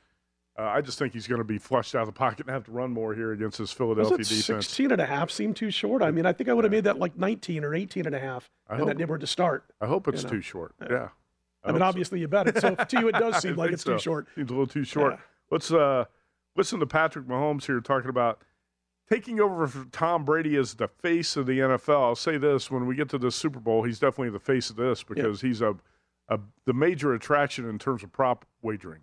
Uh, 0.58 0.64
I 0.64 0.82
just 0.82 0.99
think 0.99 1.14
he's 1.14 1.26
going 1.26 1.39
to 1.39 1.45
be 1.45 1.58
flushed 1.58 1.95
out 1.95 2.01
of 2.01 2.08
the 2.08 2.14
pocket 2.14 2.41
and 2.41 2.49
have 2.49 2.66
to 2.66 2.72
run 2.72 2.91
more 2.91 3.16
here 3.16 3.32
against 3.32 3.58
this 3.58 3.72
Philadelphia 3.72 4.18
defense. 4.18 4.68
16 4.68 4.91
and 4.91 5.01
a 5.01 5.06
half 5.06 5.32
seemed 5.32 5.56
too 5.56 5.72
short. 5.72 6.04
I 6.04 6.12
mean, 6.12 6.28
I 6.28 6.34
think 6.34 6.47
I 6.47 6.54
would 6.54 6.64
have 6.64 6.72
made 6.72 6.84
that 6.84 6.99
like 6.99 7.18
19 7.18 7.64
or 7.64 7.74
18 7.74 8.06
and 8.06 8.14
a 8.14 8.20
half 8.20 8.51
I 8.70 8.74
in 8.74 8.80
hope, 8.80 8.88
that 8.89 8.97
neighborhood 8.97 9.22
to 9.22 9.28
start. 9.28 9.66
I 9.82 9.88
hope 9.88 10.08
it's 10.08 10.22
you 10.22 10.28
know? 10.28 10.36
too 10.36 10.41
short. 10.41 10.76
Yeah. 10.80 11.10
I, 11.64 11.70
I 11.70 11.72
mean, 11.72 11.82
obviously 11.82 12.20
so. 12.20 12.22
you 12.22 12.28
bet 12.28 12.49
it. 12.49 12.62
So 12.62 12.76
to 12.76 12.99
you, 12.99 13.08
it 13.08 13.14
does 13.14 13.38
seem 13.41 13.56
like 13.56 13.72
it's 13.72 13.84
so. 13.84 13.93
too 13.93 13.99
short. 13.99 14.28
Seems 14.36 14.51
a 14.51 14.54
little 14.54 14.68
too 14.68 14.84
short. 14.84 15.14
Yeah. 15.14 15.20
Let's 15.49 15.72
uh, 15.72 16.06
listen 16.56 16.80
to 16.82 16.86
Patrick 16.86 17.26
Mahomes 17.26 17.66
here 17.66 17.80
talking 17.80 18.10
about 18.10 18.43
taking 19.10 19.39
over 19.39 19.66
for 19.66 19.86
Tom 19.86 20.24
Brady 20.24 20.56
as 20.56 20.76
the 20.76 20.88
face 20.88 21.36
of 21.36 21.47
the 21.47 21.60
NFL. 21.60 22.04
I'll 22.04 22.16
say 22.16 22.38
this: 22.38 22.70
when 22.70 22.86
we 22.86 22.95
get 22.95 23.10
to 23.10 23.18
the 23.18 23.32
Super 23.32 23.60
Bowl, 23.60 23.84
he's 23.84 23.97
definitely 23.97 24.30
the 24.30 24.39
face 24.39 24.70
of 24.70 24.76
this 24.76 25.01
because 25.01 25.41
yeah. 25.41 25.47
he's 25.47 25.62
a, 25.62 25.76
a 26.30 26.39
the 26.66 26.74
major 26.74 27.14
attraction 27.14 27.68
in 27.68 27.80
terms 27.80 28.04
of 28.04 28.12
prop 28.12 28.45
wagering 28.62 29.01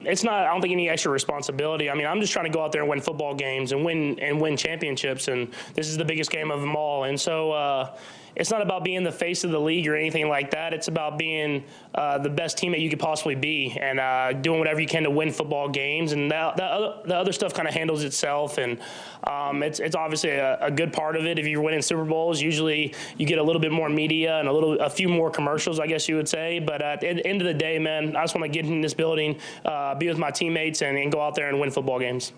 it's 0.00 0.24
not. 0.24 0.46
I 0.46 0.50
don't 0.50 0.60
think 0.60 0.72
any 0.72 0.88
extra 0.88 1.12
responsibility. 1.12 1.90
I 1.90 1.94
mean, 1.94 2.06
I'm 2.06 2.20
just 2.20 2.32
trying 2.32 2.46
to 2.46 2.50
go 2.50 2.62
out 2.64 2.72
there 2.72 2.82
and 2.82 2.90
win 2.90 3.00
football 3.00 3.34
games 3.34 3.72
and 3.72 3.84
win 3.84 4.18
and 4.20 4.40
win 4.40 4.56
championships, 4.56 5.28
and 5.28 5.52
this 5.74 5.88
is 5.88 5.96
the 5.96 6.04
biggest 6.04 6.30
game 6.30 6.50
of 6.50 6.60
them 6.60 6.74
all. 6.74 7.04
And 7.04 7.20
so, 7.20 7.52
uh, 7.52 7.96
it's 8.36 8.50
not 8.50 8.62
about 8.62 8.84
being 8.84 9.02
the 9.02 9.12
face 9.12 9.44
of 9.44 9.50
the 9.50 9.60
league 9.60 9.86
or 9.86 9.96
anything 9.96 10.28
like 10.28 10.50
that. 10.52 10.72
It's 10.72 10.88
about 10.88 11.18
being 11.18 11.64
uh, 11.94 12.18
the 12.18 12.30
best 12.30 12.58
teammate 12.58 12.80
you 12.80 12.90
could 12.90 12.98
possibly 12.98 13.34
be 13.34 13.76
and 13.80 14.00
uh, 14.00 14.32
doing 14.32 14.58
whatever 14.58 14.80
you 14.80 14.86
can 14.86 15.02
to 15.04 15.10
win 15.10 15.30
football 15.30 15.68
games. 15.68 16.12
And 16.12 16.30
that, 16.30 16.56
that 16.56 16.70
other, 16.70 17.02
the 17.04 17.16
other 17.16 17.32
stuff 17.32 17.54
kind 17.54 17.68
of 17.68 17.74
handles 17.74 18.04
itself. 18.04 18.58
And 18.58 18.78
um, 19.24 19.62
it's, 19.62 19.80
it's 19.80 19.96
obviously 19.96 20.30
a, 20.30 20.58
a, 20.60 20.70
good 20.70 20.92
part 20.92 21.16
of 21.16 21.26
it. 21.26 21.38
If 21.38 21.46
you're 21.46 21.60
winning 21.60 21.82
Super 21.82 22.04
Bowls, 22.04 22.40
usually 22.40 22.94
you 23.18 23.26
get 23.26 23.38
a 23.38 23.42
little 23.42 23.60
bit 23.60 23.72
more 23.72 23.88
media 23.88 24.38
and 24.38 24.48
a 24.48 24.52
little, 24.52 24.78
a 24.80 24.90
few 24.90 25.08
more 25.08 25.30
commercials, 25.30 25.78
I 25.78 25.86
guess 25.86 26.08
you 26.08 26.16
would 26.16 26.28
say. 26.28 26.58
But 26.58 26.80
at 26.82 27.00
the 27.00 27.26
end 27.26 27.40
of 27.40 27.46
the 27.46 27.54
day, 27.54 27.78
man, 27.78 28.16
I 28.16 28.22
just 28.22 28.34
want 28.34 28.44
to 28.44 28.48
get 28.48 28.64
in 28.64 28.80
this 28.80 28.94
building, 28.94 29.38
uh, 29.64 29.94
be 29.94 30.08
with 30.08 30.18
my 30.18 30.30
teammates, 30.30 30.82
and, 30.82 30.96
and 30.96 31.12
go 31.12 31.20
out 31.20 31.34
there 31.34 31.48
and 31.48 31.60
win 31.60 31.70
football 31.70 31.98
games. 31.98 32.32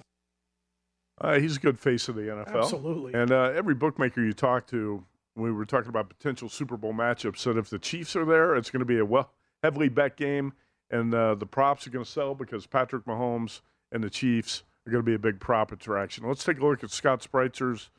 Uh, 1.20 1.38
he's 1.38 1.57
a 1.57 1.61
good 1.61 1.78
face 1.78 2.09
of 2.09 2.16
the 2.16 2.22
NFL. 2.22 2.62
Absolutely. 2.62 3.14
And 3.14 3.30
uh, 3.30 3.53
every 3.55 3.74
bookmaker 3.74 4.22
you 4.22 4.32
talk 4.32 4.66
to 4.68 5.05
we 5.35 5.51
were 5.51 5.64
talking 5.64 5.89
about 5.89 6.09
potential 6.09 6.49
Super 6.49 6.76
Bowl 6.76 6.93
matchups. 6.93 7.39
Said 7.39 7.57
if 7.57 7.70
the 7.70 7.78
Chiefs 7.78 8.16
are 8.16 8.24
there, 8.24 8.55
it's 8.55 8.70
going 8.70 8.80
to 8.80 8.87
be 8.87 8.99
a 8.99 9.05
well 9.05 9.30
heavily 9.62 9.89
bet 9.89 10.16
game, 10.16 10.53
and 10.91 11.14
uh, 11.14 11.35
the 11.35 11.47
props 11.47 11.87
are 11.87 11.91
going 11.91 12.05
to 12.05 12.11
sell 12.11 12.35
because 12.35 12.66
Patrick 12.66 13.05
Mahomes 13.05 13.61
and 13.91 14.03
the 14.03 14.11
Chiefs 14.11 14.62
are 14.87 14.91
going 14.91 15.03
to 15.03 15.09
be 15.09 15.14
a 15.14 15.18
big 15.18 15.41
prop 15.41 15.72
attraction. 15.72 16.26
Let's 16.26 16.45
take 16.45 16.59
a 16.59 16.66
look 16.66 16.83
at 16.83 16.91
Scott 16.91 17.22
Spreitzer's 17.22 17.91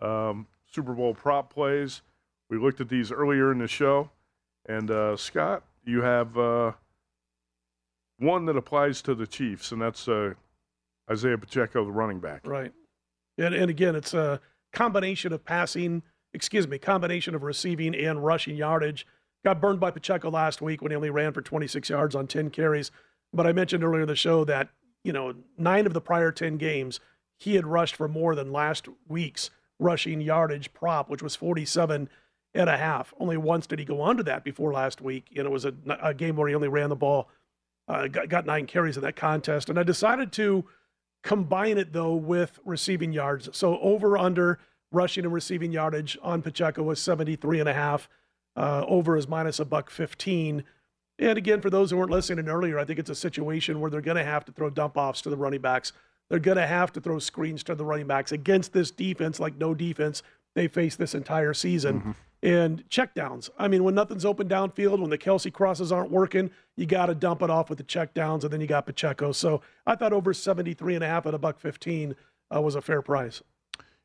um, 0.00 0.46
Super 0.66 0.94
Bowl 0.94 1.14
prop 1.14 1.52
plays. 1.52 2.02
We 2.48 2.58
looked 2.58 2.80
at 2.80 2.88
these 2.88 3.12
earlier 3.12 3.52
in 3.52 3.58
the 3.58 3.68
show, 3.68 4.10
and 4.66 4.90
uh, 4.90 5.16
Scott, 5.16 5.64
you 5.84 6.02
have 6.02 6.36
uh, 6.36 6.72
one 8.18 8.46
that 8.46 8.56
applies 8.56 9.02
to 9.02 9.14
the 9.14 9.26
Chiefs, 9.26 9.72
and 9.72 9.80
that's 9.80 10.08
uh, 10.08 10.34
Isaiah 11.10 11.38
Pacheco, 11.38 11.84
the 11.84 11.92
running 11.92 12.20
back. 12.20 12.46
Right, 12.46 12.72
and 13.38 13.54
and 13.54 13.70
again, 13.70 13.94
it's 13.94 14.14
a 14.14 14.40
combination 14.72 15.32
of 15.32 15.44
passing 15.44 16.02
excuse 16.34 16.66
me, 16.66 16.78
combination 16.78 17.34
of 17.34 17.42
receiving 17.42 17.94
and 17.94 18.24
rushing 18.24 18.56
yardage. 18.56 19.06
Got 19.44 19.60
burned 19.60 19.80
by 19.80 19.90
Pacheco 19.90 20.30
last 20.30 20.62
week 20.62 20.82
when 20.82 20.92
he 20.92 20.96
only 20.96 21.10
ran 21.10 21.32
for 21.32 21.42
26 21.42 21.90
yards 21.90 22.14
on 22.14 22.26
10 22.26 22.50
carries. 22.50 22.90
But 23.32 23.46
I 23.46 23.52
mentioned 23.52 23.82
earlier 23.82 24.02
in 24.02 24.08
the 24.08 24.16
show 24.16 24.44
that, 24.44 24.68
you 25.04 25.12
know, 25.12 25.34
nine 25.58 25.86
of 25.86 25.94
the 25.94 26.00
prior 26.00 26.30
10 26.30 26.58
games, 26.58 27.00
he 27.38 27.56
had 27.56 27.66
rushed 27.66 27.96
for 27.96 28.08
more 28.08 28.34
than 28.34 28.52
last 28.52 28.88
week's 29.08 29.50
rushing 29.78 30.20
yardage 30.20 30.72
prop, 30.72 31.10
which 31.10 31.22
was 31.22 31.34
47 31.34 32.08
and 32.54 32.70
a 32.70 32.76
half. 32.76 33.12
Only 33.18 33.36
once 33.36 33.66
did 33.66 33.78
he 33.78 33.84
go 33.84 34.04
under 34.04 34.22
that 34.22 34.44
before 34.44 34.72
last 34.72 35.00
week. 35.00 35.26
And 35.36 35.46
it 35.46 35.50
was 35.50 35.64
a, 35.64 35.74
a 36.00 36.14
game 36.14 36.36
where 36.36 36.48
he 36.48 36.54
only 36.54 36.68
ran 36.68 36.90
the 36.90 36.96
ball, 36.96 37.28
uh, 37.88 38.06
got, 38.06 38.28
got 38.28 38.46
nine 38.46 38.66
carries 38.66 38.96
in 38.96 39.02
that 39.02 39.16
contest. 39.16 39.68
And 39.68 39.78
I 39.78 39.82
decided 39.82 40.30
to 40.32 40.64
combine 41.22 41.78
it, 41.78 41.92
though, 41.92 42.14
with 42.14 42.60
receiving 42.64 43.12
yards. 43.12 43.48
So 43.52 43.78
over 43.80 44.16
under 44.16 44.58
rushing 44.92 45.24
and 45.24 45.32
receiving 45.32 45.72
yardage 45.72 46.18
on 46.22 46.42
Pacheco 46.42 46.82
was 46.82 47.00
73 47.00 47.60
and 47.60 47.68
a 47.68 47.74
half. 47.74 48.08
Uh, 48.54 48.84
over 48.86 49.16
is 49.16 49.26
minus 49.26 49.58
a 49.58 49.64
buck 49.64 49.90
15. 49.90 50.62
And 51.18 51.38
again, 51.38 51.60
for 51.60 51.70
those 51.70 51.90
who 51.90 51.96
weren't 51.96 52.10
listening 52.10 52.48
earlier, 52.48 52.78
I 52.78 52.84
think 52.84 52.98
it's 52.98 53.10
a 53.10 53.14
situation 53.14 53.80
where 53.80 53.90
they're 53.90 54.00
going 54.00 54.16
to 54.16 54.24
have 54.24 54.44
to 54.46 54.52
throw 54.52 54.68
dump 54.70 54.96
offs 54.96 55.22
to 55.22 55.30
the 55.30 55.36
running 55.36 55.60
backs. 55.60 55.92
They're 56.28 56.38
going 56.38 56.56
to 56.56 56.66
have 56.66 56.92
to 56.92 57.00
throw 57.00 57.18
screens 57.18 57.62
to 57.64 57.74
the 57.74 57.84
running 57.84 58.06
backs 58.06 58.32
against 58.32 58.72
this 58.72 58.90
defense, 58.90 59.40
like 59.40 59.56
no 59.56 59.74
defense 59.74 60.22
they 60.54 60.68
face 60.68 60.96
this 60.96 61.14
entire 61.14 61.54
season. 61.54 62.00
Mm-hmm. 62.00 62.10
And 62.44 62.88
checkdowns. 62.88 63.50
I 63.56 63.68
mean, 63.68 63.84
when 63.84 63.94
nothing's 63.94 64.24
open 64.24 64.48
downfield, 64.48 64.98
when 64.98 65.10
the 65.10 65.18
Kelce 65.18 65.52
crosses 65.52 65.92
aren't 65.92 66.10
working, 66.10 66.50
you 66.76 66.86
got 66.86 67.06
to 67.06 67.14
dump 67.14 67.40
it 67.40 67.50
off 67.50 67.68
with 67.68 67.78
the 67.78 67.84
checkdowns, 67.84 68.42
and 68.42 68.52
then 68.52 68.60
you 68.60 68.66
got 68.66 68.84
Pacheco. 68.84 69.30
So 69.30 69.60
I 69.86 69.94
thought 69.94 70.12
over 70.12 70.34
73 70.34 70.96
and 70.96 71.04
a 71.04 71.06
half 71.06 71.24
at 71.24 71.34
a 71.34 71.38
buck 71.38 71.60
15 71.60 72.16
uh, 72.54 72.60
was 72.60 72.74
a 72.74 72.82
fair 72.82 73.00
price. 73.00 73.42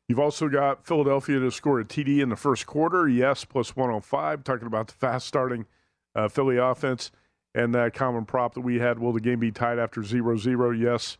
You've 0.08 0.18
also 0.18 0.48
got 0.48 0.86
Philadelphia 0.86 1.38
to 1.38 1.50
score 1.50 1.80
a 1.80 1.84
TD 1.84 2.20
in 2.20 2.30
the 2.30 2.36
first 2.36 2.66
quarter. 2.66 3.06
Yes, 3.06 3.44
plus 3.44 3.76
105. 3.76 4.42
Talking 4.42 4.66
about 4.66 4.88
the 4.88 4.94
fast 4.94 5.26
starting 5.26 5.66
uh, 6.14 6.28
Philly 6.28 6.56
offense 6.56 7.10
and 7.54 7.74
that 7.74 7.92
common 7.92 8.24
prop 8.24 8.54
that 8.54 8.62
we 8.62 8.78
had. 8.78 8.98
Will 8.98 9.12
the 9.12 9.20
game 9.20 9.38
be 9.38 9.52
tied 9.52 9.78
after 9.78 10.02
0 10.02 10.38
0? 10.38 10.70
Yes, 10.70 11.18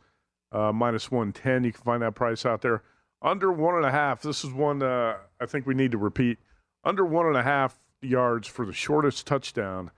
uh, 0.52 0.72
minus 0.72 1.10
110. 1.10 1.64
You 1.64 1.72
can 1.72 1.82
find 1.82 2.02
that 2.02 2.14
price 2.14 2.46
out 2.46 2.62
there. 2.62 2.82
Under 3.20 3.52
one 3.52 3.74
and 3.74 3.84
a 3.84 3.90
half. 3.90 4.22
This 4.22 4.42
is 4.42 4.52
one 4.52 4.82
uh, 4.82 5.16
I 5.38 5.44
think 5.44 5.66
we 5.66 5.74
need 5.74 5.90
to 5.90 5.98
repeat. 5.98 6.38
Under 6.82 7.04
one 7.04 7.26
and 7.26 7.36
a 7.36 7.42
half 7.42 7.78
yards 8.00 8.48
for 8.48 8.64
the 8.64 8.72
shortest 8.72 9.26
touchdown. 9.26 9.90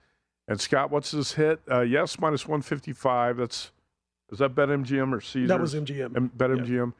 And 0.49 0.59
Scott, 0.59 0.91
what's 0.91 1.11
this 1.11 1.33
hit? 1.33 1.61
Uh, 1.71 1.81
yes, 1.81 2.19
minus 2.19 2.45
155. 2.45 3.37
That's 3.37 3.71
is 4.33 4.39
that 4.39 4.53
BetMGM 4.53 5.13
or 5.13 5.21
Caesars? 5.21 5.47
That 5.47 5.61
was 5.61 5.75
MGM. 5.75 6.15
M- 6.15 6.31
BetMGM. 6.35 6.67
Yeah. 6.67 6.91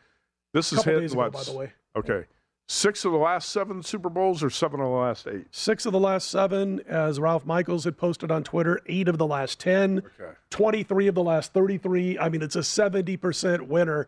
This 0.53 0.71
is 0.71 0.83
hit 0.83 1.13
what? 1.15 1.27
Ago, 1.29 1.37
by 1.37 1.43
the 1.43 1.57
way. 1.57 1.73
Okay. 1.95 2.25
Six 2.67 3.03
of 3.03 3.11
the 3.11 3.17
last 3.17 3.49
seven 3.49 3.83
Super 3.83 4.09
Bowls 4.09 4.41
or 4.41 4.49
seven 4.49 4.79
of 4.79 4.85
the 4.85 4.95
last 4.95 5.27
eight? 5.27 5.47
Six 5.51 5.85
of 5.85 5.91
the 5.91 5.99
last 5.99 6.29
seven, 6.29 6.79
as 6.87 7.19
Ralph 7.19 7.45
Michaels 7.45 7.83
had 7.83 7.97
posted 7.97 8.31
on 8.31 8.43
Twitter, 8.43 8.79
eight 8.85 9.09
of 9.09 9.17
the 9.17 9.27
last 9.27 9.59
10, 9.59 10.03
okay. 10.19 10.31
23 10.51 11.07
of 11.07 11.15
the 11.15 11.23
last 11.23 11.51
33. 11.53 12.17
I 12.17 12.29
mean, 12.29 12.41
it's 12.41 12.55
a 12.55 12.59
70% 12.59 13.67
winner 13.67 14.07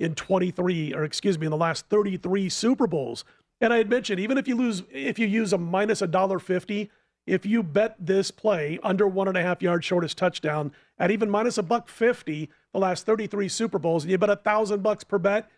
in 0.00 0.16
23, 0.16 0.92
or 0.92 1.04
excuse 1.04 1.38
me, 1.38 1.46
in 1.46 1.50
the 1.50 1.56
last 1.56 1.86
33 1.88 2.48
Super 2.48 2.88
Bowls. 2.88 3.24
And 3.60 3.72
I 3.72 3.76
had 3.76 3.90
mentioned, 3.90 4.18
even 4.18 4.38
if 4.38 4.48
you 4.48 4.56
lose, 4.56 4.82
if 4.90 5.18
you 5.18 5.26
use 5.26 5.52
a 5.52 5.58
minus 5.58 6.00
a 6.00 6.06
dollar 6.06 6.38
fifty, 6.38 6.90
if 7.26 7.44
you 7.44 7.62
bet 7.62 7.94
this 7.98 8.30
play 8.30 8.78
under 8.82 9.06
one 9.06 9.28
and 9.28 9.36
a 9.36 9.42
half 9.42 9.60
yards 9.60 9.84
shortest 9.84 10.16
touchdown 10.16 10.72
at 10.98 11.10
even 11.10 11.28
minus 11.28 11.58
a 11.58 11.62
buck 11.62 11.88
fifty, 11.88 12.48
the 12.72 12.78
last 12.78 13.04
33 13.04 13.48
Super 13.48 13.78
Bowls, 13.78 14.04
and 14.04 14.10
you 14.10 14.18
bet 14.18 14.30
a 14.30 14.36
thousand 14.36 14.82
bucks 14.82 15.04
per 15.04 15.18
bet, 15.18 15.50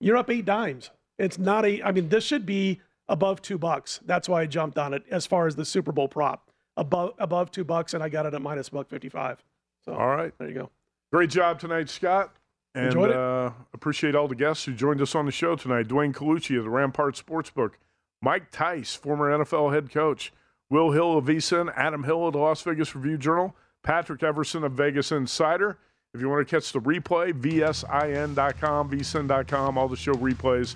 you're 0.00 0.16
up 0.16 0.30
eight 0.30 0.44
dimes. 0.44 0.90
It's 1.18 1.38
not 1.38 1.64
a, 1.64 1.82
I 1.82 1.92
mean, 1.92 2.08
this 2.08 2.24
should 2.24 2.44
be 2.46 2.80
above 3.08 3.42
two 3.42 3.58
bucks. 3.58 4.00
That's 4.04 4.28
why 4.28 4.42
I 4.42 4.46
jumped 4.46 4.78
on 4.78 4.94
it 4.94 5.04
as 5.10 5.26
far 5.26 5.46
as 5.46 5.56
the 5.56 5.64
Super 5.64 5.92
Bowl 5.92 6.08
prop. 6.08 6.50
Above 6.78 7.14
above 7.18 7.50
two 7.50 7.64
bucks, 7.64 7.94
and 7.94 8.02
I 8.02 8.10
got 8.10 8.26
it 8.26 8.34
at 8.34 8.42
minus 8.42 8.68
buck 8.68 8.90
fifty 8.90 9.08
five. 9.08 9.42
So 9.86 9.94
all 9.94 10.08
right, 10.08 10.34
there 10.36 10.48
you 10.48 10.54
go. 10.54 10.70
Great 11.10 11.30
job 11.30 11.58
tonight, 11.58 11.88
Scott. 11.88 12.36
And 12.74 12.94
uh, 12.94 13.52
appreciate 13.72 14.14
all 14.14 14.28
the 14.28 14.34
guests 14.34 14.66
who 14.66 14.74
joined 14.74 15.00
us 15.00 15.14
on 15.14 15.24
the 15.24 15.32
show 15.32 15.56
tonight. 15.56 15.88
Dwayne 15.88 16.12
Colucci 16.12 16.58
of 16.58 16.64
the 16.64 16.70
Rampart 16.70 17.14
Sportsbook, 17.14 17.72
Mike 18.20 18.50
Tice, 18.50 18.94
former 18.94 19.30
NFL 19.30 19.72
head 19.72 19.90
coach, 19.90 20.30
Will 20.68 20.90
Hill 20.90 21.16
of 21.16 21.24
VSIN, 21.24 21.72
Adam 21.74 22.04
Hill 22.04 22.26
of 22.26 22.34
the 22.34 22.38
Las 22.38 22.60
Vegas 22.60 22.94
Review 22.94 23.16
Journal, 23.16 23.56
Patrick 23.82 24.22
Everson 24.22 24.62
of 24.62 24.72
Vegas 24.72 25.10
Insider. 25.10 25.78
If 26.16 26.22
you 26.22 26.30
want 26.30 26.48
to 26.48 26.56
catch 26.56 26.72
the 26.72 26.80
replay, 26.80 27.34
vsin.com, 27.34 28.90
vsin.com, 28.90 29.76
all 29.76 29.86
the 29.86 29.98
show 29.98 30.14
replays 30.14 30.74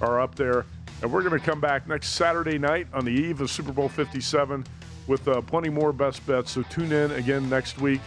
are 0.00 0.20
up 0.20 0.34
there. 0.34 0.66
And 1.00 1.12
we're 1.12 1.22
going 1.22 1.38
to 1.38 1.46
come 1.46 1.60
back 1.60 1.86
next 1.86 2.08
Saturday 2.08 2.58
night 2.58 2.88
on 2.92 3.04
the 3.04 3.12
eve 3.12 3.40
of 3.40 3.52
Super 3.52 3.70
Bowl 3.70 3.88
57 3.88 4.66
with 5.06 5.28
uh, 5.28 5.42
plenty 5.42 5.68
more 5.68 5.92
best 5.92 6.26
bets. 6.26 6.50
So 6.50 6.62
tune 6.62 6.90
in 6.90 7.12
again 7.12 7.48
next 7.48 7.78
week. 7.78 8.00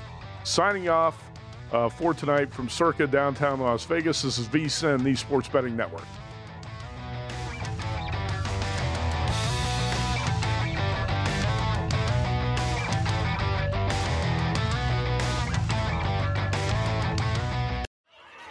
Signing 0.44 0.90
off 0.90 1.24
uh, 1.72 1.88
for 1.88 2.14
tonight 2.14 2.54
from 2.54 2.68
Circa 2.68 3.08
downtown 3.08 3.62
Las 3.62 3.86
Vegas. 3.86 4.22
This 4.22 4.38
is 4.38 4.50
VSIN, 4.50 5.04
the 5.04 5.16
Sports 5.16 5.48
Betting 5.48 5.78
Network. 5.78 6.04